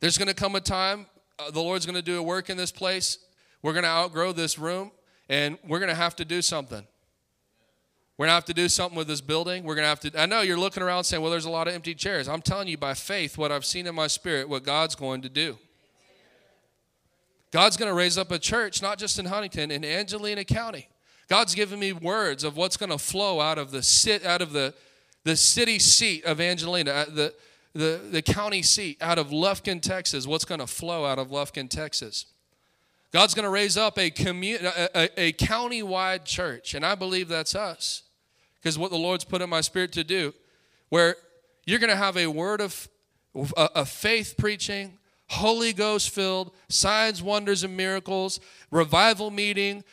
[0.00, 1.06] There's going to come a time
[1.38, 3.18] uh, the Lord's going to do a work in this place.
[3.62, 4.92] We're going to outgrow this room
[5.28, 6.86] and we're going to have to do something.
[8.16, 9.64] We're going to have to do something with this building.
[9.64, 10.20] We're going to have to.
[10.20, 12.28] I know you're looking around saying, well, there's a lot of empty chairs.
[12.28, 15.28] I'm telling you by faith what I've seen in my spirit, what God's going to
[15.28, 15.58] do.
[17.50, 20.88] God's going to raise up a church, not just in Huntington, in Angelina County.
[21.28, 24.52] God's given me words of what's going to flow out of the sit out of
[24.52, 24.74] the,
[25.24, 27.34] the city seat of Angelina, uh, the,
[27.72, 30.26] the, the county seat out of Lufkin, Texas.
[30.26, 32.26] What's going to flow out of Lufkin, Texas?
[33.14, 37.28] God's going to raise up a, commun- a, a, a county-wide church, and I believe
[37.28, 38.02] that's us
[38.56, 40.34] because what the Lord's put in my spirit to do,
[40.88, 41.14] where
[41.64, 42.88] you're going to have a word of,
[43.56, 48.40] a faith preaching, Holy Ghost filled, signs, wonders, and miracles,
[48.72, 49.84] revival meeting,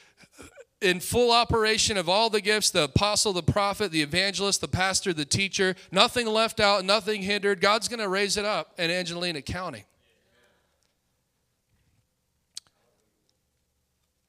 [0.81, 5.13] in full operation of all the gifts the apostle, the prophet, the evangelist, the pastor,
[5.13, 7.61] the teacher, nothing left out, nothing hindered.
[7.61, 9.85] God's going to raise it up in Angelina County.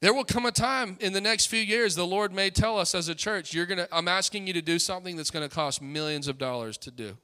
[0.03, 2.93] There will come a time in the next few years the Lord may tell us
[2.93, 5.55] as a church, you're going to I'm asking you to do something that's going to
[5.55, 7.16] cost millions of dollars to do.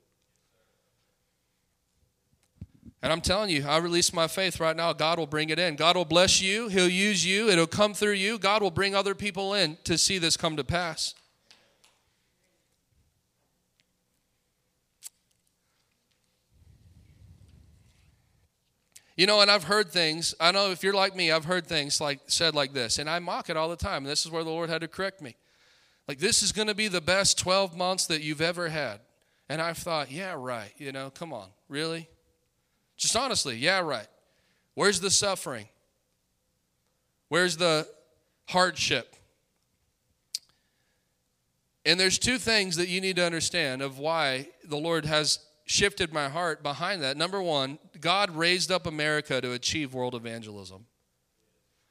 [3.03, 4.93] And I'm telling you, I release my faith right now.
[4.93, 5.75] God will bring it in.
[5.75, 6.69] God will bless you.
[6.69, 7.49] He'll use you.
[7.49, 8.39] It'll come through you.
[8.39, 11.17] God will bring other people in to see this come to pass.
[19.19, 20.33] You know, and I've heard things.
[20.39, 23.19] I know if you're like me, I've heard things like said like this, and I
[23.19, 24.05] mock it all the time.
[24.05, 25.35] This is where the Lord had to correct me.
[26.07, 29.01] Like this is going to be the best 12 months that you've ever had.
[29.49, 30.73] And I've thought, yeah, right.
[30.79, 32.09] You know, come on, really?
[32.97, 34.07] Just honestly, yeah, right.
[34.75, 35.67] Where's the suffering?
[37.29, 37.89] Where's the
[38.47, 39.17] hardship?
[41.85, 46.15] And there's two things that you need to understand of why the Lord has shifted
[46.15, 47.17] my heart behind that.
[47.19, 50.87] Number one, God raised up America to achieve world evangelism.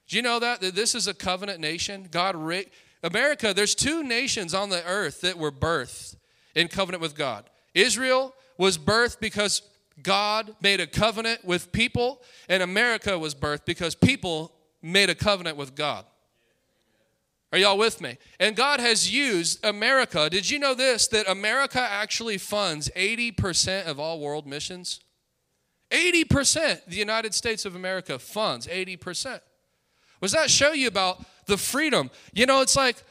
[0.07, 0.61] Do you know that?
[0.61, 2.07] That this is a covenant nation?
[2.09, 2.61] God, ra-
[3.03, 6.15] America, there's two nations on the earth that were birthed
[6.55, 7.49] in covenant with God.
[7.75, 9.61] Israel was birthed because
[10.01, 15.55] God made a covenant with people, and America was birthed because people made a covenant
[15.55, 16.03] with God.
[17.51, 18.17] Are y'all with me?
[18.39, 20.29] And God has used America.
[20.29, 21.07] Did you know this?
[21.07, 24.99] That America actually funds 80% of all world missions?
[25.91, 26.85] 80%.
[26.87, 29.39] The United States of America funds 80%.
[30.19, 32.11] Was that show you about the freedom?
[32.33, 33.01] You know, it's like,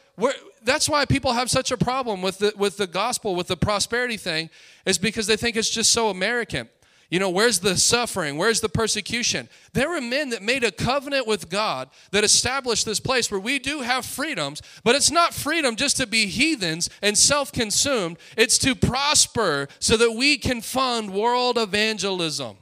[0.63, 4.17] that's why people have such a problem with the, with the gospel, with the prosperity
[4.17, 4.49] thing,
[4.85, 6.69] is because they think it's just so American.
[7.09, 8.37] You know, where's the suffering?
[8.37, 9.47] Where's the persecution?
[9.71, 13.59] There were men that made a covenant with God that established this place where we
[13.59, 18.17] do have freedoms, but it's not freedom just to be heathens and self consumed.
[18.35, 22.57] It's to prosper so that we can fund world evangelism.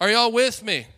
[0.00, 0.88] Are y'all with me?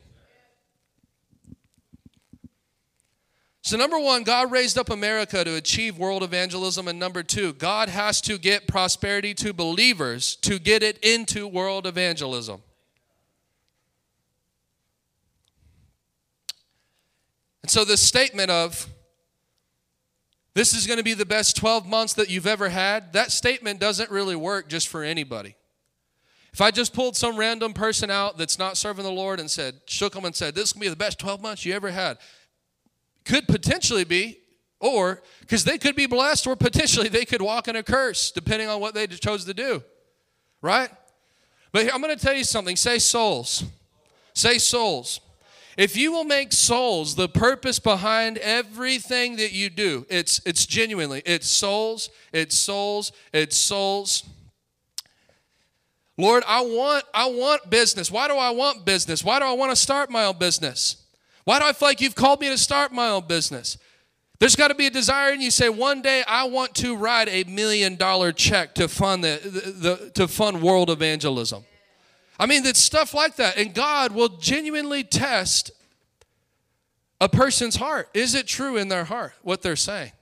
[3.60, 6.88] So, number one, God raised up America to achieve world evangelism.
[6.88, 11.86] And number two, God has to get prosperity to believers to get it into world
[11.86, 12.62] evangelism.
[17.68, 18.88] And so, this statement of
[20.54, 23.78] this is going to be the best 12 months that you've ever had, that statement
[23.78, 25.54] doesn't really work just for anybody.
[26.54, 29.82] If I just pulled some random person out that's not serving the Lord and said,
[29.84, 32.16] shook them and said, This to be the best 12 months you ever had,
[33.26, 34.38] could potentially be,
[34.80, 38.68] or because they could be blessed, or potentially they could walk in a curse, depending
[38.68, 39.82] on what they chose to do.
[40.62, 40.88] Right?
[41.72, 42.76] But here, I'm going to tell you something.
[42.76, 43.62] Say souls.
[44.32, 45.20] Say souls.
[45.78, 51.22] If you will make souls the purpose behind everything that you do, it's it's genuinely,
[51.24, 54.24] it's souls, it's souls, it's souls.
[56.16, 58.10] Lord, I want I want business.
[58.10, 59.22] Why do I want business?
[59.22, 60.96] Why do I want to start my own business?
[61.44, 63.78] Why do I feel like you've called me to start my own business?
[64.40, 67.28] There's got to be a desire, and you say, one day I want to write
[67.28, 71.64] a million dollar check to fund the, the, the to fund world evangelism.
[72.38, 73.56] I mean, it's stuff like that.
[73.56, 75.72] And God will genuinely test
[77.20, 78.08] a person's heart.
[78.14, 80.12] Is it true in their heart what they're saying?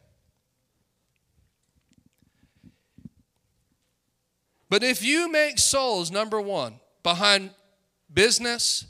[4.68, 7.50] But if you make souls number one behind
[8.12, 8.86] business,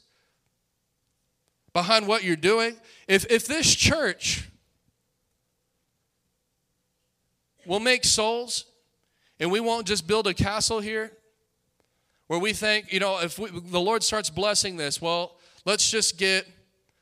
[1.72, 2.76] behind what you're doing,
[3.08, 4.48] if, if this church
[7.66, 8.64] will make souls
[9.38, 11.12] and we won't just build a castle here
[12.26, 16.18] where we think, you know, if we, the Lord starts blessing this, well, let's just
[16.18, 16.46] get,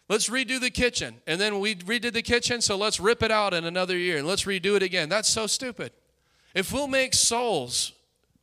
[0.08, 1.16] let's redo the kitchen.
[1.26, 4.26] And then we redid the kitchen, so let's rip it out in another year and
[4.26, 5.08] let's redo it again.
[5.08, 5.92] That's so stupid.
[6.54, 7.92] If we'll make souls,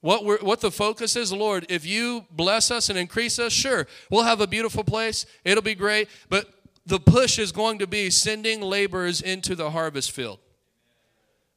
[0.01, 3.87] what, we're, what the focus is, Lord, if you bless us and increase us, sure,
[4.09, 5.25] we'll have a beautiful place.
[5.45, 6.09] It'll be great.
[6.27, 6.51] But
[6.85, 10.39] the push is going to be sending laborers into the harvest field,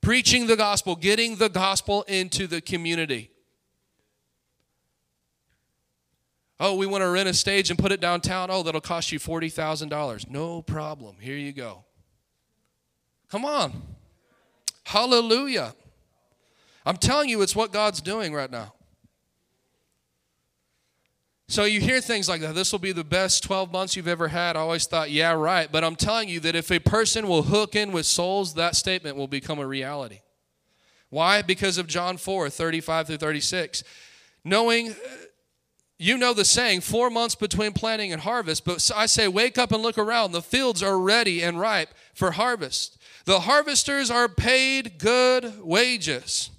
[0.02, 3.30] preaching the gospel, getting the gospel into the community.
[6.60, 8.48] Oh, we want to rent a stage and put it downtown.
[8.50, 10.30] Oh, that'll cost you $40,000.
[10.30, 11.16] No problem.
[11.18, 11.84] Here you go.
[13.28, 13.82] Come on.
[14.84, 15.74] Hallelujah.
[16.86, 18.74] I'm telling you, it's what God's doing right now.
[21.48, 22.54] So you hear things like that.
[22.54, 24.56] This will be the best 12 months you've ever had.
[24.56, 25.70] I always thought, yeah, right.
[25.70, 29.16] But I'm telling you that if a person will hook in with souls, that statement
[29.16, 30.20] will become a reality.
[31.10, 31.42] Why?
[31.42, 33.84] Because of John 4 35 through 36.
[34.42, 34.94] Knowing
[35.98, 39.72] you know the saying, four months between planting and harvest, but I say, wake up
[39.72, 40.32] and look around.
[40.32, 42.98] The fields are ready and ripe for harvest.
[43.24, 46.50] The harvesters are paid good wages.